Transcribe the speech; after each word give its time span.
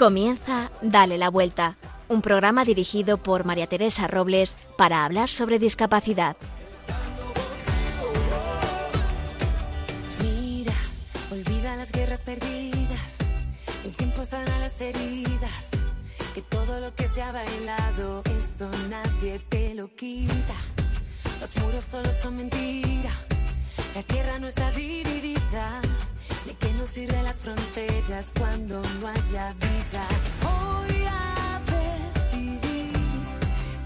Comienza 0.00 0.70
Dale 0.80 1.18
la 1.18 1.28
Vuelta, 1.28 1.76
un 2.08 2.22
programa 2.22 2.64
dirigido 2.64 3.18
por 3.18 3.44
María 3.44 3.66
Teresa 3.66 4.06
Robles 4.06 4.56
para 4.78 5.04
hablar 5.04 5.28
sobre 5.28 5.58
discapacidad. 5.58 6.38
Mira, 10.22 10.72
olvida 11.30 11.76
las 11.76 11.92
guerras 11.92 12.22
perdidas, 12.22 13.18
el 13.84 13.94
tiempo 13.94 14.24
sana 14.24 14.58
las 14.58 14.80
heridas, 14.80 15.68
que 16.32 16.40
todo 16.40 16.80
lo 16.80 16.94
que 16.94 17.06
se 17.06 17.20
ha 17.20 17.32
bailado, 17.32 18.22
eso 18.38 18.70
nadie 18.88 19.38
te 19.50 19.74
lo 19.74 19.94
quita. 19.94 20.56
Los 21.42 21.54
muros 21.56 21.84
solo 21.84 22.10
son 22.22 22.38
mentira, 22.38 23.12
la 23.94 24.02
tierra 24.02 24.38
no 24.38 24.46
está 24.46 24.70
dividida. 24.72 25.80
¿De 26.46 26.54
qué 26.54 26.72
nos 26.74 26.90
sirven 26.90 27.24
las 27.24 27.40
fronteras 27.40 28.32
cuando 28.38 28.82
no 28.82 29.08
haya 29.08 29.52
vida? 29.54 30.06
Voy 30.42 31.04
a 31.06 31.60
decidir 31.66 32.92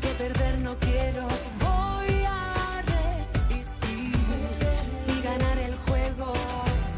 que 0.01 0.09
perder 0.19 0.59
no 0.61 0.77
quiero. 0.79 1.27
Voy 1.61 2.25
a 2.27 2.83
resistir 2.83 4.13
y 5.09 5.23
ganar 5.23 5.59
el 5.59 5.75
juego. 5.77 6.33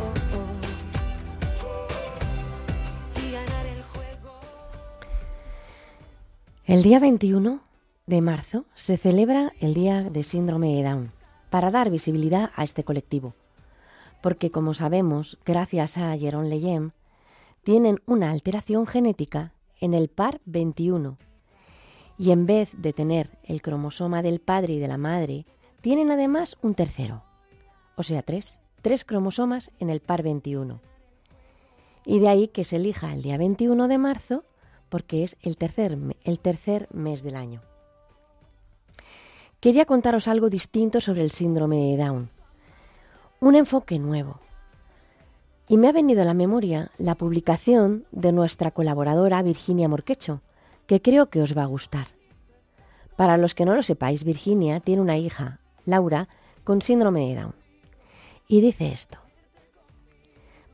oh, 0.01 0.13
oh. 0.37 0.57
Y 3.21 3.31
ganar 3.33 3.67
el 3.67 3.83
juego. 3.83 4.41
El 6.67 6.83
día 6.83 6.99
21 6.99 7.61
de 8.07 8.21
marzo 8.21 8.65
se 8.75 8.97
celebra 8.97 9.53
el 9.61 9.75
Día 9.75 10.03
de 10.03 10.23
Síndrome 10.23 10.75
de 10.75 10.83
Down 10.83 11.16
para 11.57 11.71
dar 11.71 11.89
visibilidad 11.89 12.51
a 12.55 12.65
este 12.65 12.85
colectivo. 12.85 13.33
Porque, 14.21 14.51
como 14.51 14.75
sabemos, 14.75 15.39
gracias 15.47 15.97
a 15.97 16.15
Jerón 16.19 16.51
Leyen, 16.51 16.93
tienen 17.65 18.03
una 18.05 18.31
alteración 18.31 18.87
genética 18.87 19.55
en 19.81 19.95
el 19.95 20.09
par 20.09 20.43
21 20.45 21.17
y 22.19 22.33
en 22.33 22.45
vez 22.45 22.73
de 22.77 22.93
tener 22.93 23.39
el 23.43 23.63
cromosoma 23.63 24.21
del 24.21 24.39
padre 24.39 24.75
y 24.75 24.79
de 24.81 24.89
la 24.89 24.99
madre, 24.99 25.47
tienen 25.81 26.11
además 26.11 26.59
un 26.61 26.75
tercero, 26.75 27.23
o 27.97 28.03
sea, 28.03 28.21
tres, 28.21 28.61
tres 28.83 29.07
cromosomas 29.07 29.71
en 29.79 29.89
el 29.89 30.01
par 30.01 30.23
21. 30.23 30.79
Y 32.05 32.19
de 32.19 32.29
ahí 32.29 32.49
que 32.49 32.67
se 32.67 32.77
elija 32.77 33.15
el 33.15 33.23
día 33.23 33.39
21 33.39 33.89
de 33.89 33.97
marzo 33.97 34.45
porque 34.91 35.25
es 35.25 35.39
el 35.41 35.57
tercer, 35.57 35.97
el 36.23 36.39
tercer 36.39 36.87
mes 36.93 37.23
del 37.23 37.35
año. 37.35 37.63
Quería 39.61 39.87
contaros 39.87 40.29
algo 40.29 40.51
distinto 40.51 41.01
sobre 41.01 41.23
el 41.23 41.31
síndrome 41.31 41.77
de 41.77 41.97
Down, 41.97 42.31
un 43.41 43.55
enfoque 43.55 43.99
nuevo. 43.99 44.39
Y 45.67 45.79
me 45.79 45.89
ha 45.89 45.93
venido 45.93 46.23
a 46.23 46.27
la 46.27 46.35
memoria 46.35 46.91
la 46.99 47.15
publicación 47.15 48.05
de 48.13 48.33
nuestra 48.33 48.71
colaboradora 48.71 49.43
Virginia 49.43 49.89
Morquecho, 49.89 50.43
que 50.87 51.01
creo 51.01 51.31
que 51.31 51.41
os 51.41 51.57
va 51.57 51.63
a 51.63 51.67
gustar. 51.67 52.09
Para 53.17 53.39
los 53.39 53.55
que 53.55 53.65
no 53.65 53.75
lo 53.75 53.83
sepáis, 53.83 54.25
Virginia 54.25 54.81
tiene 54.81 55.01
una 55.01 55.17
hija, 55.17 55.59
Laura, 55.87 56.29
con 56.63 56.83
síndrome 56.83 57.29
de 57.29 57.41
Down. 57.41 57.55
Y 58.47 58.61
dice 58.61 58.93
esto. 58.93 59.19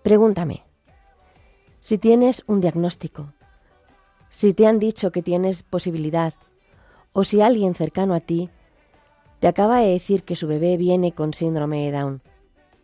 Pregúntame, 0.02 0.64
si 1.78 1.98
tienes 1.98 2.42
un 2.48 2.61
diagnóstico, 2.61 3.33
si 4.28 4.52
te 4.52 4.67
han 4.67 4.80
dicho 4.80 5.12
que 5.12 5.22
tienes 5.22 5.62
posibilidad, 5.62 6.35
o 7.12 7.23
si 7.23 7.40
alguien 7.40 7.74
cercano 7.74 8.14
a 8.14 8.20
ti 8.20 8.51
te 9.42 9.48
acaba 9.48 9.80
de 9.80 9.89
decir 9.89 10.23
que 10.23 10.36
su 10.36 10.47
bebé 10.47 10.77
viene 10.77 11.11
con 11.11 11.35
síndrome 11.35 11.85
de 11.85 11.91
Down. 11.91 12.23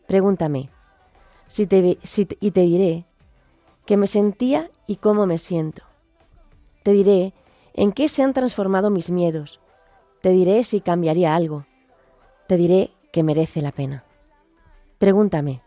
Pregúntame, 0.09 0.71
si 1.47 1.69
te, 1.69 1.99
si 2.03 2.27
y 2.41 2.51
te 2.51 2.63
diré 2.63 3.05
que 3.87 3.97
me 3.97 4.09
sentía 4.09 4.69
y 4.89 4.97
cómo 4.97 5.25
me 5.25 5.39
siento. 5.39 5.85
Te 6.83 6.91
diré 6.91 7.33
en 7.75 7.93
qué 7.93 8.09
se 8.09 8.25
han 8.25 8.33
transformado 8.33 8.91
mis 8.91 9.09
miedos. 9.09 9.61
Te 10.21 10.31
diré 10.31 10.65
si 10.65 10.81
cambiaría 10.81 11.37
algo. 11.37 11.65
Te 12.49 12.57
diré 12.57 12.91
que 13.13 13.23
merece 13.23 13.63
la 13.63 13.71
pena. 13.71 14.03
Pregúntame, 14.99 15.63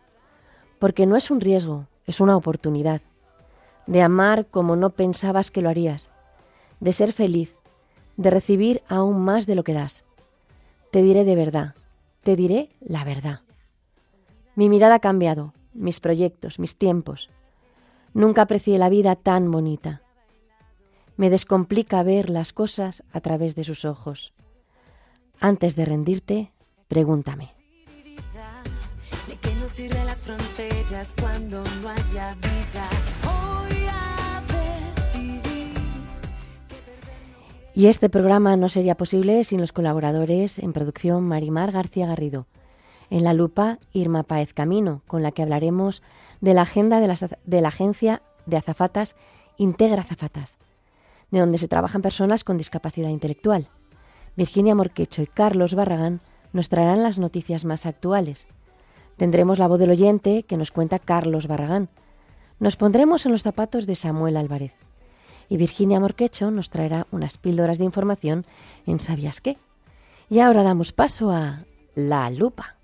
porque 0.78 1.06
no 1.06 1.16
es 1.16 1.31
un 1.31 1.40
riesgo, 1.40 1.88
es 2.06 2.19
una 2.19 2.35
oportunidad. 2.35 3.00
De 3.88 4.02
amar 4.02 4.46
como 4.46 4.75
no 4.75 4.90
pensabas 4.90 5.52
que 5.52 5.62
lo 5.62 5.69
harías. 5.69 6.09
De 6.81 6.91
ser 6.91 7.13
feliz, 7.13 7.56
de 8.18 8.29
recibir 8.29 8.84
aún 8.90 9.23
más 9.23 9.46
de 9.46 9.56
lo 9.56 9.63
que 9.63 9.72
das. 9.72 10.03
Te 10.91 11.02
diré 11.02 11.24
de 11.24 11.35
verdad, 11.38 11.75
te 12.22 12.35
diré 12.35 12.69
la 12.81 13.06
verdad. 13.06 13.40
Mi 14.56 14.68
mirada 14.68 14.96
ha 14.96 15.00
cambiado, 15.00 15.53
mis 15.74 16.02
proyectos, 16.02 16.59
mis 16.59 16.75
tiempos. 16.75 17.29
Nunca 18.13 18.41
aprecié 18.41 18.78
la 18.78 18.90
vida 18.90 19.16
tan 19.16 19.50
bonita. 19.50 20.02
Me 21.16 21.29
descomplica 21.29 22.03
ver 22.03 22.29
las 22.29 22.52
cosas 22.52 23.03
a 23.13 23.22
través 23.22 23.56
de 23.56 23.63
sus 23.63 23.85
ojos. 23.85 24.34
Antes 25.40 25.78
de 25.78 25.85
rendirte, 25.85 26.52
pregúntame. 26.90 27.53
Y 37.73 37.87
este 37.87 38.09
programa 38.09 38.57
no 38.57 38.69
sería 38.69 38.95
posible 38.95 39.43
sin 39.43 39.61
los 39.61 39.71
colaboradores 39.71 40.59
en 40.59 40.73
producción 40.73 41.23
Marimar 41.23 41.71
García 41.71 42.07
Garrido. 42.07 42.47
En 43.09 43.23
la 43.23 43.33
lupa, 43.33 43.79
Irma 43.93 44.23
Páez 44.23 44.53
Camino, 44.53 45.01
con 45.07 45.23
la 45.23 45.31
que 45.31 45.41
hablaremos 45.41 46.01
de 46.41 46.53
la 46.53 46.63
agenda 46.63 46.99
de, 46.99 47.07
las- 47.07 47.25
de 47.45 47.61
la 47.61 47.67
agencia 47.69 48.21
de 48.45 48.57
azafatas 48.57 49.15
Integra 49.57 50.01
Azafatas, 50.01 50.57
de 51.29 51.39
donde 51.39 51.57
se 51.57 51.67
trabajan 51.67 52.01
personas 52.01 52.43
con 52.43 52.57
discapacidad 52.57 53.09
intelectual. 53.09 53.67
Virginia 54.35 54.75
Morquecho 54.75 55.21
y 55.21 55.27
Carlos 55.27 55.75
Barragán 55.75 56.21
nos 56.53 56.67
traerán 56.69 57.03
las 57.03 57.19
noticias 57.19 57.63
más 57.63 57.85
actuales. 57.85 58.47
Tendremos 59.17 59.59
la 59.59 59.67
voz 59.67 59.79
del 59.79 59.91
oyente 59.91 60.43
que 60.43 60.57
nos 60.57 60.71
cuenta 60.71 60.99
Carlos 60.99 61.47
Barragán. 61.47 61.89
Nos 62.59 62.75
pondremos 62.75 63.25
en 63.25 63.31
los 63.33 63.43
zapatos 63.43 63.85
de 63.85 63.95
Samuel 63.95 64.35
Álvarez 64.37 64.73
y 65.51 65.57
Virginia 65.57 66.00
Morquecho 66.00 66.50
nos 66.50 66.69
traerá 66.69 67.07
unas 67.12 67.38
píldoras 67.38 67.78
de 67.78 67.84
información 67.84 68.45
en 68.85 69.01
¿Sabías 69.01 69.41
qué? 69.41 69.57
Y 70.29 70.39
ahora 70.39 70.63
damos 70.63 70.94
paso 70.94 71.29
a 71.29 71.66
La 71.94 72.29
Lupa. 72.29 72.78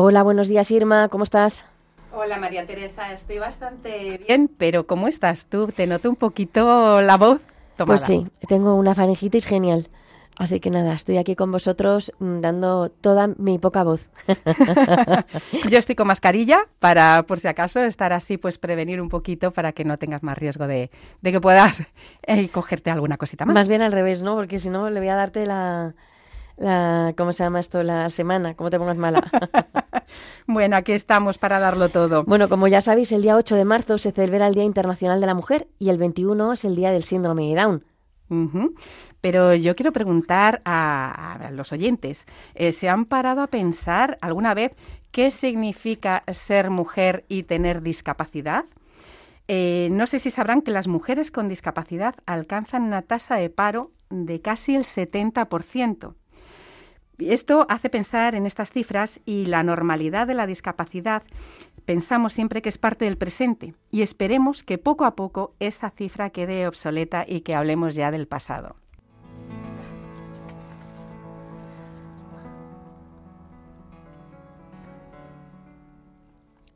Hola, 0.00 0.22
buenos 0.22 0.46
días 0.46 0.70
Irma, 0.70 1.08
¿cómo 1.08 1.24
estás? 1.24 1.64
Hola 2.12 2.38
María 2.38 2.64
Teresa, 2.64 3.12
estoy 3.12 3.40
bastante 3.40 4.18
bien, 4.28 4.48
pero 4.56 4.86
¿cómo 4.86 5.08
estás 5.08 5.46
tú? 5.46 5.72
Te 5.74 5.88
noto 5.88 6.08
un 6.08 6.14
poquito 6.14 7.00
la 7.00 7.16
voz 7.16 7.40
tomada. 7.76 7.98
Pues 7.98 8.02
sí, 8.02 8.28
tengo 8.46 8.76
una 8.76 8.94
faringitis 8.94 9.44
genial. 9.44 9.88
Así 10.36 10.60
que 10.60 10.70
nada, 10.70 10.94
estoy 10.94 11.18
aquí 11.18 11.34
con 11.34 11.50
vosotros 11.50 12.12
mm, 12.20 12.38
dando 12.38 12.90
toda 12.90 13.26
mi 13.26 13.58
poca 13.58 13.82
voz. 13.82 14.08
Yo 15.68 15.78
estoy 15.80 15.96
con 15.96 16.06
mascarilla 16.06 16.68
para, 16.78 17.24
por 17.24 17.40
si 17.40 17.48
acaso, 17.48 17.80
estar 17.82 18.12
así, 18.12 18.38
pues 18.38 18.56
prevenir 18.56 19.00
un 19.00 19.08
poquito 19.08 19.50
para 19.50 19.72
que 19.72 19.82
no 19.82 19.98
tengas 19.98 20.22
más 20.22 20.38
riesgo 20.38 20.68
de, 20.68 20.92
de 21.22 21.32
que 21.32 21.40
puedas 21.40 21.82
eh, 22.22 22.48
cogerte 22.50 22.92
alguna 22.92 23.16
cosita 23.16 23.44
más. 23.46 23.52
Más 23.52 23.66
bien 23.66 23.82
al 23.82 23.90
revés, 23.90 24.22
¿no? 24.22 24.36
Porque 24.36 24.60
si 24.60 24.70
no, 24.70 24.90
le 24.90 25.00
voy 25.00 25.08
a 25.08 25.16
darte 25.16 25.44
la, 25.44 25.96
la... 26.58 27.14
¿Cómo 27.16 27.32
se 27.32 27.44
llama 27.44 27.60
esto? 27.60 27.82
La 27.82 28.10
semana, 28.10 28.54
¿cómo 28.54 28.70
te 28.70 28.78
pongas 28.78 28.96
mala? 28.96 29.22
Bueno, 30.46 30.76
aquí 30.76 30.92
estamos 30.92 31.36
para 31.36 31.58
darlo 31.58 31.90
todo. 31.90 32.24
Bueno, 32.24 32.48
como 32.48 32.66
ya 32.66 32.80
sabéis, 32.80 33.12
el 33.12 33.20
día 33.20 33.36
8 33.36 33.54
de 33.54 33.66
marzo 33.66 33.98
se 33.98 34.12
celebra 34.12 34.46
el 34.46 34.54
Día 34.54 34.64
Internacional 34.64 35.20
de 35.20 35.26
la 35.26 35.34
Mujer 35.34 35.68
y 35.78 35.90
el 35.90 35.98
21 35.98 36.54
es 36.54 36.64
el 36.64 36.74
Día 36.74 36.90
del 36.90 37.02
Síndrome 37.02 37.48
de 37.48 37.54
Down. 37.54 37.84
Pero 39.20 39.54
yo 39.54 39.76
quiero 39.76 39.92
preguntar 39.92 40.62
a, 40.64 41.34
a 41.34 41.50
los 41.50 41.72
oyentes, 41.72 42.24
eh, 42.54 42.72
¿se 42.72 42.88
han 42.88 43.04
parado 43.04 43.42
a 43.42 43.48
pensar 43.48 44.16
alguna 44.20 44.54
vez 44.54 44.72
qué 45.10 45.30
significa 45.30 46.24
ser 46.32 46.70
mujer 46.70 47.24
y 47.28 47.42
tener 47.42 47.82
discapacidad? 47.82 48.64
Eh, 49.48 49.88
no 49.90 50.06
sé 50.06 50.18
si 50.18 50.30
sabrán 50.30 50.60
que 50.60 50.70
las 50.70 50.88
mujeres 50.88 51.30
con 51.30 51.48
discapacidad 51.48 52.14
alcanzan 52.26 52.82
una 52.82 53.02
tasa 53.02 53.36
de 53.36 53.48
paro 53.48 53.90
de 54.10 54.40
casi 54.40 54.76
el 54.76 54.84
70%. 54.84 56.14
Esto 57.18 57.66
hace 57.68 57.90
pensar 57.90 58.36
en 58.36 58.46
estas 58.46 58.70
cifras 58.70 59.18
y 59.24 59.46
la 59.46 59.64
normalidad 59.64 60.28
de 60.28 60.34
la 60.34 60.46
discapacidad 60.46 61.24
pensamos 61.84 62.32
siempre 62.32 62.62
que 62.62 62.68
es 62.68 62.78
parte 62.78 63.06
del 63.06 63.18
presente 63.18 63.74
y 63.90 64.02
esperemos 64.02 64.62
que 64.62 64.78
poco 64.78 65.04
a 65.04 65.16
poco 65.16 65.52
esa 65.58 65.90
cifra 65.90 66.30
quede 66.30 66.68
obsoleta 66.68 67.24
y 67.26 67.40
que 67.40 67.56
hablemos 67.56 67.96
ya 67.96 68.12
del 68.12 68.28
pasado. 68.28 68.76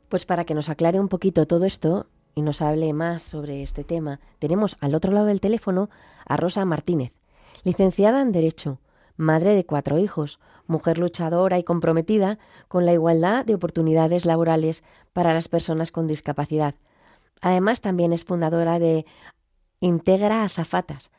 Pues 0.09 0.25
para 0.25 0.43
que 0.43 0.53
nos 0.53 0.67
aclare 0.67 0.99
un 0.99 1.07
poquito 1.07 1.47
todo 1.47 1.63
esto 1.63 2.07
y 2.35 2.41
nos 2.41 2.61
hable 2.61 2.91
más 2.91 3.23
sobre 3.23 3.63
este 3.63 3.85
tema, 3.85 4.19
tenemos 4.39 4.75
al 4.81 4.93
otro 4.93 5.13
lado 5.13 5.27
del 5.27 5.39
teléfono 5.39 5.89
a 6.25 6.35
Rosa 6.35 6.65
Martínez, 6.65 7.13
licenciada 7.63 8.21
en 8.21 8.33
Derecho, 8.33 8.79
madre 9.15 9.55
de 9.55 9.65
cuatro 9.65 9.97
hijos, 9.97 10.39
mujer 10.67 10.97
luchadora 10.97 11.59
y 11.59 11.63
comprometida 11.63 12.39
con 12.67 12.85
la 12.85 12.93
igualdad 12.93 13.45
de 13.45 13.55
oportunidades 13.55 14.25
laborales 14.25 14.83
para 15.13 15.33
las 15.33 15.47
personas 15.47 15.91
con 15.91 16.07
discapacidad. 16.07 16.75
Además, 17.41 17.81
también 17.81 18.13
es 18.13 18.23
fundadora 18.23 18.79
de 18.79 19.05
Integra 19.79 20.43
Azafatas, 20.43 21.11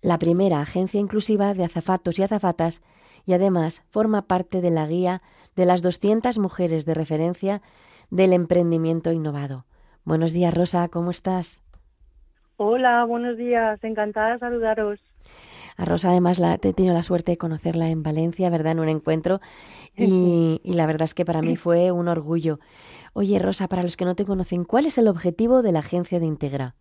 la 0.00 0.18
primera 0.18 0.60
agencia 0.60 1.00
inclusiva 1.00 1.54
de 1.54 1.64
azafatos 1.64 2.18
y 2.18 2.22
azafatas, 2.22 2.82
y 3.24 3.34
además 3.34 3.84
forma 3.88 4.22
parte 4.22 4.60
de 4.60 4.72
la 4.72 4.86
guía 4.86 5.22
de 5.54 5.64
las 5.64 5.82
200 5.82 6.38
mujeres 6.38 6.84
de 6.84 6.94
referencia 6.94 7.62
del 8.10 8.32
emprendimiento 8.32 9.12
innovado. 9.12 9.64
Buenos 10.04 10.32
días, 10.32 10.52
Rosa, 10.52 10.88
¿cómo 10.88 11.12
estás? 11.12 11.62
Hola, 12.56 13.04
buenos 13.04 13.36
días, 13.36 13.82
encantada 13.84 14.32
de 14.32 14.38
saludaros. 14.40 15.00
A 15.76 15.84
Rosa 15.84 16.10
además 16.10 16.38
la, 16.38 16.54
he 16.54 16.58
tenido 16.58 16.94
la 16.94 17.02
suerte 17.02 17.32
de 17.32 17.38
conocerla 17.38 17.88
en 17.88 18.02
Valencia, 18.02 18.50
¿verdad? 18.50 18.72
En 18.72 18.80
un 18.80 18.88
encuentro 18.88 19.40
y, 19.96 20.60
y, 20.64 20.74
la 20.74 20.86
verdad 20.86 21.04
es 21.04 21.14
que 21.14 21.24
para 21.24 21.42
mí 21.42 21.56
fue 21.56 21.92
un 21.92 22.08
orgullo. 22.08 22.58
Oye, 23.12 23.38
Rosa, 23.38 23.68
para 23.68 23.82
los 23.82 23.96
que 23.96 24.04
no 24.04 24.14
te 24.14 24.24
conocen, 24.24 24.64
¿cuál 24.64 24.86
es 24.86 24.98
el 24.98 25.08
objetivo 25.08 25.62
de 25.62 25.72
la 25.72 25.80
agencia 25.80 26.20
de 26.20 26.26
Integra? 26.26 26.74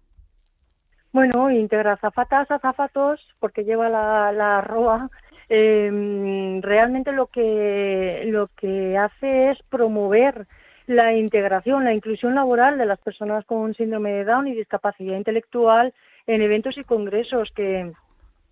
Bueno, 1.13 1.51
Integra 1.51 1.97
Zafatas 1.97 2.49
a 2.51 2.59
Zafatos, 2.59 3.19
porque 3.39 3.65
lleva 3.65 3.89
la, 3.89 4.31
la 4.31 4.59
arroba, 4.59 5.09
eh, 5.49 6.59
realmente 6.61 7.11
lo 7.11 7.27
que, 7.27 8.23
lo 8.27 8.47
que 8.55 8.97
hace 8.97 9.51
es 9.51 9.57
promover 9.69 10.47
la 10.87 11.13
integración, 11.13 11.83
la 11.83 11.93
inclusión 11.93 12.35
laboral 12.35 12.77
de 12.77 12.85
las 12.85 12.99
personas 12.99 13.43
con 13.45 13.73
síndrome 13.73 14.11
de 14.11 14.23
Down 14.23 14.47
y 14.47 14.55
discapacidad 14.55 15.17
intelectual 15.17 15.93
en 16.25 16.41
eventos 16.41 16.77
y 16.77 16.85
congresos 16.85 17.51
que 17.53 17.91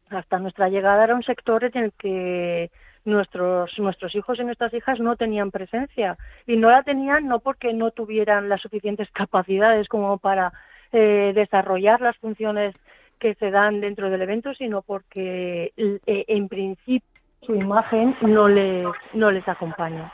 hasta 0.10 0.40
nuestra 0.40 0.70
llegada 0.70 1.04
era 1.04 1.16
un 1.16 1.24
sector 1.24 1.64
en 1.64 1.84
el 1.84 1.94
que 1.94 2.72
nuestros 3.06 3.78
nuestros 3.80 4.14
hijos 4.16 4.40
y 4.40 4.44
nuestras 4.44 4.74
hijas 4.74 5.00
no 5.00 5.16
tenían 5.16 5.52
presencia. 5.52 6.18
Y 6.46 6.58
no 6.58 6.70
la 6.70 6.84
tenían 6.84 7.28
no 7.28 7.40
porque 7.40 7.74
no 7.74 7.92
tuvieran 7.92 8.50
las 8.50 8.62
suficientes 8.62 9.10
capacidades 9.14 9.88
como 9.88 10.18
para 10.18 10.52
eh, 10.92 11.32
desarrollar 11.36 12.02
las 12.02 12.18
funciones 12.18 12.76
que 13.20 13.36
se 13.36 13.52
dan 13.52 13.82
dentro 13.82 14.10
del 14.10 14.22
evento 14.22 14.54
sino 14.54 14.82
porque 14.82 15.74
eh, 15.76 16.00
en 16.06 16.48
principio 16.48 17.08
su 17.42 17.54
imagen 17.54 18.16
no 18.22 18.48
les 18.48 18.88
no 19.14 19.30
les 19.30 19.48
acompaña 19.48 20.12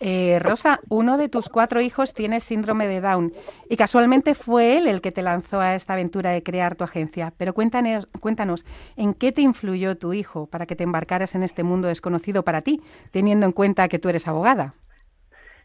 eh, 0.00 0.38
Rosa, 0.40 0.80
uno 0.88 1.18
de 1.18 1.28
tus 1.28 1.48
cuatro 1.48 1.80
hijos 1.80 2.14
tiene 2.14 2.40
síndrome 2.40 2.86
de 2.86 3.00
Down 3.00 3.32
y 3.68 3.76
casualmente 3.76 4.34
fue 4.34 4.78
él 4.78 4.86
el 4.86 5.00
que 5.00 5.12
te 5.12 5.22
lanzó 5.22 5.60
a 5.60 5.74
esta 5.74 5.94
aventura 5.94 6.30
de 6.30 6.42
crear 6.42 6.76
tu 6.76 6.84
agencia. 6.84 7.32
Pero 7.38 7.54
cuéntanos, 7.54 8.06
cuéntanos, 8.20 8.64
¿en 8.96 9.14
qué 9.14 9.32
te 9.32 9.42
influyó 9.42 9.96
tu 9.96 10.12
hijo 10.12 10.46
para 10.46 10.66
que 10.66 10.76
te 10.76 10.84
embarcaras 10.84 11.34
en 11.34 11.42
este 11.42 11.62
mundo 11.62 11.88
desconocido 11.88 12.42
para 12.42 12.62
ti, 12.62 12.80
teniendo 13.10 13.46
en 13.46 13.52
cuenta 13.52 13.88
que 13.88 13.98
tú 13.98 14.08
eres 14.08 14.28
abogada? 14.28 14.74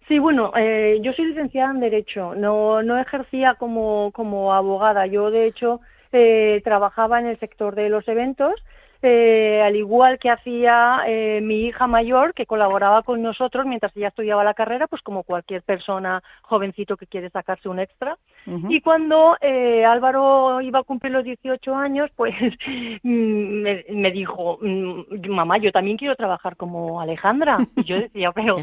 Sí, 0.08 0.20
bueno, 0.20 0.52
eh, 0.58 1.00
yo 1.02 1.14
soy 1.14 1.26
licenciada 1.28 1.72
en 1.72 1.80
Derecho, 1.80 2.36
no, 2.36 2.84
no 2.84 3.00
ejercía 3.00 3.56
como, 3.56 4.12
como 4.14 4.54
abogada. 4.54 5.06
Yo, 5.06 5.32
de 5.32 5.46
hecho, 5.46 5.80
eh, 6.12 6.60
trabajaba 6.64 7.20
en 7.20 7.28
el 7.28 7.40
sector 7.40 7.76
de 7.76 7.88
los 7.88 8.06
eventos 8.08 8.54
eh, 9.04 9.62
al 9.64 9.76
igual 9.76 10.20
que 10.20 10.30
hacía 10.30 11.02
eh, 11.08 11.40
mi 11.42 11.66
hija 11.66 11.88
mayor, 11.88 12.34
que 12.34 12.46
colaboraba 12.46 13.02
con 13.02 13.22
nosotros 13.22 13.66
mientras 13.66 13.96
ella 13.98 14.10
estudiaba 14.10 14.44
la 14.44 14.54
carrera, 14.54 14.88
pues 14.88 15.02
como 15.02 15.24
cualquier 15.24 15.64
persona 15.64 16.22
jovencito 16.44 16.98
que 16.98 17.08
quiere 17.08 17.30
sacarse 17.30 17.68
un 17.68 17.80
extra. 17.80 18.18
Y 18.46 18.82
cuando 18.82 19.38
eh, 19.42 19.86
Álvaro 19.86 20.62
iba 20.62 20.80
a 20.80 20.84
cumplir 20.84 21.14
los 21.14 21.24
18 21.24 21.76
años, 21.76 22.10
pues 22.16 22.36
mm, 23.04 23.64
me, 23.90 24.12
dijo, 24.12 24.60
mm, 24.62 25.30
mamá, 25.30 25.58
yo 25.58 25.72
también 25.72 25.98
quiero 25.98 26.16
trabajar 26.16 26.56
como 26.56 27.02
Alejandra. 27.02 27.58
Y 27.76 27.84
yo 27.84 28.00
decía, 28.00 28.32
pero, 28.36 28.58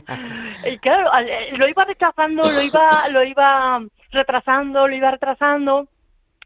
claro, 0.80 1.10
lo 1.56 1.68
iba 1.68 1.84
rechazando, 1.84 2.42
lo 2.42 2.62
iba, 2.62 3.08
lo 3.10 3.24
iba 3.24 3.80
retrasando, 4.12 4.86
lo 4.86 4.94
iba 4.94 5.10
retrasando 5.10 5.88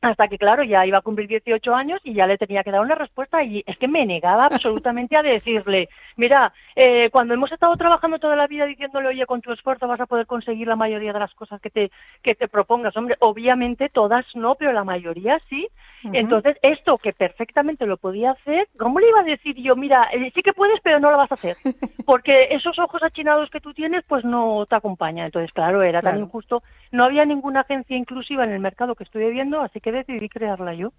hasta 0.02 0.26
que, 0.26 0.36
claro, 0.36 0.64
ya 0.64 0.84
iba 0.84 0.98
a 0.98 1.02
cumplir 1.02 1.28
18 1.28 1.74
años 1.74 2.00
y 2.02 2.12
ya 2.12 2.26
le 2.26 2.36
tenía 2.36 2.64
que 2.64 2.72
dar 2.72 2.80
una 2.80 2.96
respuesta 2.96 3.42
y 3.44 3.62
es 3.64 3.78
que 3.78 3.86
me 3.86 4.04
negaba 4.04 4.46
absolutamente 4.50 5.16
a 5.16 5.22
decirle, 5.22 5.88
mira, 6.16 6.52
eh, 6.74 7.08
cuando 7.10 7.34
hemos 7.34 7.52
estado 7.52 7.76
trabajando 7.76 8.18
toda 8.18 8.34
la 8.34 8.48
vida 8.48 8.66
diciéndole, 8.66 9.08
oye, 9.08 9.26
con 9.26 9.40
tu 9.40 9.52
esfuerzo 9.52 9.86
vas 9.86 10.00
a 10.00 10.06
poder 10.06 10.26
conseguir 10.26 10.66
la 10.66 10.74
mayoría 10.74 11.12
de 11.12 11.20
las 11.20 11.32
cosas 11.34 11.60
que 11.60 11.70
te, 11.70 11.92
que 12.20 12.34
te 12.34 12.48
propongas, 12.48 12.96
hombre, 12.96 13.16
obviamente 13.20 13.88
todas 13.88 14.26
no, 14.34 14.56
pero 14.56 14.72
la 14.72 14.84
mayoría 14.84 15.38
sí. 15.48 15.68
Entonces, 16.04 16.56
esto 16.62 16.96
que 16.96 17.12
perfectamente 17.12 17.86
lo 17.86 17.96
podía 17.96 18.32
hacer, 18.32 18.68
¿cómo 18.78 18.98
le 18.98 19.08
iba 19.08 19.20
a 19.20 19.24
decir 19.24 19.56
yo, 19.56 19.76
mira, 19.76 20.08
eh, 20.12 20.30
sí 20.34 20.42
que 20.42 20.52
puedes, 20.52 20.80
pero 20.82 20.98
no 21.00 21.10
lo 21.10 21.18
vas 21.18 21.30
a 21.30 21.34
hacer? 21.34 21.56
Porque 22.06 22.48
esos 22.50 22.78
ojos 22.78 23.02
achinados 23.02 23.50
que 23.50 23.60
tú 23.60 23.72
tienes, 23.72 24.04
pues 24.06 24.24
no 24.24 24.66
te 24.66 24.76
acompañan. 24.76 25.26
Entonces, 25.26 25.52
claro, 25.52 25.82
era 25.82 26.00
tan 26.00 26.18
injusto. 26.18 26.62
No 26.90 27.04
había 27.04 27.24
ninguna 27.24 27.60
agencia 27.60 27.96
inclusiva 27.96 28.44
en 28.44 28.50
el 28.50 28.60
mercado 28.60 28.94
que 28.94 29.04
estoy 29.04 29.30
viendo, 29.32 29.60
así 29.60 29.80
que 29.80 29.92
decidí 29.92 30.28
crearla 30.28 30.74
yo. 30.74 30.92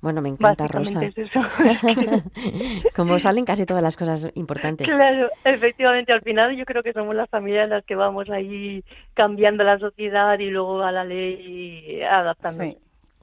Bueno, 0.00 0.20
me 0.22 0.28
encanta, 0.28 0.68
Rosa. 0.68 1.00
Como 2.96 3.18
salen 3.18 3.44
casi 3.44 3.66
todas 3.66 3.82
las 3.82 3.96
cosas 3.96 4.30
importantes. 4.34 4.86
Claro, 4.86 5.30
efectivamente, 5.44 6.12
al 6.12 6.20
final 6.20 6.54
yo 6.56 6.64
creo 6.64 6.82
que 6.82 6.92
somos 6.92 7.14
las 7.14 7.28
familias 7.28 7.68
las 7.68 7.84
que 7.84 7.94
vamos 7.94 8.28
ahí 8.30 8.84
cambiando 9.14 9.64
la 9.64 9.78
sociedad 9.78 10.38
y 10.38 10.50
luego 10.50 10.82
a 10.82 10.92
la 10.92 11.04
ley 11.04 12.02
adaptando. 12.02 12.64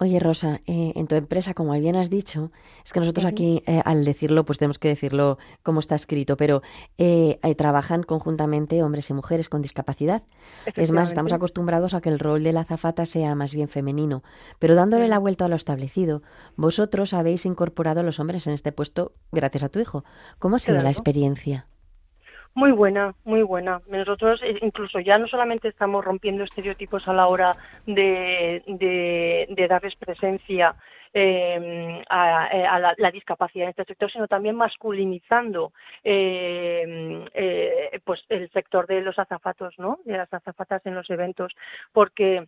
Oye, 0.01 0.17
Rosa, 0.21 0.61
eh, 0.65 0.93
en 0.95 1.07
tu 1.07 1.15
empresa, 1.15 1.53
como 1.53 1.73
bien 1.73 1.97
has 1.97 2.09
dicho, 2.09 2.53
es 2.85 2.93
que 2.93 3.01
nosotros 3.01 3.25
aquí, 3.25 3.63
eh, 3.65 3.81
al 3.83 4.05
decirlo, 4.05 4.45
pues 4.45 4.57
tenemos 4.57 4.79
que 4.79 4.87
decirlo 4.87 5.37
como 5.61 5.81
está 5.81 5.95
escrito, 5.95 6.37
pero 6.37 6.61
eh, 6.97 7.37
trabajan 7.57 8.03
conjuntamente 8.03 8.81
hombres 8.81 9.09
y 9.09 9.13
mujeres 9.13 9.49
con 9.49 9.61
discapacidad. 9.61 10.23
Es 10.73 10.93
más, 10.93 11.09
estamos 11.09 11.33
acostumbrados 11.33 11.93
a 11.93 11.99
que 11.99 12.07
el 12.07 12.17
rol 12.17 12.43
de 12.43 12.53
la 12.53 12.61
azafata 12.61 13.05
sea 13.05 13.35
más 13.35 13.53
bien 13.53 13.67
femenino, 13.67 14.23
pero 14.57 14.73
dándole 14.73 15.09
la 15.09 15.19
vuelta 15.19 15.45
a 15.45 15.47
lo 15.49 15.57
establecido, 15.57 16.21
vosotros 16.55 17.13
habéis 17.13 17.45
incorporado 17.45 17.99
a 17.99 18.03
los 18.03 18.21
hombres 18.21 18.47
en 18.47 18.53
este 18.53 18.71
puesto 18.71 19.11
gracias 19.33 19.63
a 19.63 19.69
tu 19.69 19.79
hijo. 19.79 20.05
¿Cómo 20.39 20.55
ha 20.55 20.59
sido 20.59 20.81
la 20.81 20.91
experiencia? 20.91 21.67
Muy 22.55 22.71
buena, 22.71 23.13
muy 23.23 23.43
buena. 23.43 23.81
Nosotros 23.87 24.41
eh, 24.43 24.57
incluso 24.61 24.99
ya 24.99 25.17
no 25.17 25.27
solamente 25.27 25.67
estamos 25.67 26.03
rompiendo 26.03 26.43
estereotipos 26.43 27.07
a 27.07 27.13
la 27.13 27.27
hora 27.27 27.55
de, 27.85 28.63
de, 28.67 29.67
darles 29.67 29.95
presencia 29.95 30.75
em, 31.13 32.01
a, 32.09 32.95
la, 32.97 33.11
discapacidad 33.11 33.65
en 33.65 33.69
este 33.69 33.85
sector, 33.85 34.11
sino 34.11 34.27
también 34.27 34.55
masculinizando 34.55 35.73
em, 36.03 37.23
eh, 37.33 37.99
pues 38.03 38.25
el 38.29 38.49
sector 38.51 38.87
de 38.87 39.01
los 39.01 39.17
azafatos, 39.19 39.75
¿no? 39.77 39.99
De 40.03 40.17
las 40.17 40.33
azafatas 40.33 40.85
en 40.85 40.95
los 40.95 41.09
eventos, 41.09 41.53
porque 41.93 42.47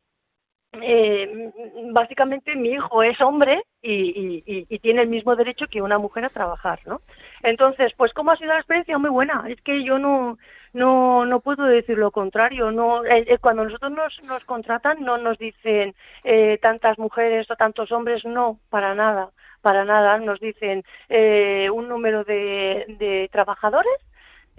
eh, 0.74 1.52
básicamente 1.92 2.56
mi 2.56 2.70
hijo 2.70 3.04
es 3.04 3.20
hombre 3.20 3.64
y, 3.82 4.44
y, 4.46 4.80
tiene 4.80 5.02
el 5.02 5.10
mismo 5.10 5.36
derecho 5.36 5.68
que 5.68 5.82
una 5.82 5.98
mujer 5.98 6.24
a 6.24 6.30
trabajar, 6.30 6.80
¿no? 6.86 7.02
Entonces, 7.44 7.92
pues 7.98 8.14
cómo 8.14 8.32
ha 8.32 8.38
sido 8.38 8.54
la 8.54 8.60
experiencia 8.60 8.98
muy 8.98 9.10
buena. 9.10 9.44
Es 9.50 9.62
que 9.62 9.84
yo 9.84 10.00
no 10.00 10.38
no 10.74 11.26
no 11.26 11.40
puedo 11.42 11.66
decir 11.66 11.98
lo 11.98 12.12
contrario. 12.12 12.72
No, 12.72 13.04
eh, 13.06 13.26
eh, 13.28 13.38
cuando 13.40 13.66
nosotros 13.66 13.92
nos, 13.92 14.24
nos 14.24 14.46
contratan 14.46 15.02
no 15.04 15.18
nos 15.18 15.38
dicen 15.38 15.94
eh, 16.24 16.58
tantas 16.62 16.98
mujeres 16.98 17.50
o 17.52 17.56
tantos 17.56 17.92
hombres, 17.92 18.24
no, 18.24 18.60
para 18.70 18.96
nada, 18.96 19.32
para 19.62 19.84
nada. 19.84 20.20
Nos 20.20 20.40
dicen 20.40 20.84
eh, 21.10 21.70
un 21.70 21.90
número 21.90 22.24
de, 22.24 22.86
de 23.00 23.30
trabajadores 23.32 23.92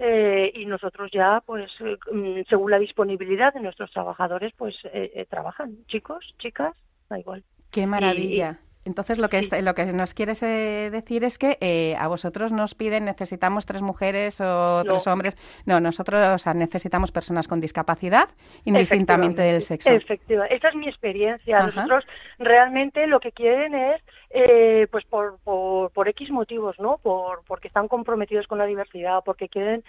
eh, 0.05 0.51
y 0.53 0.65
nosotros 0.65 1.09
ya, 1.13 1.41
pues, 1.45 1.71
eh, 1.79 1.97
mm, 2.11 2.41
según 2.49 2.71
la 2.71 2.79
disponibilidad 2.79 3.53
de 3.53 3.61
nuestros 3.61 3.89
trabajadores, 3.91 4.51
pues, 4.57 4.75
eh, 4.91 5.25
trabajan. 5.29 5.85
Chicos, 5.87 6.35
chicas, 6.39 6.75
da 7.09 7.19
igual. 7.19 7.43
Qué 7.71 7.87
maravilla. 7.87 8.59
Entonces, 8.85 9.17
lo 9.17 9.29
que, 9.29 9.41
lo 9.61 9.73
que 9.75 9.85
nos 9.85 10.13
quieres 10.13 10.43
eh, 10.43 10.89
decir 10.91 11.23
es 11.23 11.37
que 11.37 11.57
eh, 11.61 11.95
a 11.97 12.07
vosotros 12.07 12.51
nos 12.51 12.75
piden, 12.75 13.05
necesitamos 13.05 13.65
tres 13.65 13.81
mujeres 13.81 14.41
o 14.41 14.83
tres 14.83 15.07
hombres. 15.07 15.35
No, 15.65 15.79
nosotros 15.79 16.45
necesitamos 16.55 17.11
personas 17.11 17.47
con 17.47 17.61
discapacidad, 17.61 18.29
indistintamente 18.65 19.41
del 19.41 19.61
sexo. 19.61 19.89
Efectivamente, 19.89 20.55
esa 20.55 20.69
es 20.69 20.75
mi 20.75 20.87
experiencia. 20.87 21.63
Nosotros 21.63 22.03
realmente 22.39 23.07
lo 23.07 23.19
que 23.21 23.31
quieren 23.31 23.73
es, 23.73 24.01
eh, 24.33 24.87
pues 24.91 25.05
por, 25.05 25.37
por, 25.43 25.91
por, 25.91 26.07
X 26.09 26.31
motivos, 26.31 26.79
¿no? 26.79 26.97
Por, 26.97 27.43
porque 27.45 27.67
están 27.67 27.87
comprometidos 27.87 28.47
con 28.47 28.57
la 28.57 28.65
diversidad, 28.65 29.21
porque 29.23 29.49
quieren 29.49 29.83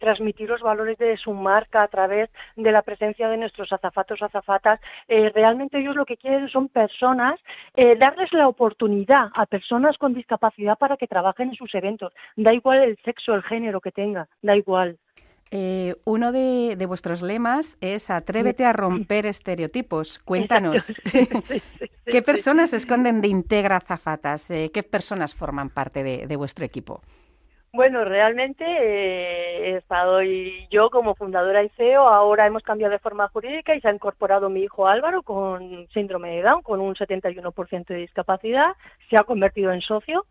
transmitir 0.00 0.48
los 0.48 0.60
valores 0.60 0.98
de 0.98 1.16
su 1.16 1.32
marca 1.32 1.82
a 1.82 1.88
través 1.88 2.30
de 2.56 2.72
la 2.72 2.82
presencia 2.82 3.28
de 3.28 3.36
nuestros 3.36 3.72
azafatos 3.72 4.22
azafatas. 4.22 4.80
realmente 5.08 5.78
ellos 5.78 5.96
lo 5.96 6.04
que 6.04 6.16
quieren 6.16 6.48
son 6.48 6.68
personas, 6.68 7.40
darles 7.74 8.32
la 8.32 8.48
oportunidad 8.48 9.28
a 9.34 9.46
personas 9.46 9.96
con 9.98 10.14
discapacidad 10.14 10.76
para 10.78 10.96
que 10.96 11.06
trabajen 11.06 11.50
en 11.50 11.54
sus 11.54 11.74
eventos. 11.74 12.12
Da 12.36 12.54
igual 12.54 12.82
el 12.82 12.96
sexo, 13.04 13.34
el 13.34 13.42
género 13.42 13.80
que 13.80 13.92
tenga, 13.92 14.28
da 14.42 14.56
igual. 14.56 14.98
Eh, 15.50 15.94
uno 16.04 16.32
de, 16.32 16.84
vuestros 16.86 17.22
lemas 17.22 17.76
es 17.80 18.10
Atrévete 18.10 18.64
a 18.64 18.72
romper 18.72 19.26
estereotipos. 19.26 20.18
Cuéntanos, 20.18 20.92
¿qué 22.06 22.22
personas 22.22 22.70
se 22.70 22.76
esconden 22.76 23.20
de 23.20 23.28
Integra 23.28 23.80
Zafatas? 23.80 24.50
Eh, 24.50 24.70
¿Qué 24.72 24.82
personas 24.82 25.34
forman 25.34 25.70
parte 25.70 26.02
de 26.02 26.36
vuestro 26.36 26.64
equipo? 26.64 27.00
Bueno, 27.74 28.04
realmente 28.04 28.64
eh, 28.64 29.72
he 29.72 29.76
estado 29.78 30.20
yo 30.70 30.90
como 30.90 31.16
fundadora 31.16 31.64
y 31.64 31.68
CEO, 31.70 32.06
ahora 32.06 32.46
hemos 32.46 32.62
cambiado 32.62 32.92
de 32.92 33.00
forma 33.00 33.26
jurídica 33.30 33.74
y 33.74 33.80
se 33.80 33.88
ha 33.88 33.92
incorporado 33.92 34.48
mi 34.48 34.62
hijo 34.62 34.86
Álvaro 34.86 35.24
con 35.24 35.88
síndrome 35.92 36.36
de 36.36 36.42
Down, 36.42 36.62
con 36.62 36.80
un 36.80 36.94
71% 36.94 37.86
de 37.86 37.96
discapacidad, 37.96 38.76
se 39.10 39.16
ha 39.16 39.24
convertido 39.24 39.72
en 39.72 39.80
socio. 39.80 40.24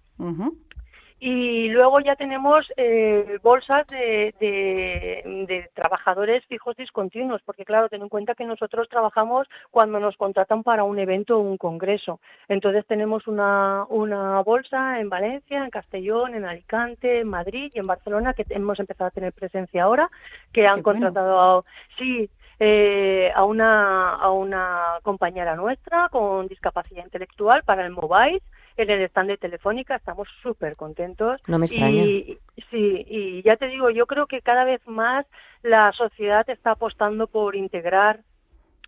Y 1.25 1.69
luego 1.69 2.01
ya 2.01 2.17
tenemos 2.17 2.69
eh, 2.75 3.39
bolsas 3.41 3.87
de, 3.87 4.35
de, 4.41 5.69
trabajadores 5.73 6.43
fijos 6.47 6.75
discontinuos, 6.75 7.41
porque 7.45 7.63
claro, 7.63 7.87
ten 7.87 8.01
en 8.01 8.09
cuenta 8.09 8.35
que 8.35 8.43
nosotros 8.43 8.89
trabajamos 8.89 9.47
cuando 9.71 10.01
nos 10.01 10.17
contratan 10.17 10.63
para 10.63 10.83
un 10.83 10.99
evento 10.99 11.37
o 11.37 11.39
un 11.39 11.55
congreso. 11.55 12.19
Entonces 12.49 12.85
tenemos 12.87 13.25
una, 13.25 13.85
una 13.87 14.41
bolsa 14.41 14.99
en 14.99 15.07
Valencia, 15.07 15.63
en 15.63 15.69
Castellón, 15.69 16.35
en 16.35 16.43
Alicante, 16.43 17.21
en 17.21 17.29
Madrid 17.29 17.71
y 17.73 17.79
en 17.79 17.87
Barcelona, 17.87 18.33
que 18.33 18.43
hemos 18.49 18.77
empezado 18.81 19.07
a 19.07 19.11
tener 19.11 19.31
presencia 19.31 19.83
ahora, 19.83 20.11
que 20.51 20.67
han 20.67 20.81
contratado 20.81 21.39
a, 21.39 21.63
sí, 21.97 22.29
eh, 22.59 23.31
a, 23.33 23.45
una, 23.45 24.15
a 24.15 24.29
una 24.29 24.99
compañera 25.03 25.55
nuestra 25.55 26.09
con 26.09 26.49
discapacidad 26.49 27.05
intelectual 27.05 27.63
para 27.63 27.85
el 27.85 27.91
mobile 27.91 28.41
en 28.77 28.89
el 28.89 29.01
stand 29.03 29.29
de 29.29 29.37
Telefónica, 29.37 29.95
estamos 29.95 30.27
súper 30.41 30.75
contentos. 30.75 31.41
No 31.47 31.59
me 31.59 31.65
extraña. 31.65 32.03
Y, 32.03 32.39
sí, 32.69 33.05
y 33.07 33.41
ya 33.43 33.55
te 33.57 33.67
digo, 33.67 33.89
yo 33.89 34.05
creo 34.05 34.27
que 34.27 34.41
cada 34.41 34.63
vez 34.63 34.81
más 34.87 35.25
la 35.61 35.91
sociedad 35.93 36.47
está 36.49 36.71
apostando 36.71 37.27
por 37.27 37.55
integrar 37.55 38.19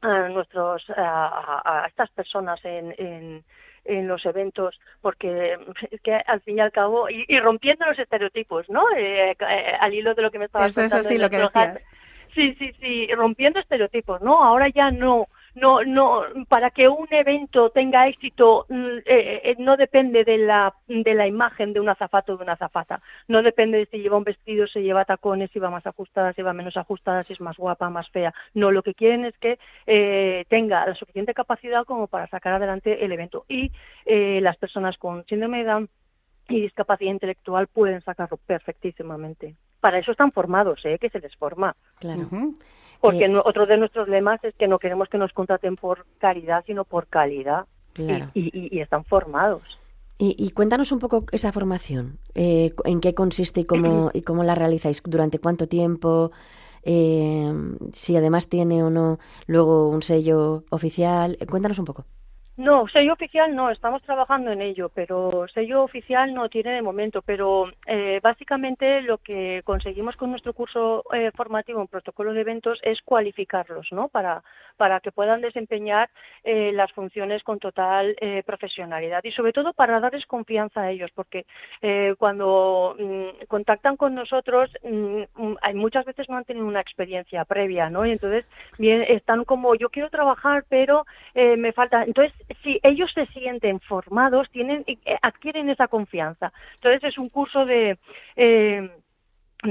a 0.01 0.29
nuestros 0.29 0.83
a, 0.95 1.85
estas 1.87 2.09
personas 2.11 2.59
en, 2.63 2.93
en, 2.97 3.43
en, 3.85 4.07
los 4.07 4.25
eventos 4.25 4.79
porque 5.01 5.57
es 5.89 6.01
que 6.01 6.13
al 6.13 6.41
fin 6.41 6.57
y 6.57 6.61
al 6.61 6.71
cabo 6.71 7.09
y, 7.09 7.39
rompiendo 7.39 7.85
los 7.85 7.97
estereotipos 7.97 8.69
no 8.69 8.83
eh, 8.95 9.31
eh, 9.31 9.71
al 9.79 9.93
hilo 9.93 10.13
de 10.13 10.21
lo 10.21 10.31
que 10.31 10.39
me 10.39 10.45
estabas 10.45 10.75
contando 10.75 10.99
eso 10.99 11.09
sí 11.09 11.17
lo 11.17 11.29
que 11.29 11.37
decías. 11.37 11.85
sí 12.35 12.53
sí 12.55 12.71
sí 12.79 13.07
rompiendo 13.15 13.59
estereotipos 13.59 14.21
no 14.21 14.43
ahora 14.43 14.67
ya 14.69 14.91
no 14.91 15.27
no, 15.55 15.83
no, 15.83 16.23
para 16.47 16.69
que 16.71 16.83
un 16.89 17.07
evento 17.11 17.69
tenga 17.69 18.07
éxito 18.07 18.65
mm, 18.69 18.97
eh, 19.05 19.41
eh, 19.43 19.55
no 19.57 19.77
depende 19.77 20.23
de 20.23 20.37
la, 20.37 20.73
de 20.87 21.13
la 21.13 21.27
imagen 21.27 21.73
de 21.73 21.79
un 21.79 21.89
azafato 21.89 22.33
o 22.33 22.37
de 22.37 22.43
una 22.43 22.53
azafata, 22.53 23.01
no 23.27 23.41
depende 23.41 23.77
de 23.77 23.85
si 23.87 23.99
lleva 23.99 24.17
un 24.17 24.23
vestido, 24.23 24.67
si 24.67 24.81
lleva 24.81 25.05
tacones, 25.05 25.49
si 25.51 25.59
va 25.59 25.69
más 25.69 25.87
ajustada, 25.87 26.33
si 26.33 26.41
va 26.41 26.53
menos 26.53 26.77
ajustada, 26.77 27.23
si 27.23 27.33
es 27.33 27.41
más 27.41 27.57
guapa, 27.57 27.89
más 27.89 28.09
fea. 28.09 28.33
No, 28.53 28.71
lo 28.71 28.83
que 28.83 28.93
quieren 28.93 29.25
es 29.25 29.37
que 29.37 29.57
eh, 29.87 30.45
tenga 30.49 30.85
la 30.85 30.95
suficiente 30.95 31.33
capacidad 31.33 31.85
como 31.85 32.07
para 32.07 32.27
sacar 32.27 32.53
adelante 32.53 33.03
el 33.03 33.11
evento. 33.11 33.45
Y 33.47 33.71
las 34.05 34.57
personas 34.57 34.97
con 34.97 35.25
síndrome 35.25 35.59
de 35.59 35.63
Down 35.65 35.89
y 36.49 36.61
discapacidad 36.61 37.11
intelectual 37.11 37.67
pueden 37.67 38.01
sacarlo 38.01 38.37
perfectísimamente. 38.37 39.55
Para 39.85 39.99
eso 39.99 40.13
están 40.13 40.31
formados, 40.31 40.83
¿eh? 40.83 40.97
que 40.99 41.11
se 41.11 41.19
les 41.19 41.35
forma. 41.35 41.75
Claro. 41.99 42.27
Porque 42.99 43.25
eh, 43.25 43.37
otro 43.37 43.67
de 43.67 43.77
nuestros 43.77 44.07
lemas 44.07 44.43
es 44.43 44.55
que 44.55 44.67
no 44.67 44.79
queremos 44.79 45.09
que 45.09 45.19
nos 45.19 45.31
contraten 45.31 45.75
por 45.75 46.07
caridad, 46.17 46.63
sino 46.65 46.85
por 46.85 47.05
calidad. 47.05 47.67
Y, 48.33 48.79
están 48.79 49.05
formados. 49.05 49.61
Y, 50.17 50.49
cuéntanos 50.49 50.91
un 50.91 50.97
poco 50.97 51.25
esa 51.31 51.51
formación. 51.51 52.17
Eh, 52.33 52.73
¿En 52.83 52.99
qué 52.99 53.13
consiste 53.13 53.61
y 53.61 53.65
cómo, 53.65 54.09
y 54.15 54.23
cómo 54.23 54.43
la 54.43 54.55
realizáis? 54.55 55.03
¿Durante 55.05 55.37
cuánto 55.37 55.67
tiempo? 55.67 56.31
Eh, 56.81 57.53
si 57.93 58.17
además 58.17 58.49
tiene 58.49 58.83
o 58.83 58.89
no 58.89 59.19
luego 59.45 59.87
un 59.89 60.01
sello 60.01 60.63
oficial. 60.71 61.37
Cuéntanos 61.47 61.77
un 61.77 61.85
poco. 61.85 62.05
No, 62.57 62.87
sello 62.87 63.11
oficial 63.11 63.53
no, 63.53 63.69
estamos 63.69 64.01
trabajando 64.03 64.49
en 64.49 64.61
ello, 64.61 64.87
pero 64.87 65.45
sello 65.53 65.83
oficial 65.83 66.33
no 66.33 66.47
tiene 66.47 66.71
de 66.71 66.81
momento. 66.81 67.21
Pero 67.21 67.65
eh, 67.85 68.21
básicamente 68.23 69.01
lo 69.01 69.17
que 69.17 69.61
conseguimos 69.65 70.15
con 70.15 70.29
nuestro 70.29 70.53
curso 70.53 71.03
eh, 71.13 71.31
formativo 71.35 71.81
en 71.81 71.87
protocolo 71.87 72.33
de 72.33 72.39
eventos 72.39 72.79
es 72.83 73.01
cualificarlos, 73.01 73.91
¿no? 73.91 74.07
Para, 74.07 74.41
para 74.77 75.01
que 75.01 75.11
puedan 75.11 75.41
desempeñar 75.41 76.09
eh, 76.45 76.71
las 76.71 76.93
funciones 76.93 77.43
con 77.43 77.59
total 77.59 78.15
profesionalidad 78.45 79.23
y 79.23 79.31
sobre 79.31 79.51
todo 79.51 79.73
para 79.73 79.99
darles 79.99 80.25
confianza 80.25 80.81
a 80.81 80.91
ellos, 80.91 81.11
porque 81.13 81.45
cuando 82.17 82.95
mm, 82.97 83.45
contactan 83.47 83.97
con 83.97 84.15
nosotros 84.15 84.69
mm, 84.83 85.55
hay 85.61 85.73
muchas 85.73 86.05
veces 86.05 86.29
no 86.29 86.37
han 86.37 86.45
tenido 86.45 86.65
una 86.65 86.81
experiencia 86.81 87.43
previa, 87.45 87.89
¿no? 87.89 88.05
Y 88.05 88.11
entonces 88.11 88.45
bien 88.77 89.03
están 89.03 89.43
como 89.43 89.75
yo 89.75 89.89
quiero 89.89 90.09
trabajar, 90.09 90.65
pero 90.69 91.05
me 91.33 91.73
falta. 91.73 92.03
Entonces 92.03 92.33
si 92.63 92.79
ellos 92.83 93.11
se 93.13 93.25
sienten 93.27 93.79
formados, 93.79 94.49
tienen, 94.51 94.83
eh, 94.87 95.17
adquieren 95.21 95.69
esa 95.69 95.87
confianza. 95.87 96.51
Entonces 96.75 97.03
es 97.03 97.17
un 97.17 97.29
curso 97.29 97.65
de 97.65 97.97
eh, 98.35 98.89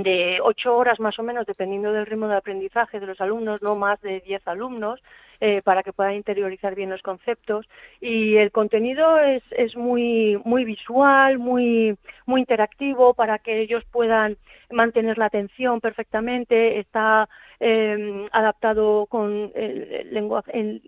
de 0.03 0.39
ocho 0.43 0.77
horas 0.77 0.99
más 0.99 1.19
o 1.19 1.23
menos, 1.23 1.47
dependiendo 1.47 1.93
del 1.93 2.07
ritmo 2.07 2.29
de 2.29 2.37
aprendizaje 2.37 3.01
de 3.01 3.07
los 3.07 3.21
alumnos, 3.21 3.63
no 3.63 3.77
más 3.77 4.01
de 4.01 4.21
diez 4.21 4.47
alumnos, 4.47 5.01
eh, 5.41 5.63
para 5.63 5.83
que 5.83 5.93
puedan 5.93 6.15
interiorizar 6.15 6.75
bien 6.75 6.91
los 6.91 7.03
conceptos. 7.03 7.67
Y 8.01 8.37
el 8.37 8.51
contenido 8.51 9.19
es, 9.19 9.43
es 9.51 9.77
muy, 9.77 10.41
muy 10.45 10.65
visual, 10.65 11.39
muy, 11.39 11.97
muy 12.27 12.41
interactivo, 12.41 13.15
para 13.15 13.39
que 13.39 13.61
ellos 13.61 13.85
puedan 13.91 14.37
mantener 14.75 15.17
la 15.19 15.27
atención 15.27 15.81
perfectamente. 15.81 16.79
Está 16.79 17.29
eh, 17.61 18.29
adaptado 18.33 19.07
con 19.07 19.53
el 19.55 20.13
lenguaje, 20.13 20.81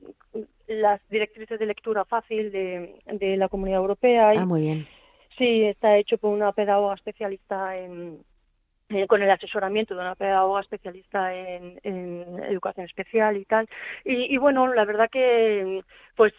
las 0.67 1.01
directrices 1.09 1.59
de 1.59 1.67
lectura 1.67 2.05
fácil 2.05 2.51
de, 2.53 2.97
de 3.07 3.37
la 3.37 3.49
Comunidad 3.49 3.81
Europea. 3.81 4.33
Ah, 4.37 4.45
muy 4.45 4.63
bien. 4.63 4.87
Sí, 5.39 5.65
está 5.65 5.97
hecho 5.97 6.19
por 6.19 6.33
una 6.33 6.53
pedagoga 6.53 6.95
especialista 6.95 7.77
en, 7.77 8.21
eh, 8.89 9.09
con 9.09 9.21
el 9.21 9.29
asesoramiento 9.29 9.95
de 9.95 10.01
una 10.01 10.15
pedagoga 10.15 10.61
especialista 10.61 11.35
en, 11.35 11.77
educación 12.49 12.87
especial 12.87 13.37
y 13.37 13.45
tal. 13.45 13.69
Y, 14.05 14.37
bueno, 14.37 14.73
la 14.73 14.85
verdad 14.85 15.11
que, 15.11 15.83
pues 16.15 16.33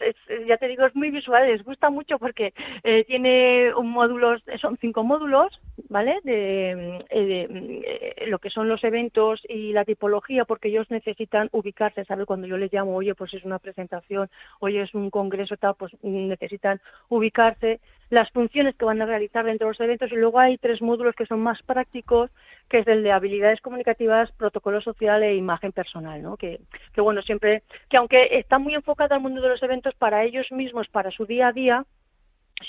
ya 0.48 0.56
te 0.56 0.70
digo, 0.70 0.86
es 0.86 0.96
muy 0.96 1.12
visual, 1.12 1.46
les 1.46 1.64
gusta 1.66 1.90
mucho 1.90 2.18
porque 2.18 2.54
eh, 2.84 3.04
tiene 3.06 3.74
un 3.76 3.90
módulo, 3.92 4.38
son 4.62 4.78
cinco 4.78 5.04
módulos, 5.04 5.60
¿vale? 5.90 6.20
De, 6.24 7.06
eh, 7.10 8.26
lo 8.28 8.40
que 8.40 8.50
son 8.50 8.70
los 8.70 8.82
eventos 8.86 9.42
y 9.50 9.74
la 9.74 9.84
tipología, 9.84 10.46
porque 10.46 10.70
ellos 10.70 10.90
necesitan 10.90 11.50
ubicarse, 11.52 12.06
¿sabes? 12.06 12.26
Cuando 12.26 12.48
yo 12.48 12.58
les 12.58 12.72
llamo, 12.72 12.96
oye, 12.96 13.14
pues 13.14 13.34
es 13.34 13.44
una 13.44 13.60
presentación, 13.60 14.30
oye, 14.62 14.84
es 14.84 14.94
un 14.94 15.10
congreso, 15.10 15.58
tal, 15.58 15.76
pues 15.76 15.92
necesitan 16.02 16.80
ubicarse 17.10 17.82
las 18.10 18.30
funciones 18.32 18.76
que 18.76 18.86
van 18.86 19.02
a 19.02 19.06
realizar 19.06 19.46
dentro 19.46 19.68
de 19.68 19.72
los 19.74 19.80
eventos 19.80 20.12
y 20.12 20.16
luego 20.16 20.40
hay 20.40 20.58
tres 20.58 20.82
módulos 20.82 21.16
que 21.16 21.26
son 21.26 21.42
más 21.42 21.62
prácticos, 21.64 22.32
que 22.70 22.80
es 22.80 22.88
el 22.88 23.04
de 23.04 23.12
habilidades 23.12 23.62
comunicativas, 23.62 24.32
protocolo 24.34 24.82
social 24.82 25.24
e 25.24 25.36
imagen 25.36 25.72
personal, 25.72 26.22
¿no? 26.22 26.38
Que, 26.38 26.60
que 26.94 27.02
bueno, 27.02 27.22
siempre, 27.22 27.64
que 27.90 27.98
aunque 27.98 28.38
está 28.38 28.60
muy 28.60 28.76
enfocado 28.76 29.16
al 29.16 29.22
mundo 29.22 29.42
de 29.42 29.50
los 29.50 29.64
eventos, 29.64 29.94
para 29.96 30.24
ellos 30.24 30.52
mismos, 30.52 30.88
para 30.88 31.12
su 31.12 31.26
día 31.26 31.48
a 31.48 31.54
día, 31.54 31.86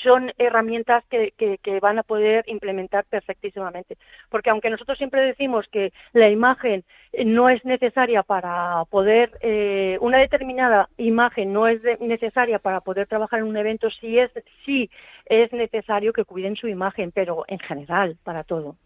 son 0.02 0.32
herramientas 0.38 1.04
que, 1.08 1.32
que, 1.36 1.80
van 1.80 1.98
a 1.98 2.02
poder 2.02 2.44
implementar 2.46 3.04
perfectísimamente. 3.04 3.96
Porque 4.30 4.50
aunque 4.50 4.70
nosotros 4.70 4.98
siempre 4.98 5.22
decimos 5.22 5.66
que 5.70 5.92
la 6.12 6.28
imagen 6.28 6.84
no 7.24 7.48
es 7.48 7.64
necesaria 7.64 8.22
para 8.22 8.84
poder, 8.90 9.32
eh, 9.40 9.96
una 10.00 10.18
determinada 10.18 10.88
imagen 10.96 11.52
no 11.52 11.66
es 11.68 11.80
necesaria 12.00 12.58
para 12.58 12.80
poder 12.80 13.06
trabajar 13.06 13.40
en 13.40 13.46
un 13.46 13.56
evento, 13.56 13.90
sí 13.90 14.18
es, 14.18 14.30
sí 14.64 14.90
es 15.26 15.52
necesario 15.52 16.12
que 16.12 16.24
cuiden 16.24 16.56
su 16.56 16.68
imagen, 16.68 17.12
pero 17.12 17.44
en 17.48 17.58
general, 17.58 18.16
para 18.24 18.44
todo. 18.44 18.76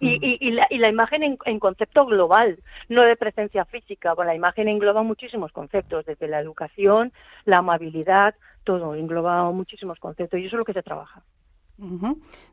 Y, 0.00 0.50
la, 0.50 0.88
imagen 0.90 1.22
en, 1.22 1.58
concepto 1.58 2.04
global, 2.04 2.58
no 2.88 3.02
de 3.02 3.16
presencia 3.16 3.64
física. 3.64 4.12
Bueno, 4.14 4.32
la 4.32 4.36
imagen 4.36 4.68
engloba 4.68 5.02
muchísimos 5.02 5.52
conceptos, 5.52 6.04
desde 6.04 6.28
la 6.28 6.40
educación, 6.40 7.12
la 7.46 7.58
amabilidad, 7.58 8.34
todo, 8.64 8.94
engloba 8.94 9.50
muchísimos 9.50 9.98
conceptos 9.98 10.40
y 10.40 10.46
eso 10.46 10.56
es 10.56 10.58
lo 10.58 10.64
que 10.64 10.74
se 10.74 10.82
trabaja. 10.82 11.22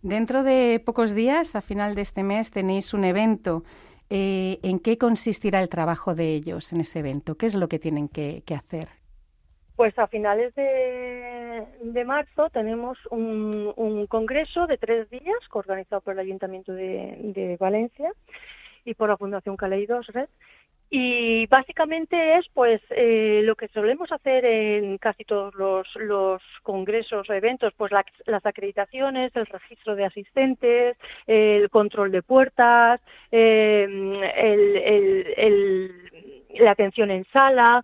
Dentro 0.01 0.43
de 0.43 0.81
pocos 0.83 1.13
días, 1.13 1.55
a 1.55 1.61
final 1.61 1.93
de 1.95 2.01
este 2.01 2.23
mes, 2.23 2.51
tenéis 2.51 2.93
un 2.93 3.03
evento. 3.03 3.63
Eh, 4.09 4.59
¿En 4.63 4.79
qué 4.79 4.97
consistirá 4.97 5.61
el 5.61 5.69
trabajo 5.69 6.15
de 6.15 6.33
ellos 6.33 6.73
en 6.73 6.81
ese 6.81 6.99
evento? 6.99 7.35
¿Qué 7.35 7.45
es 7.45 7.55
lo 7.55 7.69
que 7.69 7.79
tienen 7.79 8.09
que, 8.09 8.43
hacer? 8.55 8.89
Pues 9.81 9.97
a 9.97 10.05
finales 10.05 10.53
de, 10.53 12.03
marzo 12.05 12.51
tenemos 12.51 12.99
un, 13.09 14.05
congreso 14.07 14.67
de 14.67 14.77
tres 14.77 15.09
días 15.09 15.39
organizado 15.49 16.01
por 16.01 16.13
el 16.13 16.19
Ayuntamiento 16.19 16.71
de, 16.71 17.57
Valencia 17.59 18.11
y 18.85 18.93
por 18.93 19.09
la 19.09 19.17
Fundación 19.17 19.57
Caleidos 19.57 20.05
Red 20.09 20.29
y 20.91 21.47
básicamente 21.47 22.37
es 22.37 22.45
pues 22.53 22.79
eh, 22.91 23.41
lo 23.43 23.55
que 23.55 23.69
solemos 23.69 24.11
hacer 24.11 24.45
en 24.45 24.99
casi 24.99 25.23
todos 25.23 25.55
los, 25.55 25.87
los 25.95 26.43
congresos 26.61 27.27
o 27.27 27.33
eventos, 27.33 27.73
pues 27.75 27.91
las 27.91 28.45
acreditaciones, 28.45 29.35
el 29.35 29.47
registro 29.47 29.95
de 29.95 30.05
asistentes, 30.05 30.95
el 31.25 31.71
control 31.71 32.11
de 32.11 32.21
puertas, 32.21 33.01
eh, 33.31 33.87
el 35.35 36.10
la 36.59 36.71
atención 36.71 37.11
en 37.11 37.25
sala, 37.31 37.83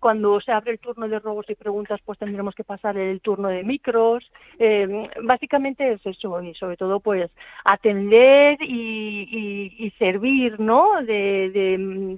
cuando 0.00 0.40
se 0.40 0.52
abre 0.52 0.72
el 0.72 0.78
turno 0.78 1.08
de 1.08 1.18
robos 1.18 1.46
y 1.48 1.54
preguntas, 1.54 2.00
pues 2.04 2.18
tendremos 2.18 2.54
que 2.54 2.64
pasar 2.64 2.96
el 2.96 3.20
turno 3.20 3.48
de 3.48 3.64
micros. 3.64 4.24
Eh, 4.58 5.08
básicamente 5.22 5.92
es 5.92 6.04
eso, 6.04 6.42
y 6.42 6.54
sobre 6.54 6.76
todo, 6.76 7.00
pues 7.00 7.30
atender 7.64 8.58
y, 8.62 9.92
servir, 9.98 10.58
¿no? 10.58 11.02
De, 11.02 11.50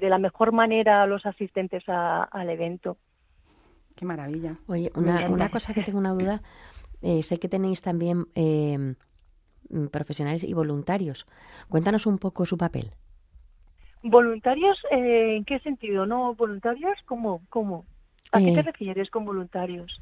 de, 0.00 0.08
la 0.08 0.18
mejor 0.18 0.52
manera 0.52 1.02
a 1.02 1.06
los 1.06 1.26
asistentes 1.26 1.82
al 1.88 2.50
evento. 2.50 2.96
Qué 3.94 4.04
maravilla. 4.04 4.56
Oye, 4.66 4.90
una, 4.94 5.50
cosa 5.50 5.74
que 5.74 5.82
tengo 5.82 5.98
una 5.98 6.12
duda, 6.12 6.42
eh, 7.02 7.22
sé 7.22 7.38
que 7.38 7.48
tenéis 7.48 7.82
también 7.82 8.26
eh, 8.34 8.94
profesionales 9.90 10.44
y 10.44 10.52
voluntarios. 10.52 11.26
Cuéntanos 11.68 12.06
un 12.06 12.18
poco 12.18 12.46
su 12.46 12.56
papel. 12.56 12.92
¿Voluntarios 14.08 14.78
eh, 14.92 15.36
en 15.36 15.44
qué 15.44 15.58
sentido? 15.60 16.06
¿No 16.06 16.34
voluntarios? 16.34 16.96
¿Cómo? 17.06 17.40
cómo? 17.48 17.84
¿A 18.30 18.38
qué 18.38 18.52
te 18.52 18.60
eh. 18.60 18.62
refieres 18.62 19.10
con 19.10 19.24
voluntarios? 19.24 20.00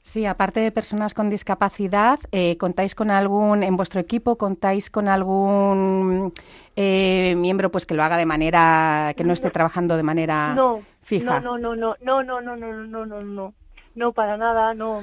Sí, 0.00 0.24
aparte 0.24 0.60
de 0.60 0.70
personas 0.70 1.12
con 1.12 1.28
discapacidad, 1.28 2.18
eh, 2.32 2.56
¿contáis 2.58 2.94
con 2.94 3.10
algún, 3.10 3.62
en 3.62 3.76
vuestro 3.76 4.00
equipo, 4.00 4.38
contáis 4.38 4.88
con 4.88 5.08
algún 5.08 6.32
miembro 6.76 7.70
pues 7.70 7.84
que 7.84 7.94
lo 7.94 8.04
haga 8.04 8.16
de 8.16 8.24
manera, 8.24 9.12
que 9.16 9.24
no, 9.24 9.32
esté 9.32 9.50
trabajando 9.50 9.96
de 9.96 10.02
manera 10.02 10.56
fija? 11.02 11.40
No, 11.40 11.58
no, 11.58 11.74
no, 11.74 11.96
no, 12.00 12.22
no, 12.22 12.40
no, 12.40 12.40
no, 12.40 12.56
no, 12.56 12.86
no, 12.86 13.06
no, 13.06 13.22
no, 13.22 13.54
no, 13.96 14.12
para 14.12 14.36
nada, 14.36 14.72
no. 14.74 15.02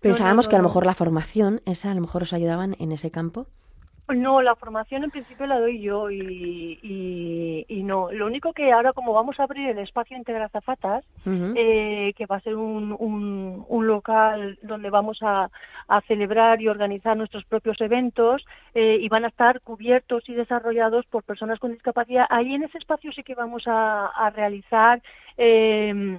Pensábamos 0.00 0.48
que 0.48 0.54
a 0.54 0.58
lo 0.58 0.64
mejor 0.64 0.86
la 0.86 0.94
formación, 0.94 1.60
esa 1.66 1.90
a 1.90 1.94
lo 1.94 2.00
mejor 2.00 2.22
os 2.22 2.32
ayudaban 2.32 2.76
en 2.78 2.92
ese 2.92 3.10
campo. 3.10 3.48
No, 4.08 4.42
la 4.42 4.54
formación 4.54 5.02
en 5.02 5.10
principio 5.10 5.46
la 5.46 5.58
doy 5.58 5.80
yo 5.80 6.10
y, 6.10 6.78
y, 7.68 7.82
no. 7.84 8.12
Lo 8.12 8.26
único 8.26 8.52
que 8.52 8.70
ahora 8.70 8.92
como 8.92 9.14
vamos 9.14 9.40
a 9.40 9.44
abrir 9.44 9.70
el 9.70 9.78
espacio 9.78 10.16
Integra 10.16 10.50
Zafatas, 10.50 11.04
eh, 11.26 12.12
que 12.14 12.26
va 12.26 12.36
a 12.36 12.40
ser 12.40 12.56
un, 12.56 12.94
un, 12.98 13.64
un 13.66 13.86
local 13.86 14.58
donde 14.62 14.90
vamos 14.90 15.18
a, 15.22 15.50
a, 15.88 16.00
celebrar 16.02 16.60
y 16.60 16.68
organizar 16.68 17.16
nuestros 17.16 17.44
propios 17.46 17.80
eventos 17.80 18.44
eh, 18.74 18.98
y 19.00 19.08
van 19.08 19.24
a 19.24 19.28
estar 19.28 19.62
cubiertos 19.62 20.28
y 20.28 20.34
desarrollados 20.34 21.06
por 21.06 21.22
personas 21.22 21.58
con 21.58 21.72
discapacidad, 21.72 22.26
ahí 22.28 22.54
en 22.54 22.64
ese 22.64 22.78
espacio 22.78 23.10
sí 23.12 23.22
que 23.22 23.34
vamos 23.34 23.64
a, 23.66 24.08
a 24.08 24.30
realizar 24.30 25.00
eh, 25.38 26.18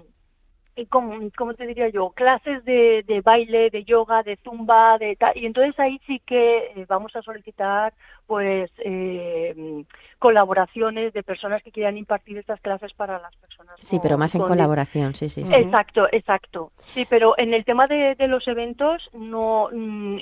como, 0.90 1.54
te 1.54 1.66
diría 1.66 1.88
yo, 1.90 2.10
clases 2.10 2.66
de, 2.66 3.04
de, 3.08 3.22
baile, 3.22 3.70
de 3.70 3.86
yoga, 3.86 4.24
de 4.24 4.38
zumba, 4.44 4.98
de 4.98 5.18
y 5.36 5.46
entonces 5.46 5.80
ahí 5.80 6.02
sí 6.06 6.20
que 6.26 6.58
eh, 6.76 6.86
vamos 6.88 7.16
a 7.16 7.22
solicitar 7.22 7.94
pues 8.28 8.72
eh, 8.78 9.84
colaboraciones 10.20 11.14
de 11.14 11.24
personas 11.24 11.62
que 11.64 11.72
quieran 11.72 11.98
impartir 11.98 12.38
estas 12.38 12.60
clases 12.62 12.94
para 12.94 13.20
las 13.20 13.36
personas. 13.36 13.76
Sí, 13.80 14.00
pero 14.02 14.18
más 14.18 14.34
en 14.36 14.42
colaboración, 14.42 15.14
sí, 15.14 15.30
sí, 15.30 15.42
Exacto, 15.42 16.08
exacto. 16.12 16.72
Sí, 16.94 17.06
pero 17.10 17.38
en 17.38 17.54
el 17.54 17.64
tema 17.66 17.86
de, 17.88 18.16
los 18.28 18.48
eventos 18.48 19.10
no 19.14 19.70
mm, 19.72 20.18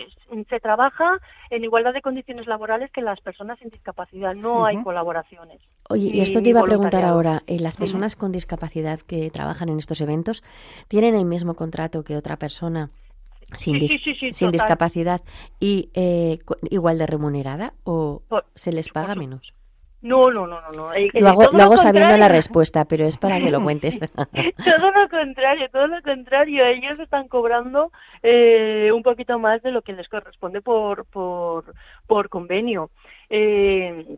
se 0.50 0.60
trabaja 0.60 1.20
en 1.50 1.64
igualdad 1.64 1.94
de 1.94 2.02
condiciones 2.02 2.48
laborales 2.48 2.92
que 2.92 3.02
las 3.02 3.22
personas 3.22 3.60
sin 3.60 3.70
discapacidad. 3.70 4.36
No 4.36 4.66
hay 4.66 4.82
colaboraciones. 4.84 5.62
Oye, 5.90 6.10
y 6.14 6.22
esto 6.22 6.42
te 6.42 6.50
iba 6.50 6.62
a 6.62 6.64
preguntar 6.64 7.06
ahora. 7.06 7.44
Eh, 7.48 7.60
¿Las 7.60 7.78
personas 7.78 8.16
con 8.16 8.32
discapacidad 8.32 9.00
que 9.00 9.30
trabajan 9.30 9.70
en 9.70 9.78
estos 9.78 10.02
eventos 10.02 10.44
tienen 10.88 11.16
el 11.16 11.26
mismo 11.26 11.54
contrato 11.54 12.04
que 12.04 12.18
otra 12.18 12.38
persona? 12.38 12.90
Sin, 13.56 13.88
sin 14.34 14.52
discapacidad 14.52 15.22
y 15.60 15.90
eh, 15.94 16.40
igual 16.70 16.98
de 16.98 17.08
remunerada 17.08 17.74
o 17.84 18.22
se 18.56 18.72
les 18.72 18.90
paga 18.90 19.16
menos? 19.16 19.54
No, 20.04 20.30
no, 20.30 20.46
no, 20.46 20.60
no. 20.76 20.92
Lo 21.14 21.30
hago, 21.62 21.78
sabiendo 21.78 22.18
la 22.18 22.28
respuesta, 22.28 22.84
pero 22.84 23.06
es 23.06 23.16
para 23.16 23.40
que 23.40 23.50
lo 23.50 23.64
cuentes. 23.64 23.98
todo 24.00 24.92
lo 24.92 25.10
contrario, 25.10 25.70
todo 25.72 25.88
lo 25.88 26.02
contrario. 26.02 26.66
Ellos 26.66 27.00
están 27.00 27.30
cobrando 27.30 27.90
eh, 28.22 28.92
un 28.94 29.02
poquito 29.02 29.40
más 29.40 29.64
de 29.64 29.72
lo 29.72 29.82
que 29.82 29.94
les 29.94 30.10
corresponde 30.10 30.62
por, 30.62 31.06
por, 31.06 31.74
por 32.06 32.28
convenio. 32.28 32.92
Eh, 33.30 34.18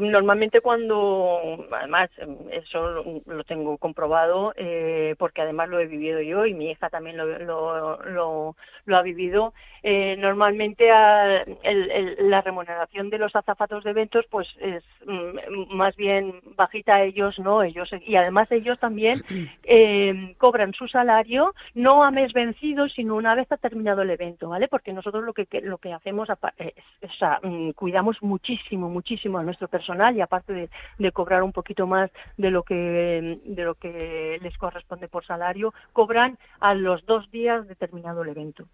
normalmente 0.00 0.60
cuando, 0.60 1.66
además 1.72 2.10
eso 2.50 3.04
lo, 3.26 3.44
tengo 3.44 3.76
comprobado 3.78 4.52
eh, 4.56 5.14
porque 5.18 5.42
además 5.42 5.68
lo 5.68 5.80
he 5.80 5.86
vivido 5.86 6.20
yo 6.20 6.46
y 6.46 6.54
mi 6.54 6.70
hija 6.70 6.88
también 6.90 7.16
lo, 7.16 7.26
lo, 7.38 8.02
lo, 8.04 8.56
ha 8.96 9.02
vivido, 9.02 9.52
eh, 9.82 10.16
normalmente 10.18 10.88
la 10.88 12.40
remuneración 12.40 13.10
de 13.10 13.18
los 13.18 13.34
azafatos 13.36 13.84
de 13.84 13.90
eventos 13.90 14.26
pues 14.30 14.48
es 14.60 14.82
mm, 15.06 15.74
más 15.74 15.94
bien 15.96 16.40
bajita 16.56 16.96
a 16.96 17.02
ellos, 17.02 17.38
¿no? 17.38 17.62
ellos 17.62 17.90
Y 18.04 18.16
además 18.16 18.50
ellos 18.50 18.78
también 18.78 19.22
cobran 20.38 20.72
su 20.72 20.88
salario 20.88 21.54
no 21.74 22.04
a 22.04 22.10
mes 22.10 22.32
vencido 22.32 22.88
sino 22.88 23.14
una 23.14 23.34
vez 23.34 23.50
ha 23.52 23.56
terminado 23.56 24.02
el 24.02 24.10
evento, 24.10 24.48
¿vale? 24.48 24.68
Porque 24.68 24.92
nosotros 24.92 25.24
lo 25.24 25.32
que, 25.32 25.46
lo 25.62 25.78
que 25.78 25.92
hacemos 25.92 26.28
es, 26.58 26.74
o 27.02 27.12
sea, 27.18 27.40
mm, 27.42 27.70
cuidamos 27.70 28.16
muchísimo, 28.22 28.88
muchísimo 28.88 29.38
a 29.38 29.42
nuestro 29.42 29.68
personal 29.68 30.16
y 30.16 30.20
aparte 30.20 30.52
de, 30.98 31.12
cobrar 31.12 31.42
un 31.42 31.52
poquito 31.52 31.86
más 31.86 32.10
de 32.36 32.50
lo 32.50 32.62
que 32.62 33.38
de 33.44 33.64
lo 33.64 33.74
que 33.74 34.38
les 34.42 34.56
corresponde 34.58 35.08
por 35.08 35.24
salario, 35.24 35.72
cobran 35.92 36.38
a 36.60 36.74
los 36.74 37.04
dos 37.06 37.30
días 37.30 37.66
de 37.66 37.74
terminado 37.74 38.22
el 38.22 38.28
evento. 38.28 38.66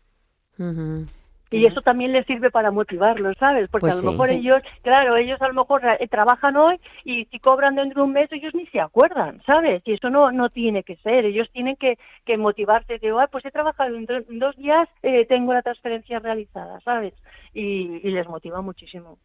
Y 1.51 1.67
eso 1.67 1.83
también 1.83 2.13
les 2.13 2.27
sirve 2.27 2.51
para 2.51 2.73
motivarlos, 2.73 3.37
¿sabes? 3.39 3.69
Porque 3.71 3.87
pues 3.87 4.01
a 4.01 4.03
lo 4.03 4.11
mejor 4.11 4.31
ellos, 4.31 4.61
claro, 4.83 5.17
ellos 5.17 5.41
a 5.41 5.49
lo 5.49 5.55
mejor 5.55 5.83
eh, 5.85 6.09
trabajan 6.09 6.57
hoy 6.57 6.81
y 7.05 7.27
si 7.27 7.39
cobran 7.39 7.77
dentro 7.77 8.03
de 8.03 8.07
un 8.09 8.13
mes 8.13 8.33
ellos 8.33 8.53
ni 8.55 8.67
se 8.67 8.81
acuerdan, 8.81 9.41
¿sabes? 9.47 9.83
Y 9.85 9.93
eso 9.93 10.11
no 10.11 10.33
no 10.33 10.49
tiene 10.51 10.83
que 10.83 10.97
ser. 10.97 11.25
Ellos 11.25 11.49
tienen 11.53 11.77
que, 11.77 11.97
que 12.25 12.37
motivarse 12.37 12.99
de, 12.99 13.09
Ay, 13.09 13.27
pues 13.31 13.45
he 13.45 13.53
trabajado 13.53 13.95
en, 13.95 14.07
dos 14.39 14.57
días, 14.57 14.89
eh, 15.03 15.27
tengo 15.27 15.53
la 15.53 15.63
transferencia 15.63 16.19
realizada, 16.19 16.81
¿sabes? 16.81 17.15
y 17.53 18.01
les 18.11 18.27
motiva 18.27 18.61
muchísimo. 18.63 19.17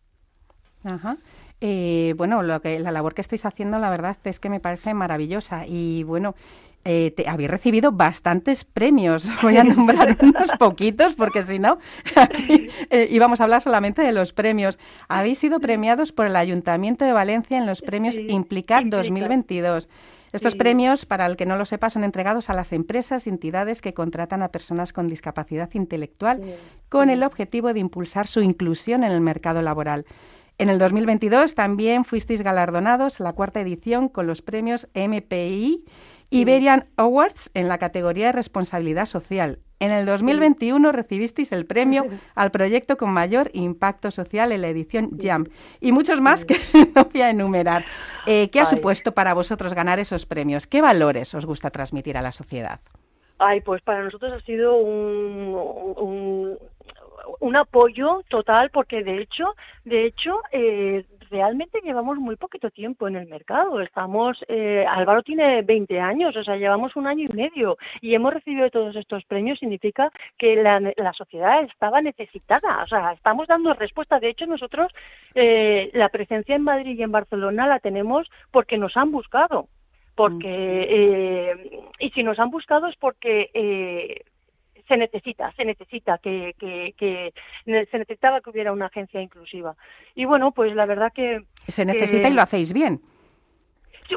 Ajá. 0.84 1.18
Eh, 1.62 2.14
bueno, 2.16 2.42
lo 2.42 2.62
que, 2.62 2.80
la 2.80 2.92
labor 2.92 3.14
que 3.14 3.22
estáis 3.22 3.46
haciendo, 3.46 3.80
la 3.80 3.90
verdad 3.90 4.18
es 4.24 4.40
que 4.40 4.50
me 4.50 4.60
parece 4.60 4.94
maravillosa. 4.94 5.66
Y 5.68 6.04
bueno, 6.04 6.36
eh, 6.86 7.12
te, 7.16 7.28
habéis 7.28 7.50
recibido 7.50 7.92
bastantes 7.92 8.64
premios. 8.64 9.26
Voy 9.42 9.58
a 9.58 9.64
nombrar 9.64 10.18
unos 10.22 10.50
poquitos 10.58 11.14
porque 11.14 11.44
si 11.44 11.60
no, 11.60 11.78
eh, 12.90 13.08
íbamos 13.12 13.42
a 13.42 13.44
hablar 13.44 13.62
solamente 13.62 14.02
de 14.02 14.14
los 14.14 14.34
premios. 14.34 14.80
Habéis 15.08 15.40
sido 15.40 15.60
premiados 15.60 16.12
por 16.12 16.26
el 16.26 16.36
Ayuntamiento 16.36 17.06
de 17.06 17.14
Valencia 17.14 17.58
en 17.58 17.66
los 17.66 17.82
premios 17.82 18.18
Implicar 18.18 18.90
2022. 18.90 19.90
Estos 20.32 20.54
premios, 20.54 21.06
para 21.06 21.26
el 21.26 21.38
que 21.38 21.48
no 21.48 21.58
lo 21.58 21.66
sepa, 21.66 21.90
son 21.90 22.04
entregados 22.04 22.52
a 22.52 22.54
las 22.54 22.72
empresas 22.72 23.26
y 23.26 23.32
entidades 23.32 23.82
que 23.82 23.96
contratan 23.96 24.44
a 24.44 24.50
personas 24.50 24.94
con 24.94 25.08
discapacidad 25.08 25.70
intelectual 25.74 26.42
con 26.88 27.10
el 27.10 27.24
objetivo 27.24 27.74
de 27.74 27.80
impulsar 27.80 28.28
su 28.28 28.42
inclusión 28.42 29.04
en 29.04 29.12
el 29.12 29.22
mercado 29.22 29.64
laboral. 29.64 30.06
En 30.60 30.70
el 30.70 30.78
2022 30.78 31.56
también 31.56 32.06
fuisteis 32.06 32.42
galardonados 32.42 33.20
la 33.20 33.34
cuarta 33.34 33.62
edición 33.62 34.10
con 34.10 34.28
los 34.28 34.42
premios 34.42 34.88
MPI 34.94 35.86
Iberian 36.30 36.86
Awards 36.98 37.50
en 37.54 37.68
la 37.68 37.78
categoría 37.78 38.28
de 38.28 38.32
responsabilidad 38.34 39.06
social. 39.06 39.60
En 39.80 39.92
el 39.92 40.06
2021 40.06 40.92
recibisteis 40.92 41.52
el 41.52 41.66
premio 41.66 42.06
al 42.36 42.52
proyecto 42.52 42.98
con 42.98 43.12
mayor 43.12 43.50
impacto 43.54 44.12
social 44.12 44.52
en 44.52 44.62
la 44.62 44.68
edición 44.68 45.18
Jump 45.22 45.50
y 45.80 45.92
muchos 45.92 46.22
más 46.22 46.46
que 46.46 46.56
no 46.96 47.06
voy 47.06 47.22
a 47.22 47.30
enumerar. 47.30 47.86
Eh, 48.26 48.50
¿Qué 48.52 48.60
ha 48.60 48.66
supuesto 48.66 49.14
para 49.14 49.34
vosotros 49.34 49.74
ganar 49.74 50.00
esos 50.00 50.26
premios? 50.26 50.68
¿Qué 50.68 50.82
valores 50.82 51.34
os 51.34 51.46
gusta 51.46 51.72
transmitir 51.72 52.18
a 52.18 52.22
la 52.22 52.32
sociedad? 52.32 52.80
Ay, 53.40 53.62
pues 53.62 53.82
para 53.82 54.04
nosotros 54.04 54.34
ha 54.34 54.46
sido 54.46 54.76
un, 54.76 56.58
un 57.40 57.56
apoyo 57.58 58.24
total 58.30 58.70
porque 58.70 59.04
de 59.04 59.22
hecho, 59.22 59.56
de 59.86 60.06
hecho, 60.06 60.42
eh, 60.52 61.06
realmente 61.30 61.82
llevamos 61.84 62.18
muy 62.18 62.36
poquito 62.36 62.70
tiempo 62.70 63.08
en 63.08 63.16
el 63.16 63.28
mercado. 63.28 63.82
Estamos, 63.82 64.44
eh, 64.48 64.86
Álvaro 64.88 65.24
tiene 65.24 65.62
20 65.62 66.00
años, 66.00 66.36
o 66.36 66.44
sea, 66.44 66.56
llevamos 66.58 66.96
un 66.96 67.08
año 67.08 67.28
y 67.30 67.36
medio 67.36 67.78
y 68.02 68.14
hemos 68.14 68.34
recibido 68.34 68.70
todos 68.70 68.96
estos 68.96 69.24
premios. 69.26 69.60
Significa 69.60 70.12
que 70.38 70.56
la, 70.56 70.80
la 70.80 71.14
sociedad 71.14 71.64
estaba 71.64 72.02
necesitada, 72.02 72.84
o 72.84 72.88
sea, 72.88 73.14
estamos 73.14 73.48
dando 73.48 73.74
respuesta. 73.74 74.20
De 74.20 74.30
hecho, 74.30 74.46
nosotros 74.46 74.92
eh, 75.36 75.90
la 75.94 76.10
presencia 76.10 76.56
en 76.56 76.64
Madrid 76.64 76.98
y 76.98 77.04
en 77.04 77.12
Barcelona 77.12 77.68
la 77.68 77.80
tenemos 77.80 78.30
porque 78.52 78.78
nos 78.78 78.96
han 78.98 79.12
buscado 79.12 79.68
porque 80.16 80.86
eh, 80.90 81.80
y 81.98 82.10
si 82.10 82.24
nos 82.24 82.40
han 82.40 82.50
buscado 82.50 82.88
es 82.88 82.96
porque 82.98 83.52
eh, 83.54 84.26
se 84.90 84.98
necesita, 84.98 85.54
se 85.56 85.64
necesita 85.64 86.18
que, 86.18 86.56
que, 86.60 86.94
que, 86.98 87.34
se 87.64 87.98
necesitaba 87.98 88.42
que 88.42 88.50
hubiera 88.50 88.74
una 88.74 88.88
agencia 88.88 89.22
inclusiva. 89.22 89.76
Y 90.16 90.26
bueno, 90.26 90.52
pues 90.52 90.76
la 90.76 90.86
verdad 90.86 91.14
que... 91.14 91.44
Se 91.68 91.86
necesita 91.86 92.28
y 92.28 92.34
lo 92.34 92.42
hacéis 92.42 92.74
bien. 92.74 93.00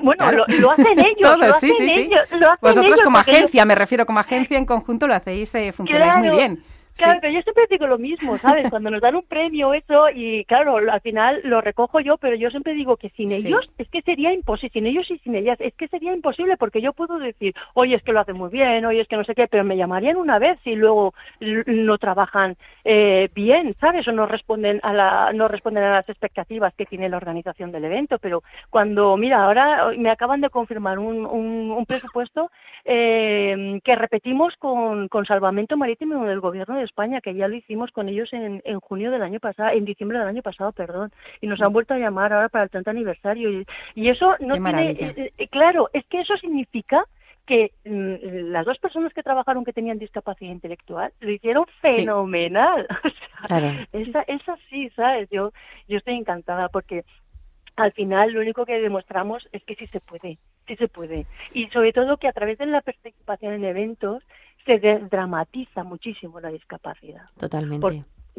Bueno, 0.02 0.32
lo, 0.32 0.46
lo, 0.58 0.70
hacen 0.70 0.98
ellos. 0.98 1.16
Todos, 1.20 1.38
lo 1.38 1.54
hacen 1.54 1.68
sí, 1.68 1.74
sí, 1.76 1.90
ellos, 1.92 2.20
sí. 2.30 2.38
Lo 2.38 2.46
hacen 2.46 2.58
Vosotros 2.62 2.92
ellos 2.92 3.02
como 3.02 3.18
agencia, 3.18 3.64
me 3.66 3.74
refiero 3.74 4.06
como 4.06 4.20
agencia 4.20 4.56
en 4.56 4.64
conjunto, 4.64 5.06
lo 5.06 5.14
hacéis, 5.14 5.54
eh, 5.54 5.72
funcionáis 5.72 6.12
Claro, 6.12 6.26
muy 6.26 6.36
bien. 6.36 6.64
Claro, 6.96 7.14
Sí. 7.14 7.18
pero 7.22 7.32
yo 7.32 7.42
siempre 7.42 7.64
digo 7.70 7.86
lo 7.86 7.98
mismo, 7.98 8.38
¿sabes? 8.38 8.68
Cuando 8.68 8.90
nos 8.90 9.00
dan 9.00 9.16
un 9.16 9.22
premio, 9.24 9.72
eso, 9.74 10.08
y 10.14 10.44
claro, 10.44 10.76
al 10.76 11.00
final 11.00 11.40
lo 11.44 11.60
recojo 11.60 12.00
yo, 12.00 12.16
pero 12.18 12.36
yo 12.36 12.50
siempre 12.50 12.74
digo 12.74 12.96
que 12.96 13.08
sin 13.10 13.30
Sí. 13.30 13.36
ellos 13.36 13.68
es 13.78 13.88
que 13.88 14.02
sería 14.02 14.32
imposible, 14.32 14.72
sin 14.72 14.86
ellos 14.86 15.10
y 15.10 15.18
sin 15.18 15.34
ellas, 15.34 15.58
es 15.60 15.74
que 15.74 15.88
sería 15.88 16.12
imposible, 16.14 16.56
porque 16.56 16.80
yo 16.82 16.92
puedo 16.92 17.18
decir, 17.18 17.54
oye, 17.74 17.94
es 17.96 18.02
que 18.02 18.12
lo 18.12 18.20
hacen 18.20 18.36
muy 18.36 18.50
bien, 18.50 18.84
oye, 18.84 19.00
es 19.00 19.08
que 19.08 19.16
no 19.16 19.24
sé 19.24 19.34
qué, 19.34 19.48
pero 19.48 19.64
me 19.64 19.76
llamarían 19.76 20.16
una 20.16 20.38
vez 20.38 20.58
si 20.64 20.74
luego 20.76 21.14
no 21.40 21.98
trabajan 21.98 22.56
eh, 22.84 23.30
bien, 23.34 23.74
¿sabes? 23.80 24.06
O 24.08 24.12
no 24.12 24.26
responden 24.26 24.78
a 24.82 24.92
la, 24.92 25.32
no 25.32 25.48
responden 25.48 25.84
a 25.84 25.92
las 25.92 26.08
expectativas 26.08 26.74
que 26.74 26.86
tiene 26.86 27.08
la 27.08 27.16
organización 27.16 27.72
del 27.72 27.84
evento, 27.86 28.18
pero 28.18 28.42
cuando, 28.70 29.16
mira, 29.16 29.42
ahora 29.44 29.92
me 29.96 30.10
acaban 30.10 30.40
de 30.40 30.50
confirmar 30.50 30.98
un, 30.98 31.24
un, 31.26 31.70
un 31.70 31.86
presupuesto 31.86 32.50
eh, 32.84 33.80
que 33.82 33.96
repetimos 33.96 34.54
con, 34.56 35.08
con 35.08 35.24
Salvamento 35.24 35.76
Marítimo 35.76 36.24
del 36.26 36.40
Gobierno 36.40 36.76
de 36.76 36.81
España, 36.84 37.20
que 37.20 37.34
ya 37.34 37.48
lo 37.48 37.54
hicimos 37.56 37.90
con 37.90 38.08
ellos 38.08 38.32
en, 38.32 38.62
en 38.64 38.80
junio 38.80 39.10
del 39.10 39.22
año 39.22 39.40
pasado, 39.40 39.70
en 39.70 39.84
diciembre 39.84 40.18
del 40.18 40.28
año 40.28 40.42
pasado, 40.42 40.72
perdón, 40.72 41.10
y 41.40 41.46
nos 41.46 41.60
han 41.60 41.72
vuelto 41.72 41.94
a 41.94 41.98
llamar 41.98 42.32
ahora 42.32 42.48
para 42.48 42.64
el 42.64 42.70
30 42.70 42.90
aniversario. 42.90 43.50
Y, 43.50 43.66
y 43.94 44.08
eso 44.08 44.34
no 44.40 44.54
tiene, 44.54 44.90
eh, 44.92 45.32
eh, 45.38 45.48
claro, 45.48 45.88
es 45.92 46.04
que 46.06 46.20
eso 46.20 46.36
significa 46.36 47.04
que 47.46 47.72
mm, 47.84 48.50
las 48.52 48.64
dos 48.64 48.78
personas 48.78 49.12
que 49.12 49.22
trabajaron 49.22 49.64
que 49.64 49.72
tenían 49.72 49.98
discapacidad 49.98 50.52
intelectual 50.52 51.12
lo 51.20 51.30
hicieron 51.30 51.66
fenomenal. 51.80 52.86
O 53.44 53.48
sea, 53.48 53.58
Claro. 53.58 53.86
esa, 53.92 54.22
esa 54.28 54.56
sí, 54.70 54.88
¿sabes? 54.90 55.28
Yo, 55.28 55.52
yo 55.88 55.98
estoy 55.98 56.14
encantada 56.14 56.68
porque 56.68 57.04
al 57.74 57.90
final 57.92 58.32
lo 58.32 58.40
único 58.40 58.64
que 58.64 58.80
demostramos 58.80 59.48
es 59.50 59.64
que 59.64 59.74
sí 59.74 59.88
se 59.88 59.98
puede, 59.98 60.38
sí 60.68 60.76
se 60.76 60.86
puede. 60.86 61.26
Y 61.52 61.66
sobre 61.68 61.92
todo 61.92 62.18
que 62.18 62.28
a 62.28 62.32
través 62.32 62.58
de 62.58 62.66
la 62.66 62.82
participación 62.82 63.54
en 63.54 63.64
eventos 63.64 64.22
se 64.64 64.78
dramatiza 65.10 65.82
muchísimo 65.84 66.40
la 66.40 66.48
discapacidad. 66.50 67.22
Totalmente. 67.38 67.80
Por- 67.80 67.94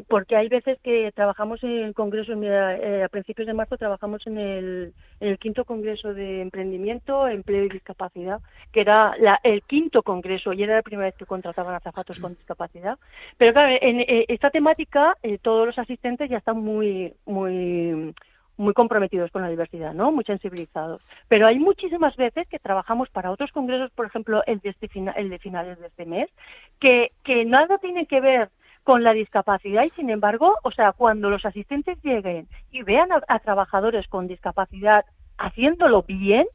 porque 0.08 0.34
hay 0.34 0.48
veces 0.48 0.76
que 0.82 1.12
trabajamos 1.12 1.62
en 1.62 1.70
el 1.84 1.94
congreso, 1.94 2.34
mira, 2.34 2.76
eh, 2.76 3.04
a 3.04 3.08
principios 3.08 3.46
de 3.46 3.54
marzo 3.54 3.76
trabajamos 3.76 4.26
en 4.26 4.38
el, 4.38 4.92
en 5.20 5.28
el 5.28 5.38
quinto 5.38 5.64
congreso 5.64 6.12
de 6.12 6.40
emprendimiento, 6.40 7.28
empleo 7.28 7.64
y 7.64 7.68
discapacidad, 7.68 8.40
que 8.72 8.80
era 8.80 9.14
la- 9.20 9.38
el 9.44 9.62
quinto 9.62 10.02
congreso 10.02 10.52
y 10.52 10.64
era 10.64 10.74
la 10.74 10.82
primera 10.82 11.06
vez 11.06 11.14
que 11.14 11.26
contrataban 11.26 11.76
azafatos 11.76 12.18
con 12.18 12.34
discapacidad. 12.34 12.98
Pero 13.38 13.52
claro, 13.52 13.78
en 13.80 14.00
eh, 14.00 14.24
esta 14.26 14.50
temática 14.50 15.16
eh, 15.22 15.38
todos 15.38 15.64
los 15.64 15.78
asistentes 15.78 16.28
ya 16.28 16.38
están 16.38 16.58
muy, 16.58 17.14
muy 17.24 18.12
muy 18.56 18.72
comprometidos 18.74 19.30
con 19.30 19.42
la 19.42 19.48
diversidad, 19.48 19.94
¿no? 19.94 20.12
Muy 20.12 20.24
sensibilizados. 20.24 21.02
Pero 21.28 21.46
hay 21.46 21.58
muchísimas 21.58 22.14
veces 22.16 22.46
que 22.48 22.58
trabajamos 22.58 23.08
para 23.10 23.30
otros 23.30 23.50
congresos, 23.52 23.90
por 23.92 24.06
ejemplo, 24.06 24.42
el 24.46 24.60
de, 24.60 24.70
este 24.70 24.88
fina- 24.88 25.12
el 25.12 25.28
de 25.30 25.38
finales 25.38 25.78
de 25.80 25.88
este 25.88 26.06
mes, 26.06 26.28
que, 26.80 27.12
que 27.24 27.44
nada 27.44 27.78
tiene 27.78 28.06
que 28.06 28.20
ver 28.20 28.50
con 28.84 29.02
la 29.02 29.12
discapacidad 29.12 29.84
y 29.84 29.90
sin 29.90 30.10
embargo, 30.10 30.54
o 30.62 30.70
sea, 30.70 30.92
cuando 30.92 31.30
los 31.30 31.44
asistentes 31.44 31.98
lleguen 32.02 32.46
y 32.70 32.82
vean 32.82 33.10
a, 33.12 33.20
a 33.28 33.38
trabajadores 33.38 34.06
con 34.08 34.28
discapacidad 34.28 35.04
haciéndolo 35.38 36.02
bien, 36.02 36.46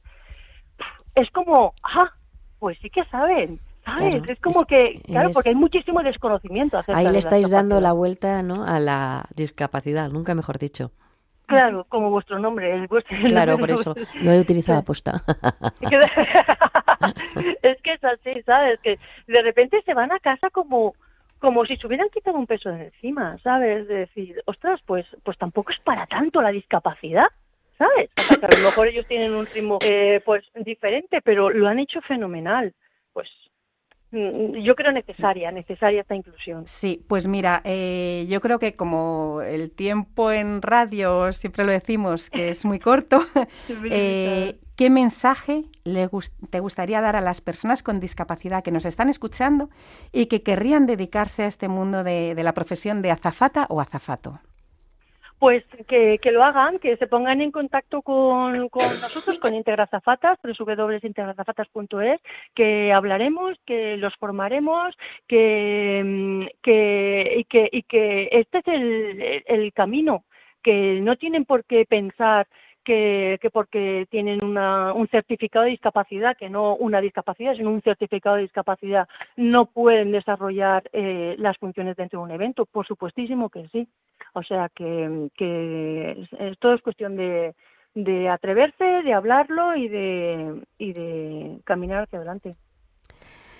es 1.15 1.29
como, 1.31 1.73
ah, 1.83 2.11
pues 2.59 2.77
sí 2.81 2.89
que 2.89 3.03
saben, 3.05 3.59
¿sabes? 3.83 4.09
Claro, 4.21 4.31
es 4.31 4.39
como 4.41 4.61
es- 4.61 4.67
que, 4.67 5.01
claro, 5.05 5.29
es- 5.29 5.33
porque 5.33 5.49
hay 5.49 5.55
muchísimo 5.55 6.01
desconocimiento 6.01 6.77
acerca 6.77 6.99
Ahí 6.99 7.09
le 7.09 7.19
estáis 7.19 7.49
dando 7.49 7.81
la 7.81 7.93
vuelta 7.93 8.43
¿no? 8.43 8.63
a 8.63 8.79
la 8.79 9.25
discapacidad, 9.35 10.09
nunca 10.09 10.35
mejor 10.35 10.59
dicho. 10.59 10.91
Claro, 11.49 11.83
como 11.89 12.11
vuestro 12.11 12.37
nombre, 12.37 12.71
el 12.71 12.87
vuestro 12.87 13.17
Claro, 13.27 13.57
por 13.57 13.71
eso 13.71 13.95
lo 14.21 14.31
he 14.31 14.39
utilizado 14.39 14.79
aposta. 14.83 15.23
es 17.63 17.81
que 17.81 17.93
es 17.93 18.03
así, 18.03 18.41
¿sabes? 18.45 18.79
Que 18.81 18.99
de 19.27 19.41
repente 19.41 19.81
se 19.83 19.95
van 19.95 20.11
a 20.11 20.19
casa 20.19 20.49
como 20.51 20.93
como 21.39 21.65
si 21.65 21.77
se 21.77 21.87
hubieran 21.87 22.09
quitado 22.09 22.37
un 22.37 22.45
peso 22.45 22.69
de 22.69 22.85
encima, 22.85 23.37
¿sabes? 23.39 23.87
De 23.87 23.99
decir, 23.99 24.41
ostras, 24.45 24.79
pues 24.85 25.07
pues 25.23 25.37
tampoco 25.37 25.71
es 25.71 25.79
para 25.79 26.05
tanto 26.05 26.41
la 26.41 26.51
discapacidad, 26.51 27.27
¿sabes? 27.77 28.11
O 28.19 28.21
sea, 28.21 28.37
que 28.37 28.45
a 28.45 28.59
lo 28.59 28.65
mejor 28.65 28.87
ellos 28.87 29.07
tienen 29.07 29.33
un 29.33 29.47
ritmo 29.47 29.79
eh, 29.81 30.21
pues 30.23 30.43
diferente, 30.53 31.21
pero 31.21 31.49
lo 31.49 31.67
han 31.67 31.79
hecho 31.79 32.01
fenomenal. 32.01 32.73
Pues 33.11 33.27
yo 34.11 34.75
creo 34.75 34.91
necesaria, 34.91 35.51
necesaria 35.51 36.01
esta 36.01 36.15
inclusión. 36.15 36.65
Sí, 36.67 37.03
pues 37.07 37.27
mira, 37.27 37.61
eh, 37.63 38.25
yo 38.29 38.41
creo 38.41 38.57
que 38.59 38.75
como 38.75 39.41
el 39.41 39.71
tiempo 39.71 40.31
en 40.31 40.61
radio, 40.61 41.31
siempre 41.33 41.63
lo 41.65 41.71
decimos, 41.71 42.29
que 42.29 42.49
es 42.49 42.65
muy 42.65 42.79
corto, 42.79 43.21
eh, 43.91 44.59
¿qué 44.75 44.89
mensaje 44.89 45.65
le 45.83 46.07
gus- 46.07 46.31
te 46.49 46.59
gustaría 46.59 47.01
dar 47.01 47.15
a 47.15 47.21
las 47.21 47.41
personas 47.41 47.83
con 47.83 47.99
discapacidad 47.99 48.63
que 48.63 48.71
nos 48.71 48.85
están 48.85 49.09
escuchando 49.09 49.69
y 50.11 50.25
que 50.25 50.41
querrían 50.41 50.85
dedicarse 50.87 51.43
a 51.43 51.47
este 51.47 51.67
mundo 51.67 52.03
de, 52.03 52.33
de 52.35 52.43
la 52.43 52.53
profesión 52.53 53.01
de 53.01 53.11
azafata 53.11 53.67
o 53.69 53.79
azafato? 53.81 54.39
Pues 55.39 55.63
que, 55.87 56.19
que 56.21 56.31
lo 56.31 56.43
hagan, 56.43 56.79
que 56.79 56.97
se 56.97 57.07
pongan 57.07 57.39
en 57.39 57.51
contacto 57.51 58.01
con, 58.01 58.67
con 58.67 58.83
nosotros, 59.01 59.39
con 59.39 59.55
Integrazafatas, 59.55 60.37
www.integrazafatas.es, 60.43 62.19
que 62.53 62.91
hablaremos, 62.91 63.57
que 63.65 63.95
los 63.95 64.13
formaremos, 64.17 64.93
que, 65.27 66.01
mm, 66.05 66.45
que, 66.61 67.35
y, 67.37 67.43
que, 67.45 67.69
y 67.71 67.83
que 67.83 68.27
este 68.33 68.57
es 68.57 68.67
el, 68.67 69.43
el 69.45 69.71
camino, 69.71 70.25
que 70.61 70.99
no 71.01 71.15
tienen 71.15 71.45
por 71.45 71.63
qué 71.63 71.85
pensar 71.85 72.45
que, 72.89 73.37
que 73.39 73.51
porque 73.51 74.07
tienen 74.09 74.43
una, 74.43 74.93
un 74.93 75.07
certificado 75.09 75.65
de 75.65 75.71
discapacidad, 75.71 76.35
que 76.35 76.49
no 76.49 76.75
una 76.75 76.99
discapacidad, 77.01 77.53
sino 77.53 77.69
un 77.69 77.83
certificado 77.83 78.37
de 78.37 78.41
discapacidad, 78.41 79.07
no 79.37 79.67
pueden 79.67 80.11
desarrollar 80.11 80.89
eh, 80.91 81.35
las 81.37 81.55
funciones 81.59 81.95
dentro 81.97 82.17
de 82.19 82.25
un 82.25 82.31
evento. 82.31 82.65
Por 82.65 82.87
supuestísimo 82.87 83.49
que 83.49 83.67
sí. 83.67 83.87
O 84.33 84.41
sea 84.41 84.69
que, 84.69 85.29
que 85.37 86.27
todo 86.57 86.73
es 86.73 86.81
cuestión 86.81 87.15
de, 87.15 87.53
de 87.93 88.27
atreverse, 88.27 88.83
de 88.83 89.13
hablarlo 89.13 89.75
y 89.75 89.87
de, 89.87 90.63
y 90.79 90.93
de 90.93 91.59
caminar 91.65 92.05
hacia 92.05 92.17
adelante. 92.17 92.55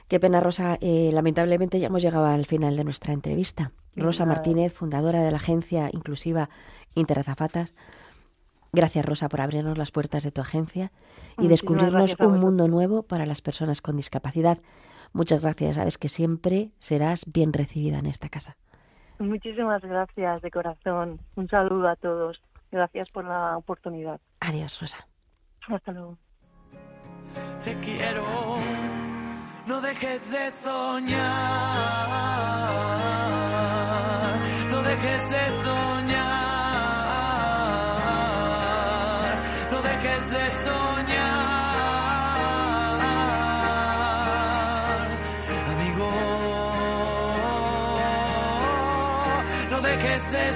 Qué 0.07 0.19
pena, 0.19 0.39
Rosa. 0.39 0.79
Eh, 0.81 1.11
lamentablemente 1.13 1.79
ya 1.79 1.85
hemos 1.85 2.01
llegado 2.01 2.25
al 2.25 2.47
final 2.47 2.75
de 2.75 2.83
nuestra 2.83 3.13
entrevista. 3.13 3.73
Rosa. 3.95 4.25
Martínez, 4.25 4.73
fundadora 4.73 5.21
de 5.21 5.29
la 5.29 5.37
agencia 5.37 5.89
inclusiva 5.93 6.49
Interazafatas. 6.95 7.75
Gracias, 8.71 9.05
Rosa, 9.05 9.29
por 9.29 9.41
abrirnos 9.41 9.77
las 9.77 9.91
puertas 9.91 10.23
de 10.23 10.31
tu 10.31 10.41
agencia 10.41 10.91
y 11.37 11.43
Muchísimas 11.43 11.49
descubrirnos 11.49 12.15
un 12.19 12.39
mundo 12.39 12.67
nuevo 12.67 13.03
para 13.03 13.25
las 13.25 13.41
personas 13.41 13.81
con 13.81 13.97
discapacidad. 13.97 14.59
Muchas 15.13 15.41
gracias. 15.41 15.75
Sabes 15.75 15.97
que 15.97 16.09
siempre 16.09 16.71
serás 16.79 17.25
bien 17.25 17.51
recibida 17.53 17.99
en 17.99 18.05
esta 18.05 18.29
casa. 18.29 18.57
Muchísimas 19.17 19.81
gracias 19.81 20.41
de 20.41 20.51
corazón. 20.51 21.19
Un 21.35 21.47
saludo 21.49 21.89
a 21.89 21.95
todos. 21.95 22.41
Gracias 22.71 23.09
por 23.09 23.25
la 23.25 23.57
oportunidad. 23.57 24.21
Adiós, 24.39 24.79
Rosa. 24.79 25.07
Hasta 25.67 25.91
luego. 25.91 26.17
te 27.63 27.73
quiero. 27.79 28.23
No 29.69 29.79
dejes 29.81 30.31
de 30.31 30.49
soñar, 30.49 31.19
no 34.71 34.81
dejes 34.81 35.29
de 35.29 35.45
soñar, 35.63 36.38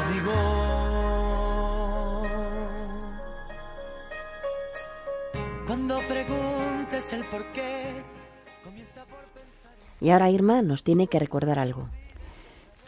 amigo. 0.00 0.38
Cuando 5.66 5.94
preguntes 6.08 7.12
el 7.12 7.24
por 7.24 7.44
qué, 7.52 8.02
comienza 8.62 9.04
por 9.04 9.24
pensar. 9.34 9.72
Y 10.00 10.10
ahora 10.10 10.30
Irma 10.30 10.62
nos 10.62 10.84
tiene 10.84 11.06
que 11.08 11.18
recordar 11.18 11.58
algo. 11.58 11.88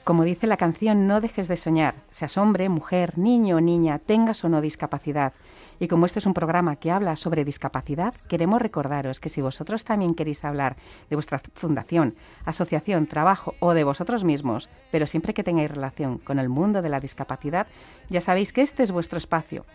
Como 0.06 0.22
dice 0.22 0.46
la 0.46 0.56
canción, 0.56 1.08
no 1.08 1.20
dejes 1.20 1.48
de 1.48 1.56
soñar, 1.56 1.96
seas 2.12 2.38
hombre, 2.38 2.68
mujer, 2.68 3.18
niño 3.18 3.56
o 3.56 3.60
niña, 3.60 3.98
tengas 3.98 4.44
o 4.44 4.48
no 4.48 4.60
discapacidad. 4.60 5.32
Y 5.80 5.88
como 5.88 6.06
este 6.06 6.20
es 6.20 6.26
un 6.26 6.32
programa 6.32 6.76
que 6.76 6.92
habla 6.92 7.16
sobre 7.16 7.44
discapacidad, 7.44 8.14
queremos 8.28 8.62
recordaros 8.62 9.18
que 9.18 9.30
si 9.30 9.40
vosotros 9.40 9.84
también 9.84 10.14
queréis 10.14 10.44
hablar 10.44 10.76
de 11.10 11.16
vuestra 11.16 11.42
fundación, 11.54 12.14
asociación, 12.44 13.08
trabajo 13.08 13.56
o 13.58 13.74
de 13.74 13.82
vosotros 13.82 14.22
mismos, 14.22 14.68
pero 14.92 15.08
siempre 15.08 15.34
que 15.34 15.42
tengáis 15.42 15.72
relación 15.72 16.18
con 16.18 16.38
el 16.38 16.48
mundo 16.48 16.82
de 16.82 16.88
la 16.88 17.00
discapacidad, 17.00 17.66
ya 18.08 18.20
sabéis 18.20 18.52
que 18.52 18.62
este 18.62 18.84
es 18.84 18.92
vuestro 18.92 19.18
espacio. 19.18 19.66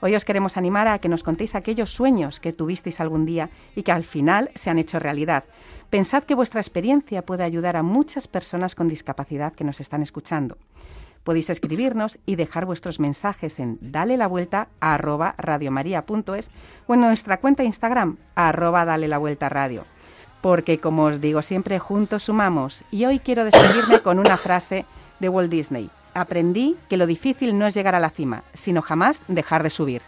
Hoy 0.00 0.14
os 0.14 0.24
queremos 0.24 0.56
animar 0.56 0.88
a 0.88 0.98
que 0.98 1.08
nos 1.08 1.22
contéis 1.22 1.54
aquellos 1.54 1.90
sueños 1.90 2.38
que 2.38 2.52
tuvisteis 2.52 3.00
algún 3.00 3.24
día 3.24 3.48
y 3.74 3.82
que 3.82 3.92
al 3.92 4.04
final 4.04 4.50
se 4.54 4.68
han 4.68 4.78
hecho 4.78 4.98
realidad. 4.98 5.44
Pensad 5.88 6.24
que 6.24 6.34
vuestra 6.34 6.60
experiencia 6.60 7.24
puede 7.24 7.44
ayudar 7.44 7.76
a 7.76 7.82
muchas 7.82 8.28
personas 8.28 8.74
con 8.74 8.88
discapacidad 8.88 9.54
que 9.54 9.64
nos 9.64 9.80
están 9.80 10.02
escuchando. 10.02 10.58
Podéis 11.24 11.50
escribirnos 11.50 12.18
y 12.24 12.36
dejar 12.36 12.66
vuestros 12.66 13.00
mensajes 13.00 13.58
en 13.58 13.78
dale 13.80 14.16
la 14.16 14.28
vuelta 14.28 14.68
a 14.80 14.96
o 16.86 16.94
en 16.94 17.00
nuestra 17.00 17.38
cuenta 17.38 17.64
Instagram 17.64 18.18
arroba 18.34 18.84
dale 18.84 19.08
la 19.08 19.18
vuelta 19.18 19.48
radio. 19.48 19.84
Porque 20.40 20.78
como 20.78 21.04
os 21.04 21.20
digo 21.20 21.42
siempre, 21.42 21.78
juntos 21.78 22.24
sumamos. 22.24 22.84
Y 22.92 23.06
hoy 23.06 23.18
quiero 23.18 23.44
despedirme 23.44 24.00
con 24.02 24.18
una 24.20 24.36
frase 24.36 24.84
de 25.18 25.28
Walt 25.28 25.50
Disney. 25.50 25.90
Aprendí 26.16 26.76
que 26.88 26.96
lo 26.96 27.06
difícil 27.06 27.58
no 27.58 27.66
es 27.66 27.74
llegar 27.74 27.94
a 27.94 28.00
la 28.00 28.08
cima, 28.08 28.42
sino 28.54 28.80
jamás 28.80 29.20
dejar 29.28 29.62
de 29.62 29.68
subir. 29.68 30.00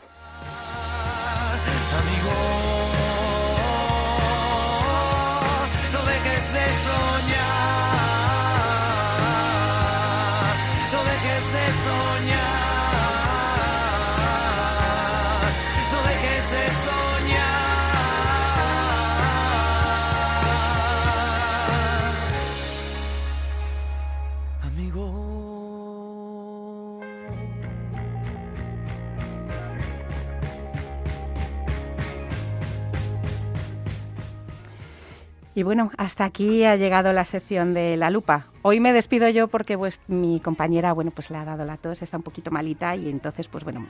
Y 35.55 35.63
bueno, 35.63 35.91
hasta 35.97 36.25
aquí 36.25 36.65
ha 36.65 36.77
llegado 36.77 37.13
la 37.13 37.25
sección 37.25 37.75
de 37.75 37.97
la 37.97 38.11
lupa. 38.11 38.47
Hoy 38.63 38.81
me 38.81 38.93
despido 38.93 39.29
yo 39.29 39.49
porque 39.49 39.77
pues, 39.77 40.01
mi 40.07 40.41
compañera, 40.41 40.93
bueno, 40.93 41.11
pues 41.11 41.31
le 41.31 41.37
ha 41.37 41.45
dado 41.45 41.65
la 41.65 41.77
tos, 41.77 42.03
está 42.03 42.17
un 42.17 42.23
poquito 42.23 42.51
malita 42.51 42.95
y 42.95 43.09
entonces, 43.09 43.49
pues 43.49 43.65
bueno, 43.65 43.85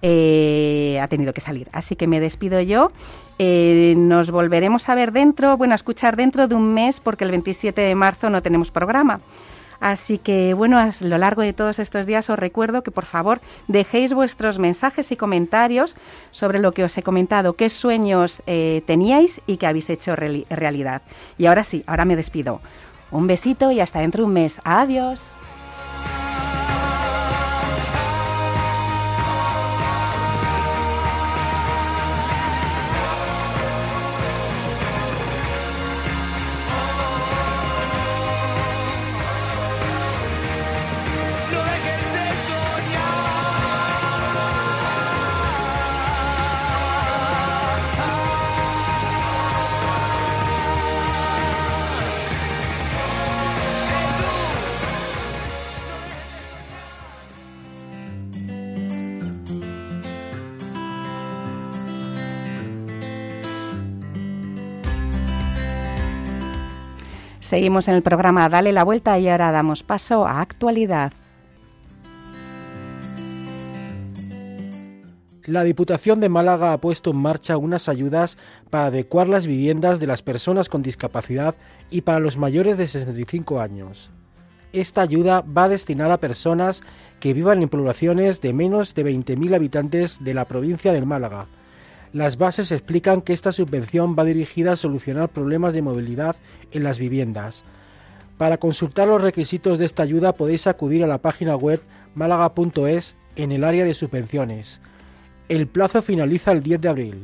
eh, 0.00 0.98
ha 1.00 1.06
tenido 1.08 1.32
que 1.32 1.40
salir. 1.40 1.68
Así 1.72 1.94
que 1.94 2.06
me 2.08 2.18
despido 2.18 2.60
yo. 2.60 2.90
Eh, 3.38 3.94
nos 3.96 4.30
volveremos 4.30 4.88
a 4.88 4.94
ver 4.94 5.12
dentro, 5.12 5.56
bueno, 5.56 5.74
a 5.74 5.76
escuchar 5.76 6.16
dentro 6.16 6.48
de 6.48 6.54
un 6.54 6.74
mes 6.74 6.98
porque 6.98 7.24
el 7.24 7.30
27 7.30 7.80
de 7.80 7.94
marzo 7.94 8.28
no 8.28 8.42
tenemos 8.42 8.70
programa. 8.70 9.20
Así 9.82 10.18
que, 10.18 10.54
bueno, 10.54 10.78
a 10.78 10.90
lo 11.00 11.18
largo 11.18 11.42
de 11.42 11.52
todos 11.52 11.80
estos 11.80 12.06
días 12.06 12.30
os 12.30 12.38
recuerdo 12.38 12.84
que 12.84 12.92
por 12.92 13.04
favor 13.04 13.40
dejéis 13.66 14.14
vuestros 14.14 14.60
mensajes 14.60 15.10
y 15.10 15.16
comentarios 15.16 15.96
sobre 16.30 16.60
lo 16.60 16.70
que 16.70 16.84
os 16.84 16.96
he 16.96 17.02
comentado, 17.02 17.54
qué 17.54 17.68
sueños 17.68 18.42
eh, 18.46 18.82
teníais 18.86 19.40
y 19.48 19.56
que 19.56 19.66
habéis 19.66 19.90
hecho 19.90 20.14
reali- 20.14 20.46
realidad. 20.50 21.02
Y 21.36 21.46
ahora 21.46 21.64
sí, 21.64 21.82
ahora 21.88 22.04
me 22.04 22.14
despido. 22.14 22.60
Un 23.10 23.26
besito 23.26 23.72
y 23.72 23.80
hasta 23.80 23.98
dentro 23.98 24.22
de 24.22 24.28
un 24.28 24.34
mes. 24.34 24.60
Adiós. 24.62 25.28
Seguimos 67.52 67.86
en 67.88 67.96
el 67.96 68.02
programa 68.02 68.48
Dale 68.48 68.72
la 68.72 68.82
Vuelta 68.82 69.18
y 69.18 69.28
ahora 69.28 69.52
damos 69.52 69.82
paso 69.82 70.26
a 70.26 70.40
actualidad. 70.40 71.12
La 75.44 75.62
Diputación 75.62 76.18
de 76.20 76.30
Málaga 76.30 76.72
ha 76.72 76.78
puesto 76.78 77.10
en 77.10 77.18
marcha 77.18 77.58
unas 77.58 77.90
ayudas 77.90 78.38
para 78.70 78.86
adecuar 78.86 79.28
las 79.28 79.46
viviendas 79.46 80.00
de 80.00 80.06
las 80.06 80.22
personas 80.22 80.70
con 80.70 80.82
discapacidad 80.82 81.54
y 81.90 82.00
para 82.00 82.20
los 82.20 82.38
mayores 82.38 82.78
de 82.78 82.86
65 82.86 83.60
años. 83.60 84.10
Esta 84.72 85.02
ayuda 85.02 85.42
va 85.42 85.68
destinada 85.68 86.14
a 86.14 86.20
personas 86.20 86.82
que 87.20 87.34
vivan 87.34 87.62
en 87.62 87.68
poblaciones 87.68 88.40
de 88.40 88.54
menos 88.54 88.94
de 88.94 89.04
20.000 89.04 89.54
habitantes 89.54 90.24
de 90.24 90.32
la 90.32 90.46
provincia 90.46 90.94
de 90.94 91.02
Málaga. 91.02 91.48
Las 92.12 92.36
bases 92.36 92.70
explican 92.72 93.22
que 93.22 93.32
esta 93.32 93.52
subvención 93.52 94.14
va 94.18 94.24
dirigida 94.24 94.72
a 94.72 94.76
solucionar 94.76 95.30
problemas 95.30 95.72
de 95.72 95.80
movilidad 95.80 96.36
en 96.70 96.84
las 96.84 96.98
viviendas. 96.98 97.64
Para 98.36 98.58
consultar 98.58 99.08
los 99.08 99.22
requisitos 99.22 99.78
de 99.78 99.86
esta 99.86 100.02
ayuda 100.02 100.34
podéis 100.34 100.66
acudir 100.66 101.02
a 101.04 101.06
la 101.06 101.18
página 101.18 101.56
web 101.56 101.80
málaga.es 102.14 103.14
en 103.36 103.50
el 103.50 103.64
área 103.64 103.86
de 103.86 103.94
subvenciones. 103.94 104.80
El 105.48 105.66
plazo 105.66 106.02
finaliza 106.02 106.52
el 106.52 106.62
10 106.62 106.80
de 106.82 106.88
abril. 106.88 107.22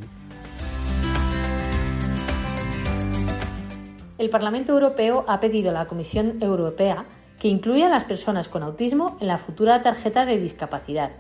El 4.17 4.31
Parlamento 4.31 4.73
Europeo 4.73 5.25
ha 5.29 5.39
pedido 5.39 5.69
a 5.69 5.75
la 5.75 5.87
Comisión 5.87 6.39
Europea 6.41 7.05
que 7.39 7.49
incluya 7.49 7.87
a 7.87 7.91
las 7.91 8.05
personas 8.05 8.49
con 8.49 8.63
autismo 8.63 9.19
en 9.21 9.29
la 9.29 9.37
futura 9.37 9.83
tarjeta 9.83 10.25
de 10.25 10.41
discapacidad. 10.41 11.11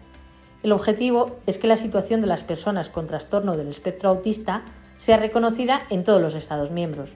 El 0.62 0.72
objetivo 0.72 1.38
es 1.46 1.56
que 1.56 1.68
la 1.68 1.76
situación 1.76 2.20
de 2.20 2.26
las 2.26 2.42
personas 2.42 2.88
con 2.88 3.06
trastorno 3.06 3.56
del 3.56 3.68
espectro 3.68 4.10
autista 4.10 4.62
sea 4.98 5.16
reconocida 5.16 5.82
en 5.88 6.02
todos 6.02 6.20
los 6.20 6.34
Estados 6.34 6.72
miembros. 6.72 7.10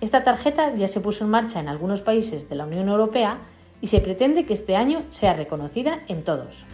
Esta 0.00 0.24
tarjeta 0.24 0.74
ya 0.74 0.88
se 0.88 1.00
puso 1.00 1.24
en 1.24 1.30
marcha 1.30 1.60
en 1.60 1.68
algunos 1.68 2.02
países 2.02 2.48
de 2.48 2.56
la 2.56 2.66
Unión 2.66 2.88
Europea 2.88 3.38
y 3.80 3.86
se 3.86 4.00
pretende 4.00 4.44
que 4.44 4.52
este 4.52 4.74
año 4.74 5.02
sea 5.10 5.34
reconocida 5.34 6.00
en 6.08 6.24
todos. 6.24 6.64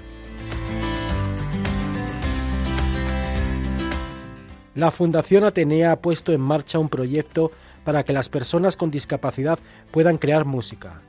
La 4.75 4.91
Fundación 4.91 5.45
Atenea 5.45 5.93
ha 5.93 6.01
puesto 6.01 6.33
en 6.33 6.41
marcha 6.41 6.79
un 6.79 6.89
proyecto 6.89 7.53
para 7.85 8.03
que 8.03 8.15
las 8.15 8.31
personas 8.31 8.77
con 8.77 8.91
discapacidad 8.91 9.59
puedan 9.91 10.17
crear 10.17 10.47
música. 10.47 11.01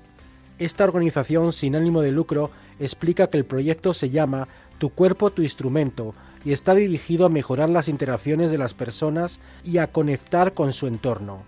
Esta 0.60 0.84
organización 0.84 1.52
sin 1.52 1.76
ánimo 1.76 2.02
de 2.02 2.12
lucro 2.12 2.52
explica 2.80 3.28
que 3.28 3.38
el 3.38 3.46
proyecto 3.46 3.94
se 3.94 4.10
llama 4.10 4.48
Tu 4.78 4.90
cuerpo, 4.90 5.32
tu 5.32 5.42
instrumento 5.42 6.14
y 6.44 6.54
está 6.54 6.76
dirigido 6.76 7.26
a 7.26 7.30
mejorar 7.30 7.70
las 7.70 7.88
interacciones 7.88 8.52
de 8.52 8.58
las 8.58 8.74
personas 8.74 9.40
y 9.64 9.80
a 9.80 9.88
conectar 9.88 10.54
con 10.54 10.74
su 10.74 10.88
entorno. 10.88 11.44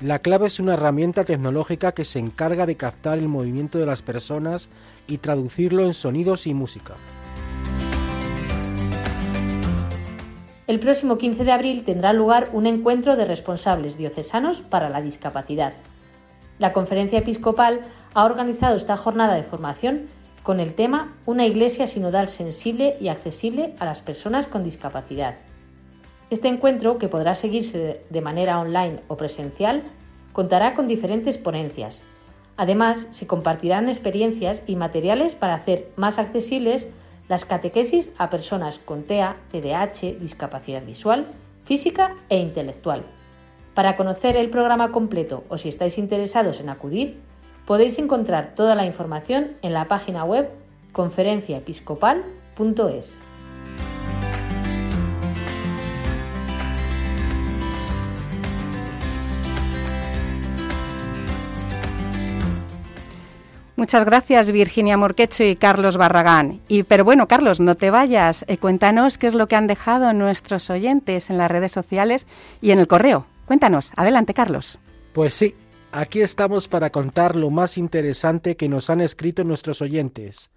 La 0.00 0.20
clave 0.20 0.46
es 0.46 0.60
una 0.60 0.74
herramienta 0.74 1.24
tecnológica 1.24 1.90
que 1.90 2.04
se 2.04 2.20
encarga 2.20 2.66
de 2.66 2.76
captar 2.76 3.18
el 3.18 3.26
movimiento 3.26 3.78
de 3.78 3.86
las 3.86 4.00
personas 4.00 4.68
y 5.08 5.18
traducirlo 5.18 5.84
en 5.84 5.94
sonidos 5.94 6.46
y 6.46 6.54
música. 6.54 6.94
El 10.68 10.78
próximo 10.78 11.18
15 11.18 11.44
de 11.44 11.50
abril 11.50 11.82
tendrá 11.82 12.12
lugar 12.12 12.50
un 12.52 12.66
encuentro 12.66 13.16
de 13.16 13.24
responsables 13.24 13.96
diocesanos 13.96 14.60
para 14.60 14.88
la 14.88 15.00
discapacidad. 15.00 15.72
La 16.58 16.72
Conferencia 16.72 17.20
Episcopal 17.20 17.80
ha 18.14 18.24
organizado 18.24 18.76
esta 18.76 18.96
jornada 18.96 19.34
de 19.34 19.44
formación 19.44 20.02
con 20.48 20.60
el 20.60 20.72
tema 20.72 21.12
Una 21.26 21.44
iglesia 21.44 21.86
sinodal 21.86 22.30
sensible 22.30 22.96
y 23.02 23.08
accesible 23.08 23.74
a 23.78 23.84
las 23.84 24.00
personas 24.00 24.46
con 24.46 24.64
discapacidad. 24.64 25.34
Este 26.30 26.48
encuentro, 26.48 26.96
que 26.96 27.06
podrá 27.06 27.34
seguirse 27.34 28.00
de 28.08 28.20
manera 28.22 28.58
online 28.58 29.00
o 29.08 29.18
presencial, 29.18 29.82
contará 30.32 30.72
con 30.72 30.88
diferentes 30.88 31.36
ponencias. 31.36 32.02
Además, 32.56 33.06
se 33.10 33.26
compartirán 33.26 33.88
experiencias 33.88 34.62
y 34.66 34.76
materiales 34.76 35.34
para 35.34 35.52
hacer 35.52 35.90
más 35.96 36.18
accesibles 36.18 36.86
las 37.28 37.44
catequesis 37.44 38.10
a 38.16 38.30
personas 38.30 38.78
con 38.78 39.02
TEA, 39.02 39.36
TDAH, 39.52 40.18
discapacidad 40.18 40.82
visual, 40.82 41.26
física 41.66 42.16
e 42.30 42.38
intelectual. 42.38 43.02
Para 43.74 43.96
conocer 43.96 44.34
el 44.34 44.48
programa 44.48 44.92
completo 44.92 45.44
o 45.50 45.58
si 45.58 45.68
estáis 45.68 45.98
interesados 45.98 46.58
en 46.60 46.70
acudir, 46.70 47.18
podéis 47.68 47.96
encontrar 47.98 48.54
toda 48.56 48.74
la 48.74 48.86
información 48.86 49.58
en 49.60 49.74
la 49.74 49.88
página 49.88 50.24
web 50.24 50.48
conferenciaepiscopal.es. 50.92 53.18
Muchas 63.76 64.06
gracias 64.06 64.50
Virginia 64.50 64.96
Morquecho 64.96 65.44
y 65.44 65.54
Carlos 65.54 65.98
Barragán. 65.98 66.62
Y 66.68 66.84
pero 66.84 67.04
bueno, 67.04 67.28
Carlos, 67.28 67.60
no 67.60 67.74
te 67.74 67.90
vayas. 67.90 68.46
Eh, 68.48 68.56
cuéntanos 68.56 69.18
qué 69.18 69.26
es 69.26 69.34
lo 69.34 69.46
que 69.46 69.56
han 69.56 69.66
dejado 69.66 70.14
nuestros 70.14 70.70
oyentes 70.70 71.28
en 71.28 71.36
las 71.36 71.50
redes 71.50 71.72
sociales 71.72 72.26
y 72.62 72.70
en 72.70 72.78
el 72.78 72.88
correo. 72.88 73.26
Cuéntanos. 73.44 73.92
Adelante, 73.94 74.32
Carlos. 74.32 74.78
Pues 75.12 75.34
sí, 75.34 75.54
aquí 75.92 76.20
estamos 76.20 76.68
para 76.68 76.90
contar 76.90 77.36
lo 77.36 77.50
más 77.50 77.78
interesante 77.78 78.56
que 78.56 78.68
nos 78.68 78.90
han 78.90 79.00
escrito 79.00 79.44
nuestros 79.44 79.80
oyentes. 79.82 80.50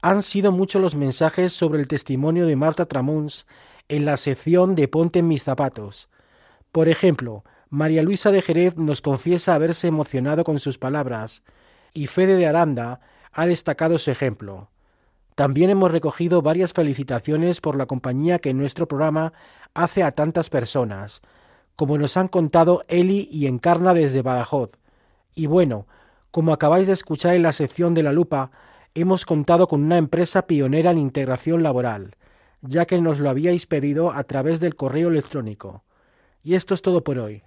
Han 0.00 0.22
sido 0.22 0.52
muchos 0.52 0.80
los 0.80 0.94
mensajes 0.94 1.52
sobre 1.52 1.80
el 1.80 1.88
testimonio 1.88 2.46
de 2.46 2.56
Marta 2.56 2.86
Tramuns 2.86 3.46
en 3.88 4.04
la 4.04 4.16
sección 4.16 4.74
de 4.74 4.88
Ponte 4.88 5.18
en 5.18 5.28
mis 5.28 5.42
zapatos. 5.42 6.08
Por 6.72 6.88
ejemplo, 6.88 7.44
María 7.70 8.02
Luisa 8.02 8.30
de 8.30 8.42
Jerez 8.42 8.76
nos 8.76 9.00
confiesa 9.00 9.54
haberse 9.54 9.88
emocionado 9.88 10.44
con 10.44 10.58
sus 10.58 10.78
palabras, 10.78 11.42
y 11.92 12.06
Fede 12.06 12.36
de 12.36 12.46
Aranda 12.46 13.00
ha 13.32 13.46
destacado 13.46 13.98
su 13.98 14.10
ejemplo. 14.10 14.70
También 15.34 15.70
hemos 15.70 15.92
recogido 15.92 16.42
varias 16.42 16.72
felicitaciones 16.72 17.60
por 17.60 17.76
la 17.76 17.86
compañía 17.86 18.38
que 18.38 18.54
nuestro 18.54 18.88
programa 18.88 19.32
hace 19.74 20.02
a 20.02 20.12
tantas 20.12 20.50
personas, 20.50 21.22
como 21.78 21.96
nos 21.96 22.16
han 22.16 22.26
contado 22.26 22.84
Eli 22.88 23.28
y 23.30 23.46
Encarna 23.46 23.94
desde 23.94 24.22
Badajoz. 24.22 24.70
Y 25.36 25.46
bueno, 25.46 25.86
como 26.32 26.52
acabáis 26.52 26.88
de 26.88 26.92
escuchar 26.92 27.36
en 27.36 27.44
la 27.44 27.52
sección 27.52 27.94
de 27.94 28.02
la 28.02 28.12
lupa, 28.12 28.50
hemos 28.96 29.24
contado 29.24 29.68
con 29.68 29.84
una 29.84 29.96
empresa 29.96 30.48
pionera 30.48 30.90
en 30.90 30.98
integración 30.98 31.62
laboral, 31.62 32.16
ya 32.62 32.84
que 32.84 33.00
nos 33.00 33.20
lo 33.20 33.30
habíais 33.30 33.66
pedido 33.66 34.10
a 34.10 34.24
través 34.24 34.58
del 34.58 34.74
correo 34.74 35.08
electrónico. 35.08 35.84
Y 36.42 36.56
esto 36.56 36.74
es 36.74 36.82
todo 36.82 37.04
por 37.04 37.20
hoy. 37.20 37.44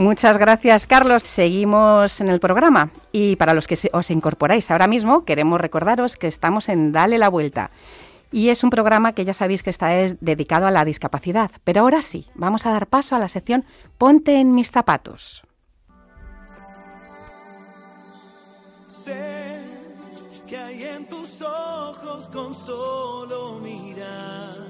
Muchas 0.00 0.38
gracias, 0.38 0.86
Carlos. 0.86 1.24
Seguimos 1.26 2.22
en 2.22 2.30
el 2.30 2.40
programa. 2.40 2.90
Y 3.12 3.36
para 3.36 3.52
los 3.52 3.66
que 3.66 3.76
os 3.92 4.10
incorporáis 4.10 4.70
ahora 4.70 4.86
mismo, 4.86 5.26
queremos 5.26 5.60
recordaros 5.60 6.16
que 6.16 6.26
estamos 6.26 6.70
en 6.70 6.90
Dale 6.90 7.18
la 7.18 7.28
Vuelta. 7.28 7.70
Y 8.32 8.48
es 8.48 8.64
un 8.64 8.70
programa 8.70 9.12
que 9.12 9.26
ya 9.26 9.34
sabéis 9.34 9.62
que 9.62 9.68
está 9.68 9.88
dedicado 9.88 10.66
a 10.66 10.70
la 10.70 10.86
discapacidad. 10.86 11.50
Pero 11.64 11.82
ahora 11.82 12.00
sí, 12.00 12.28
vamos 12.34 12.64
a 12.64 12.70
dar 12.70 12.86
paso 12.86 13.14
a 13.14 13.18
la 13.18 13.28
sección 13.28 13.66
Ponte 13.98 14.40
en 14.40 14.54
mis 14.54 14.70
zapatos. 14.70 15.42
Sé 19.04 19.60
que 20.48 20.56
hay 20.56 20.82
en 20.82 21.06
tus 21.10 21.42
ojos 21.42 22.26
con 22.28 22.54
solo 22.54 23.58
mirar 23.58 24.66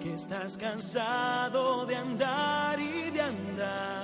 que 0.00 0.14
estás 0.14 0.56
cansado 0.56 1.86
de 1.86 1.96
andar 1.96 2.78
y 2.78 3.10
de 3.10 3.20
andar 3.20 4.03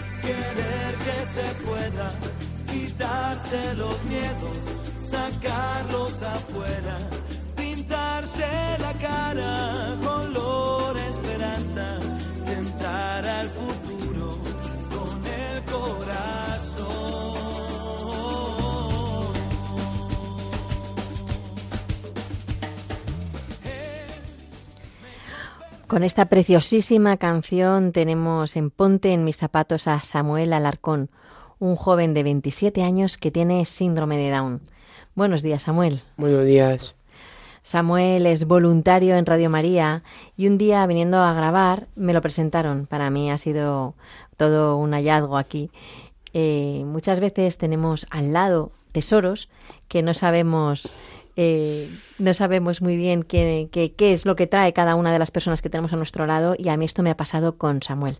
querer 0.21 0.91
que 1.05 1.25
se 1.35 1.47
pueda 1.65 2.11
quitarse 2.71 3.75
los 3.75 4.03
miedos, 4.05 4.57
sacarlos 5.01 6.21
afuera, 6.23 6.97
pintarse 7.55 8.47
la 8.79 8.93
cara, 8.93 9.97
color 10.03 10.31
esperanza, 10.31 10.70
Con 25.91 26.03
esta 26.03 26.27
preciosísima 26.27 27.17
canción 27.17 27.91
tenemos 27.91 28.55
en 28.55 28.71
Ponte 28.71 29.11
en 29.11 29.25
mis 29.25 29.35
zapatos 29.35 29.89
a 29.89 30.01
Samuel 30.03 30.53
Alarcón, 30.53 31.09
un 31.59 31.75
joven 31.75 32.13
de 32.13 32.23
27 32.23 32.81
años 32.81 33.17
que 33.17 33.29
tiene 33.29 33.65
síndrome 33.65 34.15
de 34.15 34.31
Down. 34.31 34.61
Buenos 35.15 35.41
días, 35.41 35.63
Samuel. 35.63 35.99
Buenos 36.15 36.45
días. 36.45 36.95
Samuel 37.61 38.25
es 38.25 38.45
voluntario 38.45 39.17
en 39.17 39.25
Radio 39.25 39.49
María 39.49 40.01
y 40.37 40.47
un 40.47 40.57
día 40.57 40.87
viniendo 40.87 41.17
a 41.17 41.33
grabar 41.33 41.89
me 41.97 42.13
lo 42.13 42.21
presentaron. 42.21 42.85
Para 42.85 43.09
mí 43.09 43.29
ha 43.29 43.37
sido 43.37 43.93
todo 44.37 44.77
un 44.77 44.93
hallazgo 44.93 45.37
aquí. 45.37 45.71
Eh, 46.31 46.83
muchas 46.85 47.19
veces 47.19 47.57
tenemos 47.57 48.07
al 48.11 48.31
lado 48.31 48.71
tesoros 48.93 49.49
que 49.89 50.03
no 50.03 50.13
sabemos 50.13 50.89
eh, 51.35 51.89
no 52.19 52.33
sabemos 52.33 52.81
muy 52.81 52.97
bien 52.97 53.23
qué, 53.23 53.69
qué, 53.71 53.93
qué, 53.93 54.13
es 54.13 54.25
lo 54.25 54.35
que 54.35 54.47
trae 54.47 54.73
cada 54.73 54.95
una 54.95 55.11
de 55.13 55.19
las 55.19 55.31
personas 55.31 55.61
que 55.61 55.69
tenemos 55.69 55.93
a 55.93 55.97
nuestro 55.97 56.25
lado 56.25 56.55
y 56.57 56.69
a 56.69 56.77
mí 56.77 56.85
esto 56.85 57.03
me 57.03 57.09
ha 57.09 57.17
pasado 57.17 57.57
con 57.57 57.81
Samuel. 57.81 58.19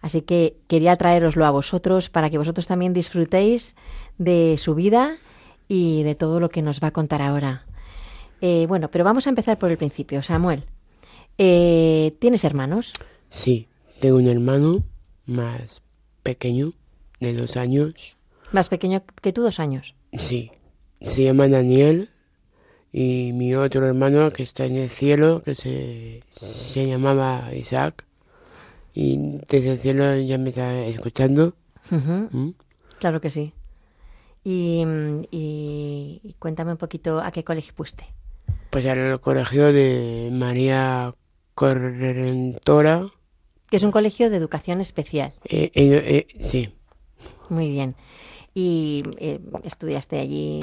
Así 0.00 0.20
que 0.20 0.58
quería 0.68 0.96
traeroslo 0.96 1.46
a 1.46 1.50
vosotros 1.50 2.10
para 2.10 2.28
que 2.28 2.38
vosotros 2.38 2.66
también 2.66 2.92
disfrutéis 2.92 3.74
de 4.18 4.56
su 4.58 4.74
vida 4.74 5.16
y 5.66 6.02
de 6.02 6.14
todo 6.14 6.40
lo 6.40 6.50
que 6.50 6.62
nos 6.62 6.80
va 6.80 6.88
a 6.88 6.92
contar 6.92 7.22
ahora. 7.22 7.64
Eh, 8.42 8.66
bueno, 8.68 8.90
pero 8.90 9.04
vamos 9.04 9.26
a 9.26 9.30
empezar 9.30 9.58
por 9.58 9.70
el 9.70 9.78
principio. 9.78 10.22
Samuel, 10.22 10.64
eh, 11.38 12.14
¿tienes 12.18 12.44
hermanos? 12.44 12.92
Sí, 13.28 13.68
tengo 14.00 14.18
un 14.18 14.28
hermano 14.28 14.82
más 15.24 15.82
pequeño, 16.22 16.72
de 17.20 17.32
dos 17.32 17.56
años. 17.56 18.16
¿Más 18.52 18.68
pequeño 18.68 19.02
que 19.22 19.32
tú, 19.32 19.42
dos 19.42 19.58
años? 19.58 19.94
Sí, 20.12 20.50
se 21.06 21.24
llama 21.24 21.48
Daniel 21.48 22.10
y 22.92 23.32
mi 23.34 23.54
otro 23.54 23.86
hermano 23.86 24.32
que 24.32 24.42
está 24.44 24.64
en 24.66 24.76
el 24.76 24.90
cielo, 24.90 25.42
que 25.44 25.54
se, 25.54 26.22
se 26.30 26.86
llamaba 26.86 27.52
Isaac, 27.54 28.04
y 28.94 29.38
desde 29.48 29.72
el 29.72 29.78
cielo 29.80 30.16
ya 30.20 30.38
me 30.38 30.50
está 30.50 30.84
escuchando. 30.86 31.54
¿Mm? 31.90 32.50
Claro 33.00 33.20
que 33.20 33.30
sí. 33.30 33.52
Y, 34.44 34.84
y- 35.30 36.20
y 36.22 36.32
cuéntame 36.38 36.70
un 36.72 36.76
poquito 36.78 37.18
a 37.20 37.32
qué 37.32 37.42
colegio 37.44 37.72
fuiste. 37.74 38.04
Pues 38.70 38.86
al 38.86 39.20
colegio 39.20 39.72
de 39.72 40.28
María 40.32 41.14
Correntora, 41.54 43.08
Que 43.70 43.76
es 43.78 43.82
un 43.82 43.90
colegio 43.90 44.30
de 44.30 44.36
educación 44.36 44.80
especial. 44.80 45.32
eh, 45.44 45.70
eh, 45.74 46.26
eh, 46.28 46.44
sí, 46.44 46.72
Muy 47.48 47.70
bien. 47.70 47.94
Y 48.54 49.02
estudiaste 49.64 50.18
allí 50.20 50.60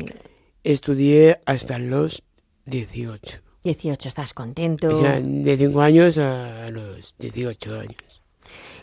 estudié 0.63 1.41
hasta 1.45 1.79
los 1.79 2.23
18. 2.65 3.39
18, 3.63 4.07
¿estás 4.07 4.33
contento? 4.33 4.89
O 4.89 4.95
sea, 4.95 5.19
de 5.21 5.57
5 5.57 5.81
años 5.81 6.17
a 6.17 6.69
los 6.71 7.15
18 7.19 7.79
años. 7.79 8.23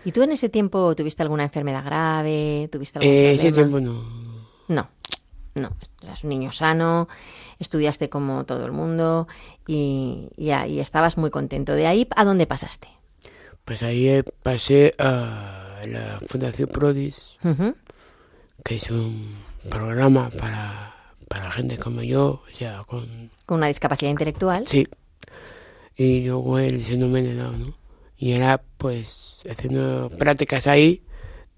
¿Y 0.05 0.13
tú 0.13 0.23
en 0.23 0.33
ese 0.33 0.49
tiempo 0.49 0.95
tuviste 0.95 1.23
alguna 1.23 1.43
enfermedad 1.45 1.85
grave? 1.85 2.69
¿Tuviste 2.71 2.99
algún 2.99 3.13
Eh, 3.13 3.35
ese 3.35 3.53
tiempo 3.53 3.81
no. 3.81 4.03
No, 4.69 4.89
no, 5.55 5.77
eras 6.03 6.23
un 6.25 6.31
niño 6.31 6.53
sano, 6.53 7.09
estudiaste 7.59 8.09
como 8.09 8.45
todo 8.45 8.65
el 8.67 8.73
mundo 8.73 9.27
y, 9.67 10.29
y 10.37 10.51
ahí 10.51 10.79
estabas 10.79 11.17
muy 11.17 11.31
contento. 11.31 11.73
¿De 11.73 11.87
ahí 11.87 12.07
a 12.15 12.25
dónde 12.25 12.47
pasaste? 12.47 12.89
Pues 13.65 13.83
ahí 13.83 14.09
eh, 14.09 14.25
pasé 14.43 14.95
a 14.99 15.81
la 15.87 16.21
Fundación 16.27 16.69
Prodis, 16.69 17.37
que 18.65 18.77
es 18.77 18.91
un 18.91 19.37
programa 19.69 20.31
para, 20.31 20.95
para 21.29 21.51
gente 21.51 21.79
como 21.79 22.03
yo, 22.03 22.43
o 22.51 22.57
sea, 22.57 22.83
con... 22.87 23.31
Con 23.47 23.59
una 23.59 23.69
discapacidad 23.69 24.11
intelectual. 24.11 24.67
Sí. 24.67 24.87
Y 25.97 26.25
luego 26.27 26.59
síndrome 26.59 27.23
de 27.23 27.35
Down, 27.35 27.63
¿no? 27.63 27.75
Y 28.17 28.33
era 28.33 28.61
pues 28.79 29.43
haciendo 29.49 30.11
prácticas 30.19 30.67
ahí 30.67 31.03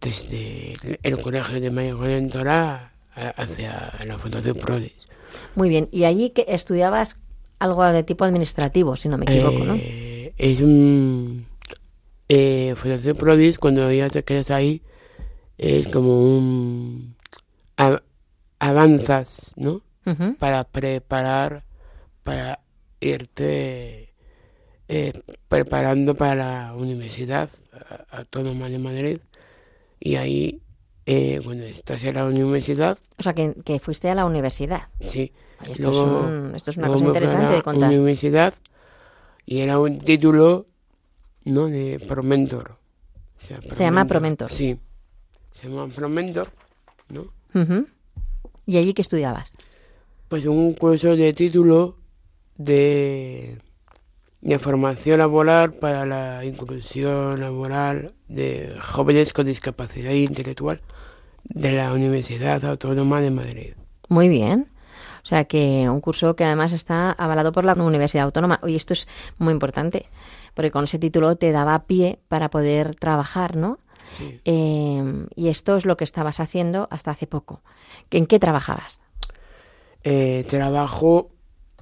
desde 0.01 0.77
el, 1.03 1.21
colegio 1.21 1.61
de 1.61 1.71
María 1.71 1.95
Conentora 1.95 2.93
hacia 3.15 3.93
la 4.07 4.19
Fundación 4.19 4.57
Prodis. 4.57 5.07
Muy 5.55 5.69
bien, 5.69 5.89
y 5.91 6.05
allí 6.05 6.31
que 6.31 6.45
estudiabas 6.49 7.19
algo 7.59 7.85
de 7.85 8.03
tipo 8.03 8.25
administrativo, 8.25 8.97
si 8.97 9.09
no 9.09 9.19
me 9.19 9.25
equivoco, 9.25 9.65
¿no? 9.65 9.75
Eh, 9.75 10.33
es 10.37 10.61
un... 10.61 11.47
Eh, 12.29 12.75
Fundación 12.77 13.17
Prodis, 13.17 13.59
cuando 13.59 13.91
ya 13.93 14.09
te 14.09 14.23
quedas 14.23 14.51
ahí, 14.51 14.83
es 15.59 15.89
como 15.89 16.39
un... 16.39 17.17
a- 17.77 18.03
avanzas, 18.61 19.53
¿no? 19.57 19.83
Para 20.39 20.65
preparar, 20.65 21.65
para 22.25 22.61
irte 23.01 24.13
eh, 24.89 25.13
preparando 25.49 26.15
para 26.17 26.35
la 26.35 26.75
Universidad 26.75 27.49
a- 27.73 28.17
Autónoma 28.19 28.69
de 28.69 28.79
Madrid. 28.79 29.19
Y 30.01 30.17
ahí, 30.17 30.61
eh, 31.07 31.41
cuando 31.45 31.65
estás 31.65 32.03
en 32.05 32.15
la 32.17 32.25
universidad, 32.25 32.99
O 33.19 33.23
sea, 33.23 33.35
que, 33.35 33.55
que 33.65 33.79
fuiste 33.79 34.11
a 34.11 34.15
la 34.15 34.25
universidad. 34.25 34.89
sí. 35.01 35.33
Esto, 35.63 35.91
Luego- 35.91 36.21
es, 36.21 36.25
un- 36.27 36.55
esto 36.57 36.71
es 36.71 36.77
una 36.79 36.87
cosa 36.89 37.05
interesante 37.05 37.55
de 37.57 37.63
contar. 37.63 37.91
universidad 37.91 38.55
y 39.45 39.61
era 39.61 39.79
un 39.79 39.99
título, 39.99 40.67
¿no? 41.45 41.67
De 41.67 42.01
Promentor. 42.09 42.79
O 43.39 43.47
sea, 43.47 43.61
Se 43.61 43.85
llama 43.85 44.07
Promentor. 44.07 44.51
Sí. 44.51 44.81
Se 45.51 45.69
llama 45.69 45.87
Promentor, 45.95 46.51
¿no? 47.11 47.27
¿Y 48.71 48.77
allí 48.77 48.95
qué 48.95 49.03
estudiabas? 49.03 49.57
Pues 50.29 50.47
un 50.47 50.75
curso 50.75 51.17
de 51.17 51.33
título 51.33 51.97
de, 52.57 53.59
de 54.43 54.59
formación 54.61 55.19
laboral 55.19 55.73
para 55.73 56.07
la 56.07 56.45
inclusión 56.45 57.41
laboral 57.41 58.15
de 58.29 58.77
jóvenes 58.81 59.33
con 59.33 59.47
discapacidad 59.47 60.13
intelectual 60.13 60.81
de 61.43 61.73
la 61.73 61.93
Universidad 61.93 62.65
Autónoma 62.65 63.21
de 63.21 63.33
Madrid. 63.33 63.73
Muy 64.09 64.29
bien. 64.29 64.69
O 65.25 65.27
sea 65.27 65.47
que 65.47 65.89
un 65.91 66.01
curso 66.01 66.37
que 66.37 66.45
además 66.45 66.71
está 66.71 67.11
avalado 67.11 67.51
por 67.51 67.65
la 67.65 67.75
Universidad 67.75 68.27
Autónoma. 68.27 68.61
Oye, 68.63 68.77
esto 68.77 68.93
es 68.93 69.09
muy 69.39 69.53
importante, 69.53 70.07
porque 70.55 70.71
con 70.71 70.85
ese 70.85 71.01
título 71.01 71.35
te 71.35 71.51
daba 71.51 71.87
pie 71.87 72.21
para 72.29 72.51
poder 72.51 72.95
trabajar, 72.95 73.57
¿no? 73.57 73.81
Sí. 74.11 74.41
Eh, 74.45 75.27
y 75.35 75.49
esto 75.49 75.77
es 75.77 75.87
lo 75.87 75.97
que 75.97 76.05
estabas 76.05 76.41
haciendo 76.41 76.89
hasta 76.91 77.13
hace 77.13 77.27
poco. 77.27 77.63
¿En 78.11 78.27
qué 78.27 78.39
trabajabas? 78.39 79.01
Eh, 80.03 80.47
trabajo 80.49 81.31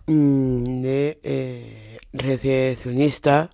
mm, 0.06 0.82
de 0.82 1.20
eh, 1.22 1.98
recepcionista 2.12 3.48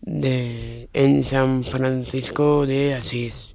de, 0.00 0.88
en 0.94 1.24
San 1.24 1.64
Francisco 1.64 2.66
de 2.66 2.94
Asís. 2.94 3.54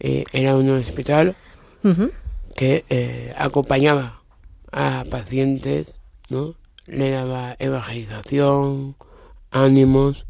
Eh, 0.00 0.24
era 0.32 0.56
un 0.56 0.70
hospital 0.70 1.36
que 2.56 3.34
acompañaba 3.36 4.22
a 4.72 5.04
pacientes, 5.10 6.00
¿no? 6.30 6.54
Le 6.86 7.10
daba 7.10 7.54
evangelización, 7.58 8.96
ánimos 9.50 10.24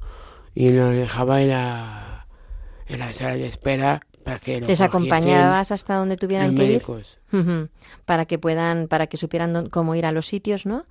y 0.57 0.73
lo 0.73 0.89
dejaba 0.89 1.41
en 1.41 1.51
la, 1.51 2.08
en 2.89 2.99
la 3.01 3.13
sala 3.13 3.35
de 3.35 3.47
espera 3.47 4.01
para 4.25 4.39
que 4.39 4.61
Les 4.61 4.81
acompañabas 4.81 5.73
hasta 5.73 5.95
donde 5.95 6.17
tuvieran 6.17 6.55
que 6.57 6.65
ir 6.65 6.69
médicos. 6.73 7.19
Ujú, 7.33 7.69
para 8.05 8.27
que 8.27 8.39
puedan, 8.39 8.89
para 8.89 9.07
que 9.07 9.17
supieran 9.17 9.69
cómo 9.71 9.95
ir 9.95 10.05
a 10.07 10.13
los 10.13 10.27
sitios, 10.27 10.67
¿no? 10.67 10.85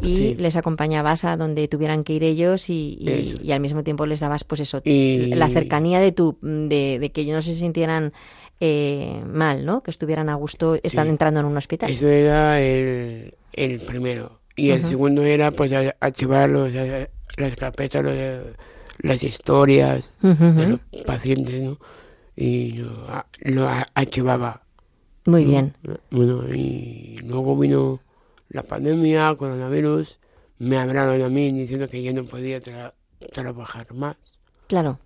Y 0.00 0.14
Sí. 0.16 0.34
les 0.38 0.56
acompañabas 0.56 1.24
a 1.24 1.36
donde 1.36 1.68
tuvieran 1.68 2.02
que 2.02 2.14
ir 2.14 2.24
ellos 2.24 2.70
y, 2.70 2.96
y- 3.42 3.52
al 3.52 3.60
mismo 3.60 3.84
tiempo 3.84 4.06
les 4.06 4.20
dabas, 4.20 4.42
pues 4.44 4.62
eso, 4.62 4.80
Y- 4.84 5.26
la 5.34 5.48
cercanía 5.48 6.00
de 6.00 6.12
tu, 6.12 6.38
de, 6.40 6.98
de 6.98 7.12
que 7.12 7.20
ellos 7.20 7.34
no 7.34 7.42
se 7.42 7.54
sintieran 7.54 8.12
eh, 8.64 9.22
mal, 9.26 9.66
¿no? 9.66 9.82
Que 9.82 9.90
estuvieran 9.90 10.28
a 10.28 10.34
gusto, 10.36 10.76
están 10.82 11.04
Sí. 11.06 11.10
entrando 11.10 11.40
en 11.40 11.46
un 11.46 11.56
hospital. 11.56 11.90
Eso 11.90 12.08
era 12.08 12.60
el, 12.60 13.34
el 13.52 13.80
primero. 13.80 14.38
Y 14.56 14.70
el 14.70 14.84
segundo 14.84 15.22
era 15.24 15.50
pues 15.50 15.72
a- 15.72 15.94
archivar 16.00 16.48
los, 16.48 16.72
las 16.72 17.56
carpetas, 17.56 18.02
los- 18.04 18.44
las 19.02 19.22
historias 19.22 20.18
de 20.22 20.66
los 20.68 20.80
pacientes, 21.04 21.60
¿no? 21.62 21.78
Y 22.34 22.72
lo, 22.72 22.90
a- 23.08 23.26
lo 23.40 23.68
a- 23.68 23.86
archivaba. 23.94 24.62
Muy 25.26 25.44
¿no? 25.44 25.50
bien. 25.50 25.74
Bueno, 26.10 26.42
y 26.54 27.18
luego 27.24 27.56
vino 27.58 28.00
la 28.48 28.62
pandemia, 28.62 29.34
coronavirus. 29.36 30.18
Me 30.58 30.78
hablaron 30.78 31.20
a 31.22 31.28
mí 31.28 31.50
diciendo 31.52 31.88
que 31.88 32.02
yo 32.02 32.12
no 32.12 32.24
podía 32.24 32.60
tra- 32.60 32.94
trabajar 33.32 33.92
más. 33.94 34.16
Claro, 34.68 34.98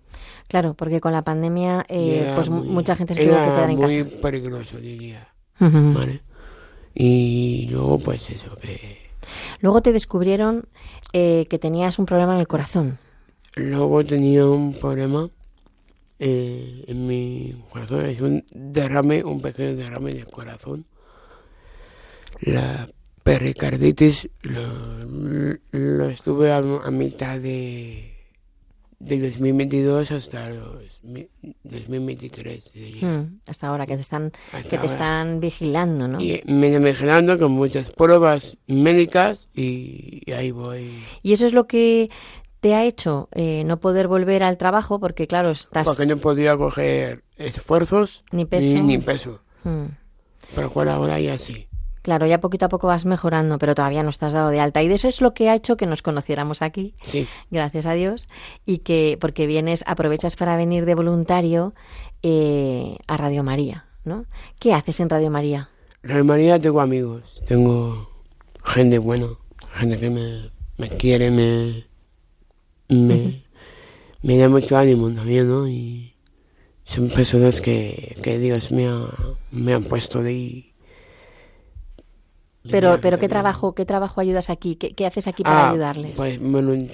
claro, 0.47 0.73
porque 0.75 1.01
con 1.01 1.11
la 1.11 1.23
pandemia, 1.23 1.85
eh, 1.89 2.21
era 2.21 2.35
pues 2.35 2.49
mu- 2.49 2.57
muy- 2.63 2.67
mucha 2.69 2.95
gente 2.95 3.15
se 3.15 3.23
tuvo 3.25 3.33
que 3.33 3.41
era 3.43 3.53
quedar 3.53 3.69
en 3.69 3.75
muy 3.77 4.03
casa. 4.05 4.21
peligroso, 4.21 4.77
diría. 4.79 5.27
¿vale? 5.59 6.21
Y 6.93 7.67
luego, 7.71 7.99
pues 7.99 8.29
eso, 8.29 8.55
que 8.57 9.07
Luego 9.59 9.81
te 9.81 9.91
descubrieron 9.91 10.67
eh, 11.13 11.47
que 11.49 11.59
tenías 11.59 11.99
un 11.99 12.05
problema 12.05 12.33
en 12.35 12.39
el 12.39 12.47
corazón. 12.47 12.97
Luego 13.57 14.03
tenía 14.03 14.45
un 14.45 14.73
problema 14.73 15.29
eh, 16.19 16.83
en 16.87 17.07
mi 17.07 17.55
corazón, 17.71 18.05
es 18.05 18.21
un 18.21 18.43
derrame, 18.53 19.23
un 19.23 19.41
pequeño 19.41 19.75
derrame 19.75 20.13
del 20.13 20.25
corazón. 20.27 20.85
La 22.41 22.87
pericarditis 23.23 24.29
lo, 24.41 25.57
lo 25.71 26.09
estuve 26.09 26.51
a, 26.51 26.57
a 26.57 26.91
mitad 26.91 27.39
de, 27.39 28.13
de 28.99 29.19
2022 29.19 30.11
hasta 30.11 30.49
los 30.49 30.99
mi- 31.03 31.27
2023. 31.63 32.73
diría. 32.73 33.07
Mm, 33.07 33.39
hasta 33.47 33.67
ahora 33.67 33.85
que 33.85 33.95
te 33.95 34.01
están, 34.01 34.31
Hasta 34.53 34.61
que 34.63 34.69
te 34.69 34.75
ahora. 34.77 34.91
están 34.91 35.39
vigilando, 35.39 36.07
¿no? 36.07 36.21
Y 36.21 36.41
me 36.45 36.67
he 36.73 36.79
vigilando 36.79 37.37
con 37.39 37.51
muchas 37.53 37.91
pruebas 37.91 38.57
médicas 38.67 39.49
y, 39.55 40.21
y 40.25 40.31
ahí 40.33 40.51
voy. 40.51 40.91
Y 41.23 41.33
eso 41.33 41.45
es 41.47 41.53
lo 41.53 41.65
que 41.67 42.09
te 42.59 42.73
ha 42.75 42.83
hecho 42.83 43.29
eh, 43.33 43.63
no 43.65 43.79
poder 43.79 44.07
volver 44.07 44.43
al 44.43 44.57
trabajo 44.57 44.99
porque, 44.99 45.27
claro, 45.27 45.51
estás... 45.51 45.85
Porque 45.85 46.05
no 46.05 46.17
podía 46.17 46.57
coger 46.57 47.23
esfuerzos 47.37 48.23
Ni 48.31 48.45
peso. 48.45 48.67
Ni, 48.73 48.81
ni 48.81 48.97
peso. 48.97 49.41
Mm, 49.63 49.85
Pero 50.55 50.71
ahora 50.91 51.19
ya 51.19 51.37
sí. 51.37 51.67
Claro, 52.01 52.25
ya 52.25 52.39
poquito 52.39 52.65
a 52.65 52.69
poco 52.69 52.87
vas 52.87 53.05
mejorando, 53.05 53.59
pero 53.59 53.75
todavía 53.75 54.01
no 54.01 54.09
estás 54.11 54.31
dado 54.31 54.49
de 54.49 54.61
alta. 54.61 54.81
Y 54.81 54.87
de 54.87 54.95
eso 54.95 55.09
es 55.09 55.19
lo 55.19 55.33
que 55.33 55.49
ha 55.49 55.55
hecho 55.55 55.75
que 55.75 55.85
nos 55.85 56.01
conociéramos 56.01 56.61
aquí, 56.61 56.93
Sí. 57.03 57.27
gracias 57.51 57.85
a 57.85 57.91
Dios, 57.93 58.29
y 58.65 58.77
que 58.77 59.17
porque 59.19 59.45
vienes, 59.45 59.83
aprovechas 59.87 60.37
para 60.37 60.55
venir 60.55 60.85
de 60.85 60.95
voluntario 60.95 61.73
eh, 62.23 62.97
a 63.07 63.17
Radio 63.17 63.43
María, 63.43 63.87
¿no? 64.05 64.25
¿Qué 64.57 64.73
haces 64.73 65.01
en 65.01 65.09
Radio 65.09 65.29
María? 65.29 65.69
La 66.01 66.23
María 66.23 66.59
tengo 66.61 66.79
amigos, 66.79 67.43
tengo 67.45 68.09
gente 68.63 68.99
buena, 68.99 69.27
gente 69.73 69.97
que 69.99 70.09
me, 70.09 70.49
me 70.77 70.87
quiere, 70.87 71.29
me, 71.29 71.85
me, 72.89 73.43
me 74.23 74.37
da 74.37 74.49
mucho 74.49 74.77
ánimo 74.77 75.09
también, 75.11 75.47
¿no? 75.49 75.67
Y 75.67 76.13
son 76.85 77.09
personas 77.09 77.61
que, 77.61 78.17
que 78.21 78.39
Dios 78.39 78.71
me 78.71 78.87
ha, 78.87 79.07
me 79.51 79.73
han 79.73 79.83
puesto 79.83 80.21
de 80.21 80.29
ahí. 80.29 80.73
Pero, 82.69 82.97
pero 83.01 83.17
¿qué 83.17 83.29
trabajo, 83.29 83.73
qué 83.73 83.85
trabajo 83.85 84.19
ayudas 84.19 84.49
aquí? 84.49 84.75
¿Qué, 84.75 84.93
qué 84.93 85.05
haces 85.05 85.27
aquí 85.27 85.43
para 85.43 85.67
Ah, 85.67 85.71
ayudarles? 85.71 86.15
Pues 86.15 86.39
volun- 86.41 86.89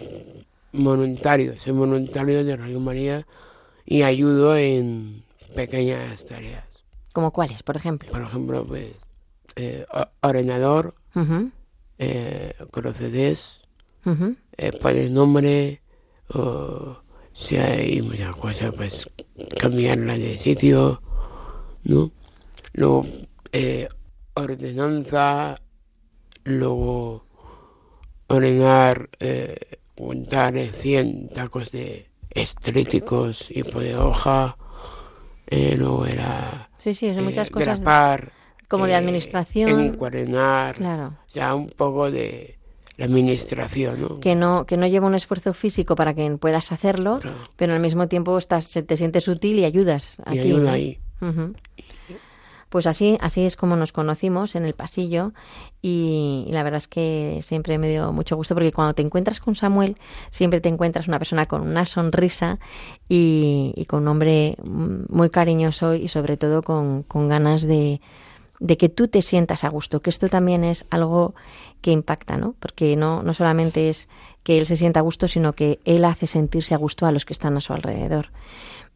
voluntario, 0.72 1.60
soy 1.60 1.74
voluntario 1.74 2.44
de 2.46 2.56
Radio 2.56 2.80
María 2.80 3.26
y 3.86 4.04
ayudo 4.04 4.56
en 4.56 5.24
pequeñas 5.56 6.26
tareas. 6.26 6.66
¿Como 7.12 7.32
cuáles, 7.32 7.64
por 7.64 7.76
ejemplo? 7.78 8.10
Por 8.12 8.22
ejemplo, 8.22 8.66
pues, 8.66 8.92
eh, 9.56 9.86
ordenador, 10.22 10.96
Ujú, 11.16 11.52
eh, 12.00 12.54
con 12.72 12.94
CDs, 12.94 13.62
ujú. 14.06 14.36
eh, 14.58 14.72
poner 14.80 15.10
nombre, 15.12 15.82
o 16.36 16.98
si 17.34 17.58
hay 17.58 18.02
muchas 18.02 18.36
cosas, 18.36 18.74
pues 18.76 19.10
cambiarla 19.60 20.16
de 20.18 20.38
sitio, 20.38 21.02
¿no? 21.84 22.12
Luego, 22.74 23.06
eh, 23.52 23.88
ordenanza, 24.36 25.60
luego 26.44 27.26
ordenar, 28.28 29.10
eh, 29.20 29.58
juntar 29.98 30.58
eh, 30.58 30.72
100 30.72 31.30
tacos 31.30 31.72
de 31.72 32.10
estríticos 32.32 33.50
y 33.52 33.62
de 33.62 33.96
hoja, 33.96 34.58
eh, 35.48 35.76
luego 35.78 36.06
era 36.06 36.70
Sí, 36.78 36.94
sí, 36.94 37.14
son 37.14 37.24
muchas 37.26 37.48
eh, 37.48 37.52
cosas 37.52 37.80
grapar, 37.80 38.32
como 38.68 38.86
de 38.86 38.94
eh, 38.94 38.96
administración. 38.96 39.80
encuadernar, 39.80 40.76
Claro. 40.76 41.18
o 41.28 41.30
sea, 41.30 41.56
un 41.56 41.68
poco 41.68 42.12
de 42.12 42.58
la 42.98 43.06
administración, 43.06 44.02
¿no? 44.02 44.20
que 44.20 44.36
no 44.36 44.66
que 44.66 44.78
no 44.78 44.86
lleva 44.88 45.08
un 45.08 45.16
esfuerzo 45.16 45.54
físico 45.54 45.96
para 45.96 46.14
que 46.14 46.30
puedas 46.38 46.72
hacerlo, 46.72 47.20
Claro. 47.20 47.38
pero 47.56 47.74
al 47.74 47.80
mismo 47.80 48.08
tiempo 48.08 48.38
estás 48.38 48.72
te 48.72 48.98
sientes 48.98 49.28
útil 49.28 49.58
y 49.60 49.66
ayudas 49.66 50.20
Y 50.28 50.30
aquí. 50.30 50.40
ayuda 50.40 50.64
¿no? 50.64 50.72
ahí. 50.72 51.00
Pues 52.70 52.88
así, 52.88 53.20
así 53.22 53.42
es 53.46 53.56
como 53.56 53.76
nos 53.76 53.92
conocimos 53.92 54.56
en 54.56 54.66
el 54.66 54.74
pasillo 54.74 55.32
y, 55.80 56.48
la 56.50 56.64
verdad 56.64 56.80
es 56.80 56.88
que 56.88 57.40
siempre 57.46 57.78
me 57.78 57.88
dio 57.88 58.12
mucho 58.12 58.36
gusto 58.36 58.56
porque 58.56 58.72
cuando 58.72 58.96
te 58.96 59.04
encuentras 59.04 59.40
con 59.40 59.54
Samuel 59.54 59.96
siempre 60.32 60.60
te 60.60 60.70
encuentras 60.70 61.08
una 61.08 61.20
persona 61.20 61.46
con 61.46 61.62
una 61.62 61.86
sonrisa 61.86 62.58
y, 63.08 63.86
con 63.88 64.02
un 64.02 64.08
hombre 64.08 64.56
muy 64.64 65.30
cariñoso 65.30 65.94
y 65.94 66.08
sobre 66.08 66.36
todo 66.36 66.64
con, 66.64 67.06
ganas 67.30 67.62
de, 67.62 68.02
de 68.60 68.78
que 68.78 68.90
tú 68.90 69.08
te 69.08 69.22
sientas 69.22 69.64
a 69.64 69.70
gusto, 69.70 70.00
que 70.00 70.10
esto 70.10 70.28
también 70.28 70.64
es 70.64 70.86
algo 70.90 71.36
que 71.84 71.92
impacta, 71.92 72.38
¿no? 72.38 72.56
Porque 72.60 72.96
no, 72.96 73.22
no 73.22 73.34
solamente 73.36 73.90
es 73.90 74.08
que 74.42 74.58
él 74.58 74.66
se 74.66 74.78
sienta 74.78 75.02
a 75.02 75.04
gusto, 75.04 75.28
sino 75.28 75.54
que 75.54 75.80
él 75.86 76.06
hace 76.06 76.26
sentirse 76.26 76.74
a 76.74 76.78
gusto 76.78 77.06
a 77.06 77.12
los 77.12 77.26
que 77.26 77.34
están 77.34 77.58
a 77.58 77.62
su 77.62 77.74
alrededor. 77.74 78.30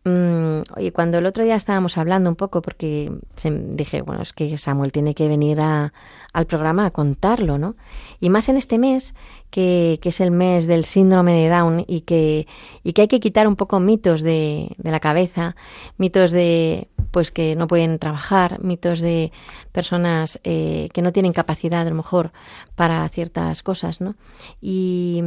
Mm, 0.06 0.62
oye, 0.78 0.94
cuando 0.94 1.18
el 1.18 1.26
otro 1.26 1.44
día 1.44 1.56
estábamos 1.56 1.98
hablando 1.98 2.30
un 2.30 2.38
poco, 2.38 2.62
porque 2.62 3.12
dije, 3.44 4.02
bueno, 4.02 4.22
es 4.22 4.32
que 4.32 4.58
Samuel 4.58 4.94
tiene 4.94 5.14
que 5.14 5.28
venir 5.28 5.60
al 5.60 6.46
programa 6.48 6.86
a 6.86 6.92
contarlo, 6.92 7.58
¿no? 7.58 7.76
Y 8.22 8.30
más 8.30 8.48
en 8.48 8.56
este 8.56 8.80
mes, 8.80 9.14
que, 9.50 10.00
es 10.02 10.22
el 10.22 10.32
mes 10.32 10.66
del 10.66 10.86
síndrome 10.86 11.34
de 11.34 11.50
Down 11.50 11.84
y 11.86 12.02
que, 12.02 12.48
y 12.84 12.94
que 12.94 13.02
hay 13.02 13.08
que 13.10 13.20
quitar 13.20 13.50
un 13.50 13.58
poco 13.58 13.82
mitos 13.82 14.22
de, 14.22 14.74
de 14.78 14.92
la 14.92 15.02
cabeza, 15.02 15.58
mitos 15.98 16.32
de 16.32 16.88
pues 17.18 17.32
que 17.32 17.56
no 17.56 17.66
pueden 17.66 17.98
trabajar, 17.98 18.64
mitos 18.64 19.00
de 19.00 19.32
personas 19.72 20.40
eh, 20.44 20.88
que 20.94 21.02
no 21.02 21.12
tienen 21.12 21.34
capacidad 21.34 21.82
a 21.82 21.90
lo 21.90 21.96
mejor 21.96 22.32
para 22.76 23.10
ciertas 23.10 23.64
cosas, 23.64 24.02
¿no? 24.02 24.14
Y, 24.62 25.24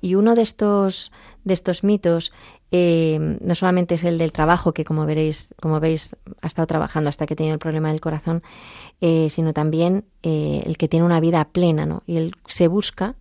y 0.00 0.16
uno 0.16 0.34
de 0.34 0.42
estos 0.42 1.12
de 1.44 1.54
estos 1.54 1.84
mitos 1.84 2.32
eh, 2.72 3.38
no 3.40 3.54
solamente 3.54 3.94
es 3.94 4.02
el 4.02 4.18
del 4.18 4.32
trabajo, 4.32 4.74
que 4.74 4.84
como 4.84 5.06
veréis, 5.06 5.54
como 5.62 5.78
veis, 5.78 6.16
ha 6.42 6.48
estado 6.48 6.66
trabajando 6.66 7.08
hasta 7.08 7.24
que 7.24 7.36
tiene 7.36 7.52
el 7.52 7.60
problema 7.60 7.92
del 7.92 8.00
corazón, 8.00 8.42
eh, 9.00 9.30
sino 9.30 9.52
también 9.52 10.06
eh, 10.24 10.64
el 10.66 10.76
que 10.76 10.88
tiene 10.88 11.06
una 11.06 11.20
vida 11.20 11.44
plena, 11.52 11.86
¿no? 11.86 12.02
Y 12.04 12.16
él 12.16 12.32
se 12.48 12.66
busca, 12.66 13.14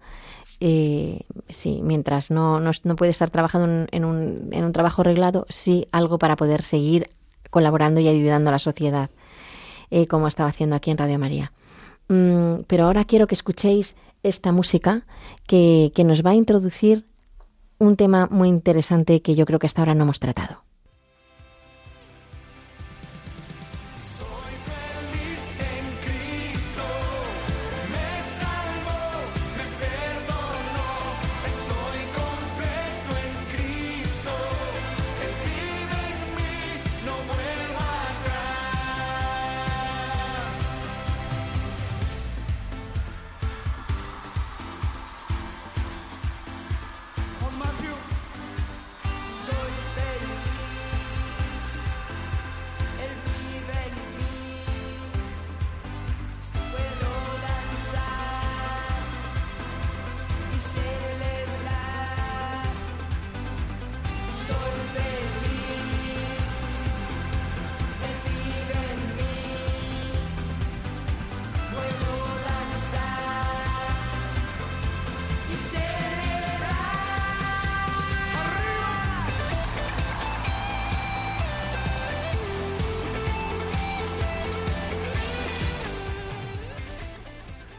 sí, 0.60 1.82
mientras 1.84 2.32
no, 2.32 2.60
no, 2.60 2.96
puede 2.96 3.12
estar 3.12 3.30
trabajando 3.30 3.86
en, 3.92 4.06
un, 4.06 4.50
en 4.52 4.64
un 4.64 4.72
trabajo 4.72 5.04
arreglado, 5.04 5.46
sí 5.50 5.86
algo 5.92 6.18
para 6.18 6.36
poder 6.36 6.64
seguir 6.64 7.12
colaborando 7.50 8.00
y 8.00 8.08
ayudando 8.08 8.50
a 8.50 8.54
la 8.54 8.60
sociedad, 8.60 9.10
como 10.10 10.28
estaba 10.28 10.50
haciendo 10.50 10.76
aquí 10.76 10.92
en 10.92 10.98
Radio 10.98 11.18
María. 11.18 11.52
Mm, 12.10 12.64
pero 12.68 12.86
ahora 12.86 13.06
quiero 13.06 13.28
que 13.28 13.36
escuchéis 13.36 13.96
esta 14.24 14.52
música 14.52 15.06
que, 15.46 15.92
que 15.96 16.04
nos 16.04 16.26
va 16.26 16.32
a 16.32 16.36
introducir 16.36 17.06
un 17.80 17.96
tema 17.96 18.28
muy 18.32 18.50
interesante 18.50 19.22
que 19.22 19.36
yo 19.36 19.46
creo 19.46 19.60
que 19.60 19.68
hasta 19.68 19.82
ahora 19.82 19.96
no 19.96 20.04
hemos 20.04 20.20
tratado. 20.20 20.67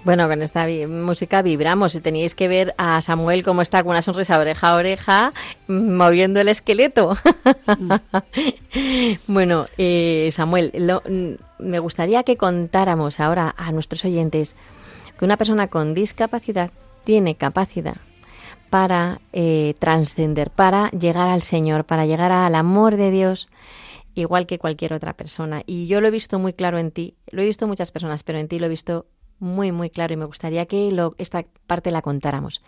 Bueno, 0.09 0.27
con 0.27 0.41
esta 0.41 0.67
música 0.89 1.43
vibramos. 1.43 1.93
Si 1.93 2.01
teníais 2.01 2.35
que 2.35 2.49
ver 2.49 2.75
a 2.79 3.03
Samuel 3.03 3.45
cómo 3.45 3.61
está 3.61 3.83
con 3.83 3.91
una 3.91 4.01
sonrisa 4.01 4.39
oreja 4.39 4.71
a 4.71 4.77
oreja, 4.77 5.33
moviendo 5.67 6.41
el 6.41 6.49
esqueleto. 6.49 7.15
bueno, 9.27 9.67
eh, 9.77 10.31
Samuel, 10.33 10.73
me 11.59 11.79
gustaría 11.79 12.23
que 12.23 12.39
contáramos 12.39 13.21
ahora 13.21 13.55
a 13.59 13.71
nuestros 13.71 14.03
oyentes 14.07 14.57
que 15.19 15.27
una 15.27 15.37
persona 15.37 15.69
con 15.69 15.93
discapacidad 15.93 16.71
tiene 17.05 17.35
capacidad 17.35 17.99
para 18.71 19.21
eh, 19.35 19.75
trascender, 19.79 20.49
para 20.49 20.91
llegar 20.93 21.29
al 21.29 21.43
Señor, 21.43 21.85
para 21.85 22.07
llegar 22.07 22.33
al 22.33 22.55
amor 22.55 22.97
de 22.97 23.11
Dios 23.11 23.51
igual 24.15 24.47
que 24.47 24.59
cualquier 24.59 24.95
otra 24.95 25.13
persona. 25.13 25.65
Y 25.67 25.87
yo 25.87 26.01
lo 26.01 26.09
he 26.09 26.11
visto 26.11 26.39
muy 26.39 26.55
claro 26.55 26.79
en 26.79 26.93
ti, 26.93 27.15
lo 27.31 27.43
he 27.43 27.45
visto 27.45 27.67
muchas 27.67 27.93
personas, 27.93 28.23
pero 28.23 28.39
en 28.39 28.49
ti 28.49 28.59
lo 28.59 28.65
he 28.65 28.71
visto 28.71 29.05
muy, 29.39 29.72
muy 29.72 29.91
claro 29.91 30.14
y 30.14 30.16
me 30.16 30.24
gustaría 30.24 30.66
que 30.66 30.91
lo, 30.93 31.14
esta 31.18 31.45
parte 31.66 31.91
la 31.91 32.03
contáramos. 32.03 32.62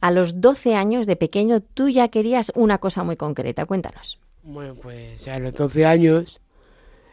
A 0.00 0.10
los 0.10 0.40
12 0.40 0.74
años 0.74 1.06
de 1.06 1.16
pequeño 1.16 1.60
tú 1.60 1.88
ya 1.88 2.08
querías 2.08 2.52
una 2.54 2.78
cosa 2.78 3.04
muy 3.04 3.16
concreta. 3.16 3.66
Cuéntanos. 3.66 4.18
Bueno, 4.42 4.74
pues 4.74 5.26
a 5.28 5.38
los 5.38 5.54
12 5.54 5.86
años 5.86 6.40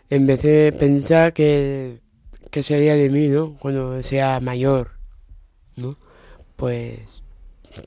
empecé 0.10 0.70
a 0.70 0.78
pensar 0.78 1.34
que, 1.34 2.00
que 2.50 2.64
sería 2.64 2.96
de 2.96 3.10
mí, 3.10 3.30
¿no? 3.30 3.58
Cuando 3.60 4.04
sea 4.04 4.40
mayor, 4.40 4.92
¿no? 5.78 5.98
Pues 6.58 7.24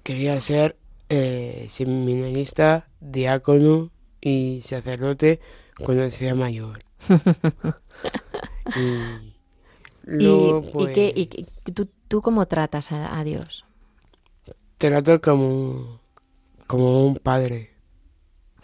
quería 0.02 0.40
ser 0.40 0.76
eh, 1.10 1.66
seminarista, 1.68 2.88
diácono 3.00 3.90
y 4.20 4.62
sacerdote 4.64 5.40
cuando 5.84 6.10
sea 6.10 6.34
mayor. 6.34 6.78
y, 8.76 9.33
¿Y, 10.06 10.92
qué, 10.92 11.12
y, 11.16 11.46
pues 11.64 11.88
tú, 12.08 12.22
cómo 12.22 12.46
tratas 12.46 12.92
a, 12.92 13.22
Dios? 13.24 13.64
Trato 14.78 15.20
como, 15.20 16.00
como 16.66 17.06
un 17.06 17.16
padre. 17.16 17.70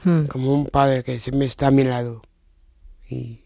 Hmm. 0.04 0.24
Como 0.24 0.54
un 0.54 0.66
padre 0.66 1.04
que 1.04 1.18
siempre 1.18 1.46
está 1.46 1.68
a 1.68 1.70
mi 1.70 1.84
lado. 1.84 2.22
Y 3.08 3.40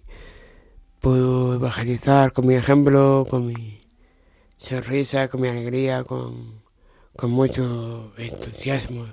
puedo 1.01 1.55
evangelizar 1.55 2.33
con 2.33 2.47
mi 2.47 2.55
ejemplo, 2.55 3.27
con 3.29 3.47
mi 3.47 3.81
sonrisa, 4.59 5.29
con 5.29 5.41
mi 5.41 5.49
alegría, 5.49 6.05
con, 6.05 6.63
con 7.17 7.31
mucho 7.31 8.13
entusiasmo. 8.17 9.07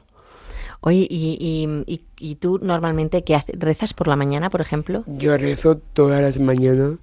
Oye, 0.81 1.07
¿y, 1.09 1.37
y, 1.85 2.05
y, 2.17 2.35
tú 2.35 2.59
normalmente 2.59 3.23
qué 3.23 3.35
haces? 3.35 3.55
¿Rezas 3.59 3.93
por 3.93 4.07
la 4.07 4.15
mañana, 4.15 4.49
por 4.49 4.61
ejemplo? 4.61 5.03
Yo 5.05 5.37
rezo 5.37 5.77
todas 5.77 6.19
las 6.21 6.39
mañanas 6.39 6.97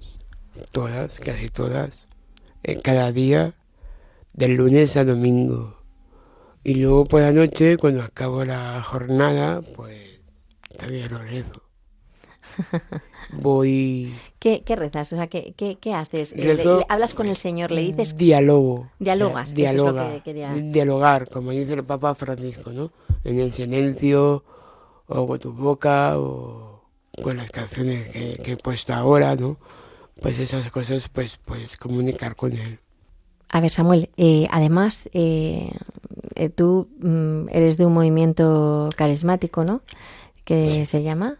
todas, 0.71 1.19
casi 1.19 1.49
todas, 1.49 2.07
en 2.63 2.81
cada 2.81 3.11
día, 3.11 3.53
del 4.33 4.55
lunes 4.55 4.97
a 4.97 5.05
domingo. 5.05 5.77
Y 6.63 6.75
luego 6.75 7.05
por 7.05 7.21
la 7.21 7.31
noche, 7.31 7.77
cuando 7.77 8.03
acabo 8.03 8.43
la 8.43 8.81
jornada, 8.83 9.61
pues 9.75 10.19
también 10.77 11.09
lo 11.11 11.19
rezo. 11.19 11.61
Voy... 13.41 14.13
¿Qué, 14.39 14.63
¿Qué, 14.63 14.75
rezas? 14.75 15.13
O 15.13 15.15
sea, 15.15 15.27
¿qué, 15.27 15.53
qué, 15.55 15.77
qué 15.79 15.93
haces? 15.93 16.35
¿Hablas 16.87 17.13
con 17.13 17.27
el 17.27 17.35
Señor? 17.35 17.71
¿Le 17.71 17.81
dices...? 17.81 18.17
Diálogo. 18.17 18.89
Dialogas, 18.99 19.53
dialoga, 19.53 20.21
Dialogar, 20.55 21.29
como 21.29 21.51
dice 21.51 21.73
el 21.73 21.83
Papa 21.83 22.15
Francisco, 22.15 22.71
¿no? 22.71 22.91
En 23.23 23.39
el 23.39 23.53
silencio, 23.53 24.43
o 25.07 25.25
con 25.27 25.39
tu 25.39 25.53
boca, 25.53 26.17
o 26.17 26.81
con 27.21 27.37
las 27.37 27.51
canciones 27.51 28.09
que, 28.09 28.33
que 28.43 28.53
he 28.53 28.57
puesto 28.57 28.93
ahora, 28.93 29.35
¿no? 29.35 29.57
Pues 30.21 30.39
esas 30.39 30.69
cosas 30.71 31.09
pues 31.09 31.37
puedes 31.37 31.77
comunicar 31.77 32.35
con 32.35 32.53
él. 32.53 32.79
A 33.49 33.61
ver, 33.61 33.71
Samuel, 33.71 34.09
eh, 34.15 34.47
además 34.51 35.09
eh, 35.11 35.71
eh, 36.35 36.49
tú 36.49 36.87
mm, 36.99 37.49
eres 37.49 37.77
de 37.77 37.85
un 37.85 37.93
movimiento 37.93 38.89
carismático, 38.95 39.63
¿no? 39.63 39.81
Que 40.43 40.85
se 40.85 41.03
llama 41.03 41.39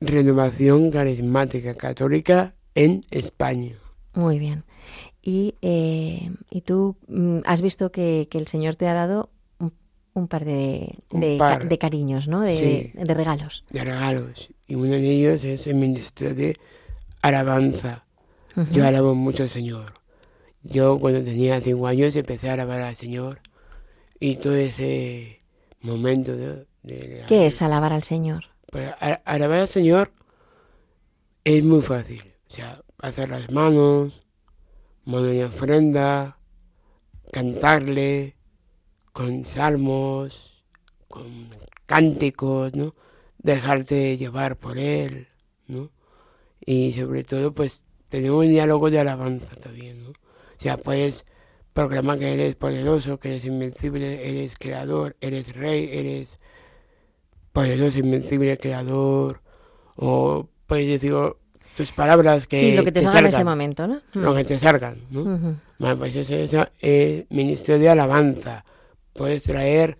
Renovación 0.00 0.90
Carismática 0.90 1.74
Católica 1.74 2.54
en 2.74 3.04
España. 3.10 3.74
Muy 4.14 4.38
bien. 4.38 4.64
Y, 5.22 5.54
y 5.60 6.60
tú 6.62 6.96
mm, 7.08 7.40
has 7.44 7.62
visto 7.62 7.92
que, 7.92 8.28
el 8.30 8.46
Señor 8.46 8.76
te 8.76 8.88
ha 8.88 8.94
dado 8.94 9.30
un, 10.14 10.28
par, 10.28 10.44
de, 10.44 10.98
de, 11.10 11.78
cariños, 11.78 12.26
¿no? 12.26 12.40
De, 12.40 12.92
de 12.94 13.14
regalos. 13.14 13.64
De 13.70 13.84
regalos. 13.84 14.50
Y 14.66 14.74
uno 14.74 14.92
de 14.92 15.10
ellos 15.10 15.44
es 15.44 15.66
el 15.66 15.76
Ministerio 15.76 16.34
de 16.34 16.56
Alabanza 17.22 18.04
Yo 18.72 18.86
alabo 18.86 19.14
mucho 19.14 19.42
al 19.44 19.48
Señor. 19.48 19.94
Yo 20.62 20.98
cuando 20.98 21.22
tenía 21.22 21.60
cinco 21.60 21.86
años 21.86 22.14
empecé 22.16 22.50
a 22.50 22.54
alabar 22.54 22.80
al 22.82 22.94
Señor 22.94 23.40
y 24.18 24.36
todo 24.36 24.54
ese 24.56 25.42
momento 25.80 26.36
de... 26.36 26.66
de 26.82 27.24
¿Qué 27.26 27.46
es 27.46 27.62
alabar 27.62 27.92
al 27.92 28.02
Señor? 28.02 28.44
Pues 28.70 28.90
a- 29.00 29.20
alabar 29.24 29.60
al 29.60 29.68
Señor 29.68 30.12
es 31.44 31.64
muy 31.64 31.80
fácil. 31.82 32.22
O 32.48 32.52
sea, 32.52 32.82
hacer 32.98 33.30
las 33.30 33.50
manos, 33.50 34.20
mano 35.04 35.22
de 35.26 35.44
ofrenda, 35.44 36.38
cantarle 37.32 38.36
con 39.12 39.44
salmos, 39.46 40.64
con 41.08 41.48
cánticos, 41.86 42.74
¿no? 42.74 42.94
Dejarte 43.38 44.16
llevar 44.18 44.56
por 44.56 44.78
Él, 44.78 45.28
¿no? 45.66 45.90
Y 46.64 46.92
sobre 46.92 47.24
todo, 47.24 47.54
pues, 47.54 47.84
tener 48.10 48.30
un 48.30 48.48
diálogo 48.48 48.90
de 48.90 49.00
alabanza 49.00 49.54
también, 49.56 50.02
¿no? 50.02 50.10
O 50.10 50.62
sea, 50.62 50.76
puedes 50.76 51.24
proclamar 51.72 52.18
que 52.18 52.34
eres 52.34 52.56
poderoso, 52.56 53.18
que 53.18 53.30
eres 53.30 53.44
invencible, 53.46 54.28
eres 54.28 54.56
creador, 54.58 55.16
eres 55.20 55.54
rey, 55.54 55.88
eres 55.90 56.40
poderoso, 57.52 57.98
invencible, 58.00 58.58
creador, 58.58 59.40
o 59.96 60.48
puedes 60.66 60.88
decir 60.88 61.14
tus 61.76 61.92
palabras 61.92 62.46
que 62.46 62.60
sí, 62.60 62.76
lo 62.76 62.84
que 62.84 62.92
te, 62.92 63.00
salga 63.00 63.20
en 63.20 63.26
ese 63.26 63.36
salgan, 63.36 63.52
momento, 63.52 63.86
¿no? 63.86 64.00
Lo 64.12 64.34
que 64.34 64.44
te 64.44 64.58
salgan, 64.58 64.98
¿no? 65.10 65.58
Bueno, 65.78 65.96
pues 65.96 66.14
ese 66.16 66.44
es 66.44 66.52
el 66.80 67.26
ministerio 67.30 67.84
de 67.84 67.88
alabanza. 67.90 68.64
Puedes 69.14 69.44
traer 69.44 69.96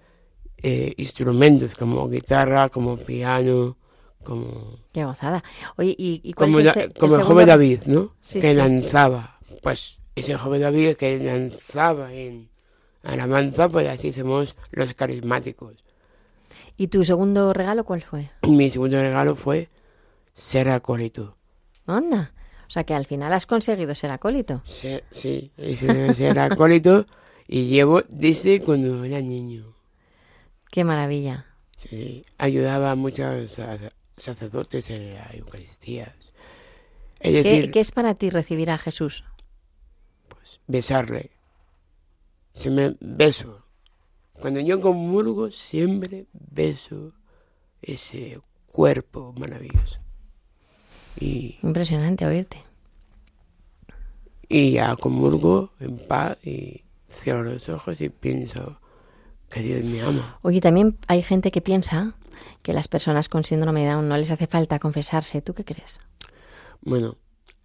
eh, 0.58 0.92
instrumentos 0.98 1.74
como 1.74 2.08
guitarra, 2.08 2.68
como 2.68 2.98
piano, 2.98 3.76
como, 4.24 4.78
Qué 4.92 5.04
gozada. 5.04 5.42
Oye, 5.76 5.94
¿y, 5.98 6.20
y 6.22 6.32
como, 6.34 6.58
es 6.60 6.76
el 6.76 6.92
como 6.94 7.16
el 7.16 7.22
joven 7.22 7.46
David, 7.46 7.82
¿no? 7.86 8.14
Sí, 8.20 8.40
que 8.40 8.50
sí. 8.52 8.56
lanzaba. 8.56 9.38
Pues 9.62 9.98
ese 10.14 10.36
joven 10.36 10.60
David 10.62 10.96
que 10.96 11.18
lanzaba 11.18 12.12
en 12.12 12.48
alabanza, 13.02 13.68
pues 13.68 13.88
así 13.88 14.12
somos 14.12 14.56
los 14.72 14.92
carismáticos. 14.94 15.84
¿Y 16.76 16.88
tu 16.88 17.04
segundo 17.04 17.52
regalo 17.52 17.84
cuál 17.84 18.02
fue? 18.02 18.30
Mi 18.42 18.70
segundo 18.70 19.00
regalo 19.00 19.36
fue 19.36 19.68
ser 20.32 20.68
acólito. 20.70 21.36
Anda. 21.86 22.32
O 22.66 22.70
sea 22.70 22.84
que 22.84 22.94
al 22.94 23.04
final 23.06 23.32
has 23.32 23.46
conseguido 23.46 23.94
ser 23.94 24.10
acólito. 24.12 24.62
Sí, 24.64 25.00
hice 25.58 26.14
ser 26.14 26.38
acólito 26.38 27.04
y 27.48 27.66
llevo 27.66 28.02
desde 28.08 28.60
cuando 28.60 29.02
era 29.04 29.20
niño. 29.20 29.74
Qué 30.70 30.84
maravilla. 30.84 31.46
Sí, 31.78 32.24
ayudaba 32.38 32.92
a 32.92 32.94
muchos 32.94 33.58
sac- 33.58 33.90
sacerdotes 34.22 34.90
en 34.90 35.14
las 35.14 35.34
Eucaristías. 35.34 36.14
Es 37.18 37.32
¿Qué, 37.32 37.42
decir, 37.42 37.70
qué 37.70 37.80
es 37.80 37.92
para 37.92 38.14
ti 38.14 38.30
recibir 38.30 38.70
a 38.70 38.78
Jesús? 38.78 39.24
besarle. 40.66 41.30
Se 42.54 42.70
me 42.70 42.96
beso. 43.00 43.64
Cuando 44.32 44.58
yo 44.60 44.80
comulgo, 44.80 45.50
siempre 45.50 46.26
beso 46.32 47.12
ese 47.82 48.40
cuerpo 48.66 49.32
maravilloso. 49.38 50.00
Y, 51.20 51.58
Impresionante 51.62 52.24
oírte. 52.26 52.62
y 54.48 54.72
ya 54.72 54.96
comulgo 54.96 55.72
en 55.78 55.98
paz 55.98 56.38
y 56.44 56.82
cierro 57.12 57.44
los 57.44 57.68
ojos 57.68 58.00
y 58.00 58.08
pienso 58.08 58.80
que 59.50 59.60
Dios 59.60 59.84
me 59.84 60.00
ama. 60.00 60.38
Oye, 60.42 60.60
también 60.60 60.98
hay 61.06 61.22
gente 61.22 61.50
que 61.52 61.60
piensa 61.60 62.14
que 62.62 62.72
las 62.72 62.88
personas 62.88 63.28
con 63.28 63.44
síndrome 63.44 63.82
de 63.84 63.90
Down 63.90 64.08
no 64.08 64.16
les 64.16 64.30
hace 64.30 64.46
falta 64.46 64.78
confesarse. 64.78 65.42
¿Tú 65.42 65.54
qué 65.54 65.64
crees? 65.64 66.00
Bueno, 66.82 67.16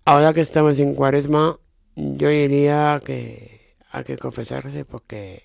ahora 0.05 0.33
que 0.33 0.41
estamos 0.41 0.77
en 0.79 0.95
cuaresma, 0.95 1.57
yo 1.95 2.29
diría 2.29 3.01
que 3.03 3.75
hay 3.91 4.03
que 4.03 4.17
confesarse 4.17 4.85
porque, 4.85 5.43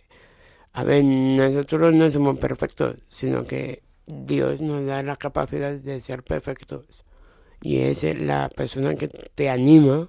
a 0.73 0.85
ver, 0.85 1.05
nosotros 1.05 1.95
no 1.95 2.11
somos 2.11 2.39
perfectos, 2.39 2.97
sino 3.07 3.45
que 3.45 3.83
Dios 4.07 4.61
nos 4.61 4.85
da 4.87 5.03
la 5.03 5.17
capacidad 5.17 5.73
de 5.73 6.01
ser 6.01 6.23
perfectos. 6.23 7.05
Y 7.63 7.79
es 7.79 8.03
la 8.19 8.49
persona 8.49 8.95
que 8.95 9.09
te 9.09 9.51
anima 9.51 10.09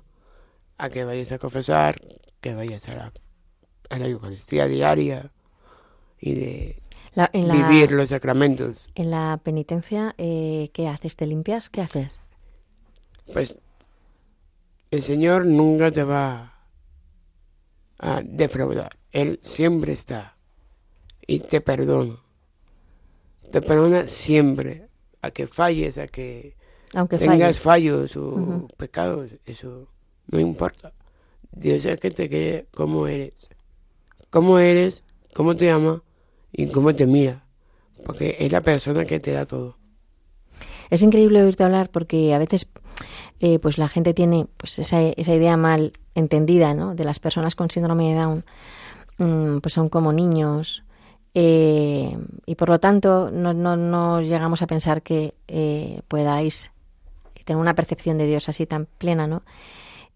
a 0.78 0.90
que 0.90 1.04
vayas 1.04 1.32
a 1.32 1.38
confesar, 1.38 1.96
que 2.40 2.56
vayas 2.56 2.88
a 2.90 2.96
la, 2.96 3.14
a 3.90 4.00
la 4.00 4.08
Eucaristía 4.08 4.68
diaria 4.68 5.32
y 6.20 6.34
de 6.34 6.81
La- 7.14 7.30
en, 7.34 7.48
la, 7.48 7.56
vivir 7.68 7.92
los 7.92 8.10
sacramentos. 8.10 8.90
en 8.96 9.12
la 9.12 9.40
penitencia, 9.44 10.16
eh, 10.18 10.70
¿qué 10.74 10.88
haces? 10.88 11.16
¿Te 11.16 11.26
limpias? 11.26 11.70
¿Qué 11.70 11.82
haces? 11.82 12.20
pues 13.34 13.58
el 14.92 15.02
Señor 15.04 15.46
nunca 15.46 15.90
te 15.92 16.04
va 16.04 16.54
a 18.00 18.22
defraudar. 18.24 18.98
Él 19.12 19.40
siempre 19.42 19.94
está 19.94 20.36
y 21.26 21.40
te 21.40 21.62
perdona. 21.62 22.18
Te 23.52 23.62
perdona 23.62 24.08
siempre. 24.08 24.88
A 25.22 25.30
que 25.32 25.46
falles, 25.48 25.98
a 26.00 26.08
que 26.08 26.56
Aunque 26.96 27.18
tengas 27.20 27.60
falles. 27.60 27.60
fallos 27.60 28.18
o 28.18 28.68
pecados, 28.76 29.30
eso 29.46 29.88
no 30.32 30.40
importa. 30.40 30.92
Dios 31.52 31.86
es 31.86 32.00
que 32.02 32.10
te 32.10 32.28
quiere 32.28 32.66
como 32.74 33.06
eres. 33.08 33.50
Cómo 34.30 34.58
eres, 34.58 35.04
cómo 35.36 35.56
te 35.56 35.70
ama 35.70 36.02
y 36.52 36.68
cómo 36.68 36.94
te 36.94 37.06
mira. 37.06 37.44
Porque 38.06 38.36
es 38.40 38.52
la 38.52 38.62
persona 38.62 39.06
que 39.06 39.20
te 39.20 39.32
da 39.32 39.46
todo. 39.46 39.78
Es 40.90 41.02
increíble 41.04 41.42
oírte 41.42 41.64
hablar 41.64 41.90
porque 41.90 42.34
a 42.34 42.38
veces 42.38 42.68
eh, 43.40 43.60
pues 43.60 43.78
la 43.78 43.88
gente 43.88 44.14
tiene 44.14 44.48
pues 44.58 44.80
esa, 44.80 45.02
esa 45.02 45.34
idea 45.34 45.56
mal 45.58 45.94
entendida 46.16 46.74
¿no? 46.74 46.96
de 46.96 47.04
las 47.04 47.20
personas 47.20 47.56
con 47.56 47.70
síndrome 47.70 48.10
de 48.10 48.20
Down. 48.20 48.46
Mm, 49.18 49.60
pues 49.60 49.74
son 49.74 49.90
como 49.90 50.12
niños 50.12 50.84
eh, 51.34 52.18
y 52.46 52.56
por 52.56 52.70
lo 52.70 52.80
tanto 52.80 53.30
no, 53.32 53.54
no, 53.54 53.78
no 53.78 54.22
llegamos 54.22 54.62
a 54.62 54.68
pensar 54.68 55.02
que 55.02 55.34
eh, 55.48 56.02
podáis 56.08 56.72
tener 57.46 57.60
una 57.60 57.74
percepción 57.74 58.18
de 58.18 58.28
Dios 58.28 58.50
así 58.50 58.66
tan 58.66 58.86
plena, 58.98 59.28
¿no? 59.28 59.44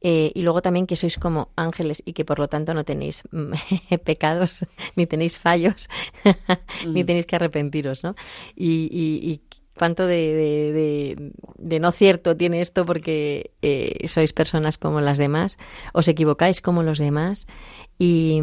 Eh, 0.08 0.30
y 0.36 0.44
luego 0.44 0.62
también 0.62 0.86
que 0.86 0.96
sois 0.96 1.18
como 1.18 1.50
ángeles 1.56 2.04
y 2.06 2.14
que 2.14 2.26
por 2.26 2.38
lo 2.38 2.48
tanto 2.48 2.76
no 2.76 2.84
tenéis 2.84 3.24
pecados, 4.06 4.64
ni 4.96 5.08
tenéis 5.08 5.38
fallos, 5.40 5.90
ni 6.86 7.02
Mm. 7.02 7.06
tenéis 7.08 7.26
que 7.26 7.36
arrepentiros, 7.38 8.04
¿no? 8.04 8.14
Y, 8.56 8.86
y- 8.94 9.32
y 9.32 9.42
cuánto 9.76 10.06
de, 10.06 10.16
de- 10.36 10.72
de- 10.74 11.32
de 11.58 11.80
no 11.80 11.92
cierto 11.92 12.38
tiene 12.38 12.62
esto 12.62 12.86
porque 12.86 13.50
eh, 13.64 14.08
sois 14.08 14.32
personas 14.32 14.78
como 14.78 15.02
las 15.02 15.18
demás, 15.18 15.58
os 15.94 16.08
equivocáis 16.08 16.62
como 16.62 16.84
los 16.84 17.00
demás 17.00 17.48
y, 17.98 18.42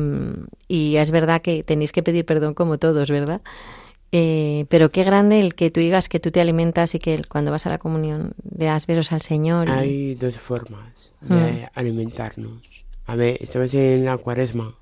y 0.66 0.96
es 0.96 1.10
verdad 1.12 1.42
que 1.42 1.62
tenéis 1.62 1.92
que 1.92 2.02
pedir 2.02 2.24
perdón 2.26 2.54
como 2.54 2.78
todos, 2.78 3.08
¿verdad? 3.08 3.40
Eh, 4.14 4.66
pero 4.68 4.90
qué 4.92 5.04
grande 5.04 5.40
el 5.40 5.54
que 5.54 5.70
tú 5.70 5.80
digas 5.80 6.08
que 6.10 6.20
tú 6.20 6.30
te 6.30 6.40
alimentas 6.42 6.94
y 6.94 6.98
que 6.98 7.22
cuando 7.28 7.50
vas 7.50 7.64
a 7.66 7.70
la 7.70 7.78
comunión 7.78 8.34
le 8.56 8.66
das 8.66 8.86
besos 8.86 9.10
al 9.12 9.22
Señor. 9.22 9.68
y- 9.68 9.72
Hay 9.72 10.14
dos 10.16 10.38
formas 10.38 11.14
de 11.22 11.68
alimentarnos. 11.74 12.60
A 13.06 13.16
ver, 13.16 13.38
estamos 13.40 13.72
en 13.74 14.04
la 14.04 14.18
cuaresma. 14.18 14.76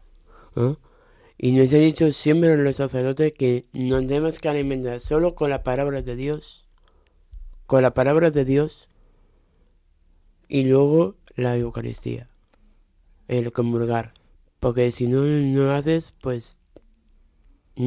¿no? 0.56 0.78
Y 1.38 1.52
nos 1.52 1.72
han 1.72 1.80
dicho 1.80 2.10
siempre 2.10 2.56
los 2.56 2.76
sacerdotes 2.76 3.32
que 3.32 3.64
nos 3.72 4.00
tenemos 4.06 4.40
que 4.40 4.48
alimentar 4.48 5.00
solo 5.00 5.34
con 5.36 5.48
la 5.48 5.62
palabra 5.62 6.02
de 6.02 6.16
Dios. 6.16 6.66
Con 7.66 7.82
la 7.82 7.94
palabra 7.94 8.30
de 8.32 8.44
Dios. 8.44 8.88
Y 10.48 10.64
luego 10.64 11.14
la 11.36 11.56
Eucaristía. 11.56 12.28
El 13.28 13.52
comulgar. 13.52 14.12
Porque 14.58 14.90
si 14.90 15.06
no 15.06 15.22
no 15.22 15.70
haces, 15.70 16.14
pues 16.20 16.58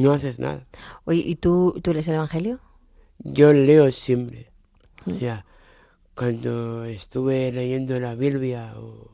no 0.02 0.12
haces 0.12 0.38
nada. 0.38 0.66
Oye, 1.04 1.22
¿y 1.24 1.36
tú, 1.36 1.80
tú 1.82 1.92
lees 1.92 2.08
el 2.08 2.14
Evangelio? 2.14 2.60
Yo 3.18 3.52
leo 3.52 3.90
siempre. 3.92 4.50
O 5.06 5.12
sea, 5.12 5.44
cuando 6.14 6.84
estuve 6.84 7.52
leyendo 7.52 7.98
la 8.00 8.14
Biblia 8.14 8.74
o, 8.76 9.10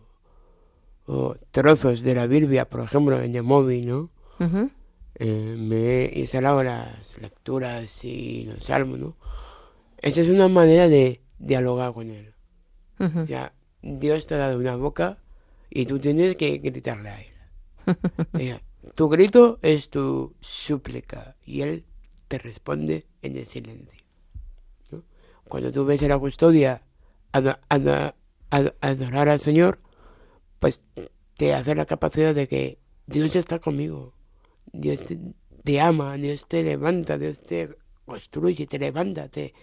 o 1.07 1.37
trozos 1.51 2.03
de 2.03 2.15
la 2.15 2.27
Biblia, 2.27 2.69
por 2.69 2.81
ejemplo, 2.81 3.21
en 3.21 3.35
el 3.35 3.43
móvil, 3.43 3.87
¿no? 3.87 4.11
Eh, 5.17 5.57
me 5.59 5.77
he 5.77 6.19
instalado 6.19 6.63
las 6.63 7.19
lecturas 7.19 8.05
y 8.05 8.45
los 8.45 8.65
salmos, 8.65 8.99
¿no? 8.99 9.17
Esa 9.99 10.23
es 10.23 10.31
una 10.31 10.49
manera 10.49 10.89
de 10.89 11.21
dialogar 11.39 11.93
con 11.93 12.11
él. 12.11 12.33
Ujú. 12.99 13.21
O 13.21 13.27
sea, 13.27 13.53
Dios 13.83 14.27
te 14.27 14.35
ha 14.35 14.39
dado 14.39 14.59
una 14.59 14.77
boca 14.77 15.19
y 15.69 15.87
tú 15.87 15.99
tienes 15.99 16.37
que 16.37 16.59
gritarle 16.59 17.09
a 17.11 17.21
él. 17.21 17.27
O 18.33 18.39
sea, 18.39 18.63
tu 18.95 19.09
grito 19.09 19.59
es 19.63 19.91
tu 19.91 20.35
súplica 20.41 21.37
y 21.45 21.63
él 21.63 21.85
te 22.29 22.39
responde 22.39 23.07
en 23.23 23.37
el 23.37 23.47
silencio. 23.47 24.01
Cuando 25.45 25.73
tú 25.73 25.85
ves 25.85 26.03
a 26.03 26.09
la 26.09 26.19
custodia 26.19 26.83
ado- 27.33 27.59
adorar 28.81 29.29
al 29.29 29.41
Señor, 29.41 29.81
pues 30.61 30.81
te 31.37 31.55
hace 31.55 31.75
la 31.75 31.87
capacidad 31.87 32.35
de 32.35 32.47
que 32.47 32.79
Dios 33.07 33.35
está 33.35 33.59
conmigo. 33.59 34.15
Dios 34.73 35.03
te, 35.65 35.81
ama, 35.81 36.17
Dios 36.17 36.47
te 36.47 36.63
levanta, 36.63 37.19
Dios 37.19 37.43
te 37.43 37.77
construye, 38.07 38.67
te 38.67 38.79
levanta, 38.79 39.29
te, 39.29 39.55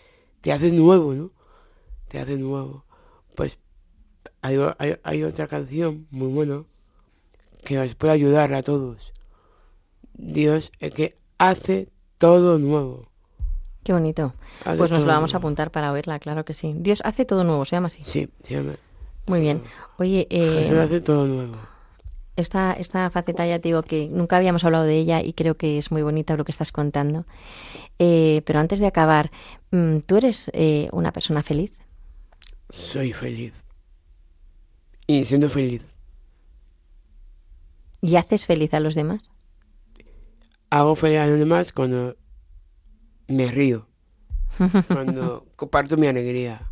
te 0.42 0.52
hace 0.52 0.72
nuevo, 0.72 1.14
¿no? 1.14 1.32
Te 2.10 2.20
hace 2.20 2.38
nuevo. 2.38 2.86
Pues 3.36 3.60
hay, 4.42 4.58
hay 5.04 5.24
otra 5.24 5.48
canción 5.48 6.08
muy 6.12 6.32
buena 6.34 6.66
que 7.64 7.80
os 7.80 7.96
puede 7.96 8.14
ayudar 8.14 8.54
a 8.54 8.62
todos. 8.64 9.14
Dios 10.14 10.72
es 10.80 10.94
que 10.94 11.16
hace 11.38 11.90
todo 12.18 12.58
nuevo. 12.58 13.08
Qué 13.84 13.94
bonito. 13.94 14.34
Hace 14.66 14.78
Pues 14.78 14.92
nos 14.92 15.04
lo 15.04 15.10
vamos 15.10 15.34
a 15.34 15.38
apuntar 15.38 15.72
para 15.72 15.92
oírla, 15.92 16.20
claro 16.20 16.44
que 16.44 16.54
sí. 16.54 16.74
Dios 16.78 17.02
hace 17.06 17.24
todo 17.24 17.44
nuevo, 17.44 17.64
se 17.66 17.76
llama 17.76 17.88
así. 17.88 18.04
Sí, 18.04 18.28
se 18.44 18.56
llama. 18.56 18.74
Muy 19.28 19.40
bien. 19.40 19.62
Oye, 19.98 20.28
eh, 20.30 20.62
Jesús 20.64 20.78
hace 20.78 21.00
todo 21.02 21.26
nuevo. 21.28 21.56
esta, 22.36 22.74
esta 22.74 23.10
faceta 23.10 23.46
ya 23.46 23.60
te 23.60 23.70
digo 23.70 23.84
que 23.84 24.08
nunca 24.10 24.38
habíamos 24.38 24.64
hablado 24.64 24.84
de 24.86 24.98
ella 24.98 25.22
y 25.22 25.34
creo 25.34 25.56
que 25.56 25.78
es 25.78 25.92
muy 25.92 26.02
bonita 26.02 26.36
lo 26.36 26.44
que 26.46 26.52
estás 26.52 26.72
contando. 26.72 27.26
Eh, 28.00 28.42
pero 28.46 28.60
antes 28.60 28.80
de 28.80 28.88
acabar, 28.88 29.32
mm, 29.72 30.00
¿tú 30.00 30.18
eres 30.18 30.50
eh, 30.54 30.90
una 30.92 31.12
persona 31.12 31.44
feliz? 31.44 31.72
Soy 32.70 33.14
feliz. 33.14 33.54
Y 35.08 35.24
siendo 35.26 35.50
feliz. 35.50 35.82
¿Y 38.02 38.16
haces 38.16 38.46
feliz 38.46 38.74
a 38.74 38.80
los 38.80 38.96
demás? 38.96 39.30
Hago 40.70 40.96
feliz 40.96 41.20
a 41.20 41.28
los 41.28 41.40
demás 41.40 41.72
cuando 41.72 42.16
me 43.28 43.48
río. 43.48 43.88
Cuando 44.88 45.46
comparto 45.56 45.98
mi 45.98 46.08
alegría. 46.08 46.72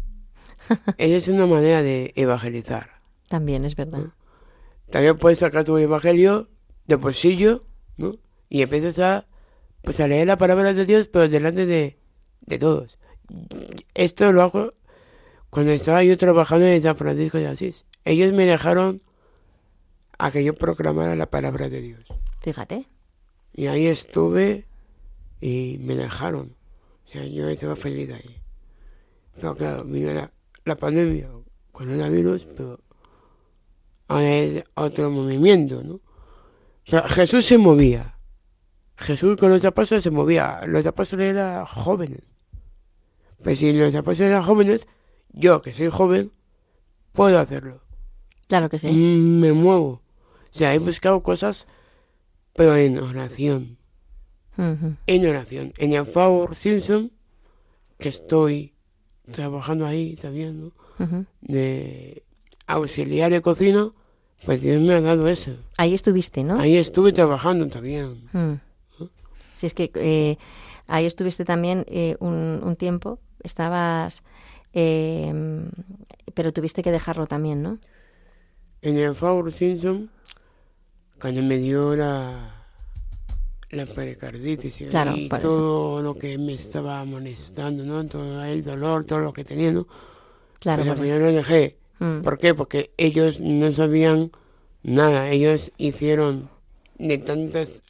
Esa 0.97 1.15
es 1.17 1.28
una 1.28 1.45
manera 1.45 1.84
de 1.84 2.13
evangelizar. 2.15 2.89
También 3.28 3.63
es 3.65 3.76
verdad. 3.76 4.05
También 4.89 5.17
puedes 5.17 5.39
sacar 5.39 5.65
tu 5.65 5.78
evangelio 5.78 6.49
de 6.88 6.95
bolsillo, 6.95 7.63
¿no? 7.97 8.15
Y 8.49 8.61
empiezas 8.61 8.99
a, 8.99 9.28
pues 9.82 9.99
a 9.99 10.07
leer 10.07 10.26
la 10.28 10.38
palabra 10.38 10.73
de 10.73 10.86
Dios, 10.86 11.09
pero 11.09 11.28
delante 11.28 11.65
de, 11.65 11.99
de 12.41 12.57
todos. 12.57 12.97
Esto 13.93 14.32
lo 14.32 14.41
hago 14.41 14.73
cuando 15.49 15.71
estaba 15.71 16.03
yo 16.03 16.17
trabajando 16.17 16.65
en 16.65 16.82
San 16.82 16.95
Francisco 16.95 17.38
de 17.38 17.47
Asís. 17.47 17.86
Ellos 18.03 18.34
me 18.34 18.45
dejaron 18.45 19.01
a 20.18 20.32
que 20.32 20.43
yo 20.43 20.53
proclamara 20.53 21.16
la 21.16 21.30
palabra 21.30 21.70
de 21.70 21.82
Dios. 21.82 22.05
Fíjate. 22.41 22.88
Y 23.53 23.68
ahí 23.68 23.88
estuve 23.88 24.66
y 25.41 25.78
me 25.82 25.95
dejaron. 25.95 26.55
O 27.05 27.09
sea, 27.09 27.26
yo 27.26 27.47
estaba 27.49 27.76
feliz 27.76 28.11
ahí. 28.11 28.41
Pero 29.36 29.55
claro, 29.55 29.84
vino 29.84 30.11
la, 30.13 30.32
la 30.63 30.76
pandemia, 30.76 31.30
coronavirus, 31.72 32.45
pero 32.57 32.80
ahora 34.07 34.36
es 34.36 34.63
otro 34.76 35.09
movimiento, 35.09 35.84
¿no? 35.84 35.95
O 35.95 36.01
sea, 36.86 37.07
Jesús 37.09 37.45
se 37.45 37.57
movía. 37.57 38.18
Jesús 38.97 39.38
con 39.38 39.49
los 39.49 39.66
apóstoles 39.66 40.03
se 40.03 40.11
movía. 40.11 40.61
Los 40.68 40.86
apóstoles 40.86 41.32
eran 41.32 41.66
jóvenes. 41.66 42.22
Pues 43.43 43.59
si 43.59 43.74
los 43.74 43.93
apóstoles 43.93 44.32
eran 44.32 44.43
jóvenes, 44.43 44.88
yo 45.32 45.61
que 45.61 45.74
soy 45.74 45.89
joven, 45.89 46.32
puedo 47.11 47.38
hacerlo. 47.39 47.82
Claro 48.47 48.70
que 48.70 48.80
sí. 48.80 48.88
Mm, 48.88 49.39
Me 49.39 49.53
muevo. 49.53 50.01
O 50.56 50.58
sea, 50.58 50.74
he 50.74 50.80
buscado 50.80 51.22
cosas, 51.22 51.68
pero 52.53 52.76
en 52.78 52.97
oración 52.97 53.78
en 54.58 55.28
oración. 55.28 55.74
En 55.78 55.93
el 55.93 56.06
Favor 56.06 56.56
Simpson, 56.56 57.12
que 57.97 58.10
estoy 58.10 58.74
trabajando 59.32 59.86
ahí 59.86 60.16
también, 60.16 60.62
¿no? 60.97 61.26
De 61.41 62.24
auxiliar 62.68 63.32
de 63.32 63.41
cocina, 63.41 63.91
pues 64.45 64.62
Dios 64.62 64.82
me 64.82 64.93
ha 64.93 65.01
dado 65.01 65.28
eso. 65.28 65.51
Ahí 65.78 65.93
estuviste, 65.93 66.43
¿no? 66.43 66.60
Ahí 66.60 66.78
estuve 66.78 67.12
trabajando 67.12 67.68
también. 67.68 68.62
Si 69.53 69.66
es 69.66 69.74
que 69.74 69.91
eh, 69.95 70.38
ahí 70.88 71.06
estuviste 71.06 71.45
también 71.45 71.86
eh, 71.88 72.16
un, 72.20 72.62
un 72.64 72.76
tiempo, 72.76 73.20
estabas, 73.43 74.24
eh, 74.74 75.34
pero 76.34 76.53
tuviste 76.53 76.84
que 76.84 76.91
dejarlo 76.91 77.28
también, 77.28 77.62
¿no? 77.62 77.78
En 78.82 78.97
el 78.97 79.16
Favor 79.16 79.51
Simpson, 79.51 80.12
cuando 81.20 81.41
me 81.41 81.57
dio 81.57 81.95
la, 81.95 82.66
la 83.72 83.86
pericarditis 83.86 84.82
y 84.82 84.86
Claro, 84.86 85.16
y 85.16 85.28
por 85.30 85.39
eso. 85.39 85.47
todo 85.47 86.01
lo 86.01 86.16
que 86.16 86.38
me 86.38 86.53
estaba 86.53 87.03
molestando, 87.05 87.84
¿no? 87.84 88.05
Todo 88.07 88.43
el 88.43 88.63
dolor, 88.63 89.05
todo 89.05 89.20
lo 89.20 89.34
que 89.34 89.43
tenía, 89.43 89.72
¿no? 89.72 89.88
Claro, 90.59 90.84
Pues 90.95 91.09
yo 91.09 91.20
no 91.20 91.28
dejé. 91.28 91.78
Mm. 91.99 92.22
¿Por 92.22 92.38
qué? 92.38 92.53
Porque 92.53 92.91
ellos 92.97 93.39
no 93.39 93.72
sabían 93.72 94.32
nada. 94.84 95.30
Ellos 95.30 95.72
hicieron 95.78 96.49
de 96.97 97.18
tantas 97.18 97.82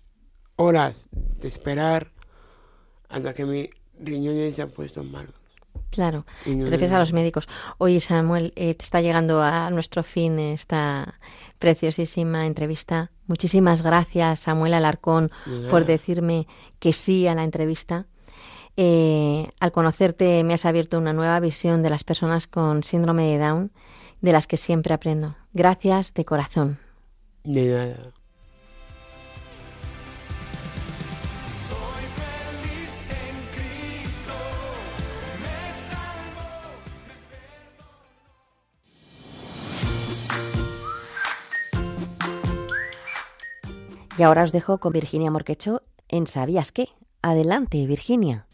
horas 0.55 1.09
de 1.39 1.47
esperar 1.47 2.11
hasta 3.09 3.33
que 3.33 3.45
mi 3.45 3.69
riñones 3.99 4.55
se 4.55 4.61
han 4.61 4.71
puesto 4.71 5.03
malos. 5.03 5.33
Claro, 5.95 6.25
te 6.43 6.69
refieres 6.69 6.91
a 6.91 6.99
los 6.99 7.13
médicos. 7.13 7.47
Oye, 7.77 8.01
Samuel, 8.01 8.51
eh, 8.57 8.73
te 8.73 8.83
está 8.83 8.99
llegando 8.99 9.41
a 9.41 9.69
nuestro 9.69 10.03
fin 10.03 10.37
esta 10.39 11.19
preciosísima 11.57 12.45
entrevista. 12.45 13.11
Muchísimas 13.27 13.81
gracias, 13.81 14.41
Samuel 14.41 14.73
Alarcón, 14.73 15.31
por 15.69 15.85
decirme 15.85 16.47
que 16.79 16.91
sí 16.91 17.27
a 17.27 17.33
la 17.33 17.45
entrevista. 17.45 18.07
Eh, 18.75 19.47
al 19.61 19.71
conocerte 19.71 20.43
me 20.43 20.53
has 20.53 20.65
abierto 20.65 20.97
una 20.97 21.13
nueva 21.13 21.39
visión 21.39 21.81
de 21.81 21.89
las 21.89 22.03
personas 22.03 22.45
con 22.45 22.83
síndrome 22.83 23.23
de 23.31 23.37
Down, 23.37 23.71
de 24.19 24.33
las 24.33 24.47
que 24.47 24.57
siempre 24.57 24.93
aprendo. 24.93 25.37
Gracias 25.53 26.13
de 26.13 26.25
corazón. 26.25 26.77
De 27.45 27.73
nada. 27.73 28.11
Y 44.17 44.23
ahora 44.23 44.43
os 44.43 44.53
dejo 44.53 44.79
con 44.79 44.93
Virginia 44.93 45.29
Morquecho 45.29 45.81
en 46.07 46.25
¿Sabías 46.25 46.71
qué? 46.71 46.87
Adelante, 47.21 47.85
Virginia. 47.85 48.47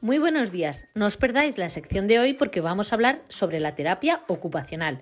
Muy 0.00 0.18
buenos 0.18 0.50
días. 0.50 0.86
No 0.94 1.06
os 1.06 1.16
perdáis 1.16 1.56
la 1.56 1.68
sección 1.68 2.08
de 2.08 2.18
hoy 2.18 2.34
porque 2.34 2.60
vamos 2.60 2.90
a 2.90 2.96
hablar 2.96 3.22
sobre 3.28 3.60
la 3.60 3.74
terapia 3.74 4.22
ocupacional 4.26 5.00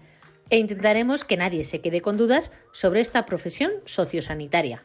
e 0.50 0.58
intentaremos 0.58 1.24
que 1.24 1.38
nadie 1.38 1.64
se 1.64 1.80
quede 1.80 2.02
con 2.02 2.18
dudas 2.18 2.52
sobre 2.72 3.00
esta 3.00 3.24
profesión 3.24 3.72
sociosanitaria. 3.86 4.82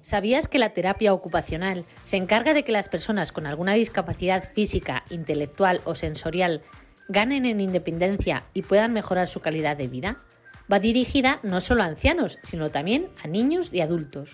¿Sabías 0.00 0.48
que 0.48 0.58
la 0.58 0.72
terapia 0.72 1.12
ocupacional 1.12 1.84
se 2.04 2.16
encarga 2.16 2.52
de 2.54 2.64
que 2.64 2.72
las 2.72 2.88
personas 2.88 3.32
con 3.32 3.46
alguna 3.46 3.74
discapacidad 3.74 4.52
física, 4.52 5.04
intelectual 5.10 5.80
o 5.84 5.94
sensorial 5.94 6.62
ganen 7.08 7.44
en 7.44 7.60
independencia 7.60 8.44
y 8.54 8.62
puedan 8.62 8.92
mejorar 8.92 9.28
su 9.28 9.40
calidad 9.40 9.76
de 9.76 9.88
vida? 9.88 10.22
Va 10.70 10.80
dirigida 10.80 11.38
no 11.42 11.60
solo 11.60 11.82
a 11.82 11.86
ancianos, 11.86 12.38
sino 12.42 12.70
también 12.70 13.08
a 13.22 13.28
niños 13.28 13.70
y 13.72 13.80
adultos. 13.80 14.32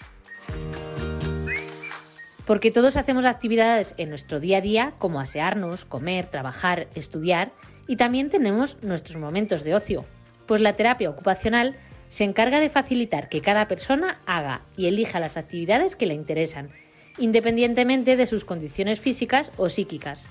Porque 2.46 2.70
todos 2.70 2.96
hacemos 2.96 3.24
actividades 3.24 3.94
en 3.98 4.08
nuestro 4.08 4.40
día 4.40 4.58
a 4.58 4.60
día 4.60 4.94
como 4.98 5.20
asearnos, 5.20 5.84
comer, 5.84 6.26
trabajar, 6.26 6.88
estudiar 6.94 7.52
y 7.86 7.96
también 7.96 8.30
tenemos 8.30 8.82
nuestros 8.82 9.18
momentos 9.18 9.62
de 9.62 9.74
ocio. 9.74 10.04
Pues 10.46 10.60
la 10.60 10.72
terapia 10.72 11.10
ocupacional 11.10 11.76
se 12.08 12.24
encarga 12.24 12.60
de 12.60 12.68
facilitar 12.68 13.28
que 13.28 13.40
cada 13.40 13.68
persona 13.68 14.20
haga 14.26 14.62
y 14.76 14.86
elija 14.86 15.20
las 15.20 15.36
actividades 15.36 15.96
que 15.96 16.06
le 16.06 16.14
interesan, 16.14 16.70
independientemente 17.18 18.16
de 18.16 18.26
sus 18.26 18.44
condiciones 18.44 19.00
físicas 19.00 19.50
o 19.56 19.68
psíquicas. 19.68 20.26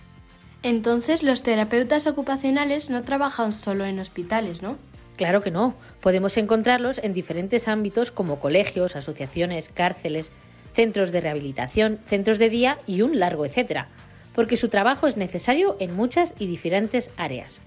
Entonces 0.63 1.23
los 1.23 1.41
terapeutas 1.41 2.05
ocupacionales 2.05 2.89
no 2.89 3.01
trabajan 3.03 3.51
solo 3.51 3.85
en 3.85 3.99
hospitales, 3.99 4.61
¿no? 4.61 4.77
Claro 5.15 5.41
que 5.41 5.51
no, 5.51 5.75
podemos 5.99 6.37
encontrarlos 6.37 6.97
en 6.97 7.13
diferentes 7.13 7.67
ámbitos 7.67 8.11
como 8.11 8.39
colegios, 8.39 8.95
asociaciones, 8.95 9.69
cárceles, 9.69 10.31
centros 10.73 11.11
de 11.11 11.21
rehabilitación, 11.21 11.99
centros 12.05 12.39
de 12.39 12.49
día 12.49 12.77
y 12.87 13.01
un 13.01 13.19
largo 13.19 13.45
etcétera, 13.45 13.89
porque 14.33 14.57
su 14.57 14.69
trabajo 14.69 15.07
es 15.07 15.17
necesario 15.17 15.75
en 15.79 15.95
muchas 15.95 16.33
y 16.39 16.47
diferentes 16.47 17.11
áreas. 17.17 17.61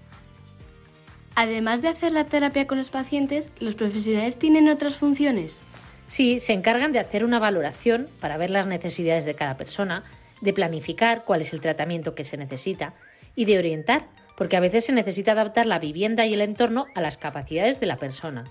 Además 1.37 1.83
de 1.83 1.89
hacer 1.89 2.13
la 2.13 2.25
terapia 2.25 2.67
con 2.67 2.79
los 2.79 2.91
pacientes, 2.91 3.49
los 3.59 3.75
profesionales 3.75 4.37
tienen 4.37 4.69
otras 4.69 4.97
funciones. 4.97 5.63
Sí, 6.07 6.39
se 6.39 6.53
encargan 6.53 6.93
de 6.93 7.01
hacer 7.01 7.25
una 7.25 7.39
valoración 7.39 8.09
para 8.21 8.37
ver 8.37 8.51
las 8.51 8.67
necesidades 8.67 9.25
de 9.25 9.35
cada 9.35 9.57
persona, 9.57 10.05
de 10.41 10.53
planificar 10.53 11.25
cuál 11.25 11.41
es 11.41 11.53
el 11.53 11.61
tratamiento 11.61 12.15
que 12.15 12.25
se 12.25 12.37
necesita 12.37 12.95
y 13.35 13.47
de 13.47 13.59
orientar, 13.59 14.07
porque 14.37 14.57
a 14.57 14.61
veces 14.61 14.85
se 14.85 14.93
necesita 14.93 15.33
adaptar 15.33 15.67
la 15.67 15.79
vivienda 15.79 16.27
y 16.27 16.35
el 16.35 16.41
entorno 16.41 16.87
a 16.95 17.01
las 17.01 17.17
capacidades 17.17 17.81
de 17.81 17.87
la 17.87 17.97
persona. 17.97 18.45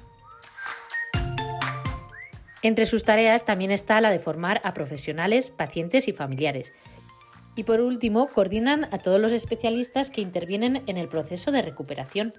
Entre 2.62 2.86
sus 2.86 3.04
tareas 3.04 3.46
también 3.46 3.72
está 3.72 4.00
la 4.00 4.10
de 4.10 4.20
formar 4.20 4.62
a 4.64 4.74
profesionales, 4.74 5.50
pacientes 5.50 6.08
y 6.08 6.14
familiares. 6.14 6.72
Y 7.56 7.64
por 7.64 7.82
último, 7.82 8.28
coordinan 8.28 8.86
a 8.86 9.00
todos 9.00 9.20
los 9.20 9.34
especialistas 9.34 10.10
que 10.10 10.22
intervienen 10.22 10.82
en 10.88 10.98
el 10.98 11.10
proceso 11.10 11.52
de 11.52 11.62
recuperación, 11.62 12.34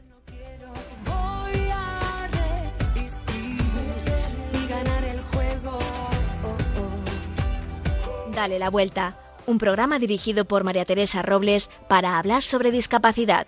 Dale 8.33 8.59
la 8.59 8.69
vuelta, 8.69 9.17
un 9.45 9.57
programa 9.59 9.97
dirigido 9.97 10.43
por 10.45 10.65
María 10.65 10.83
Teresa 10.83 11.21
Robles 11.21 11.69
para 11.87 12.19
hablar 12.19 12.43
sobre 12.43 12.71
discapacidad. 12.71 13.47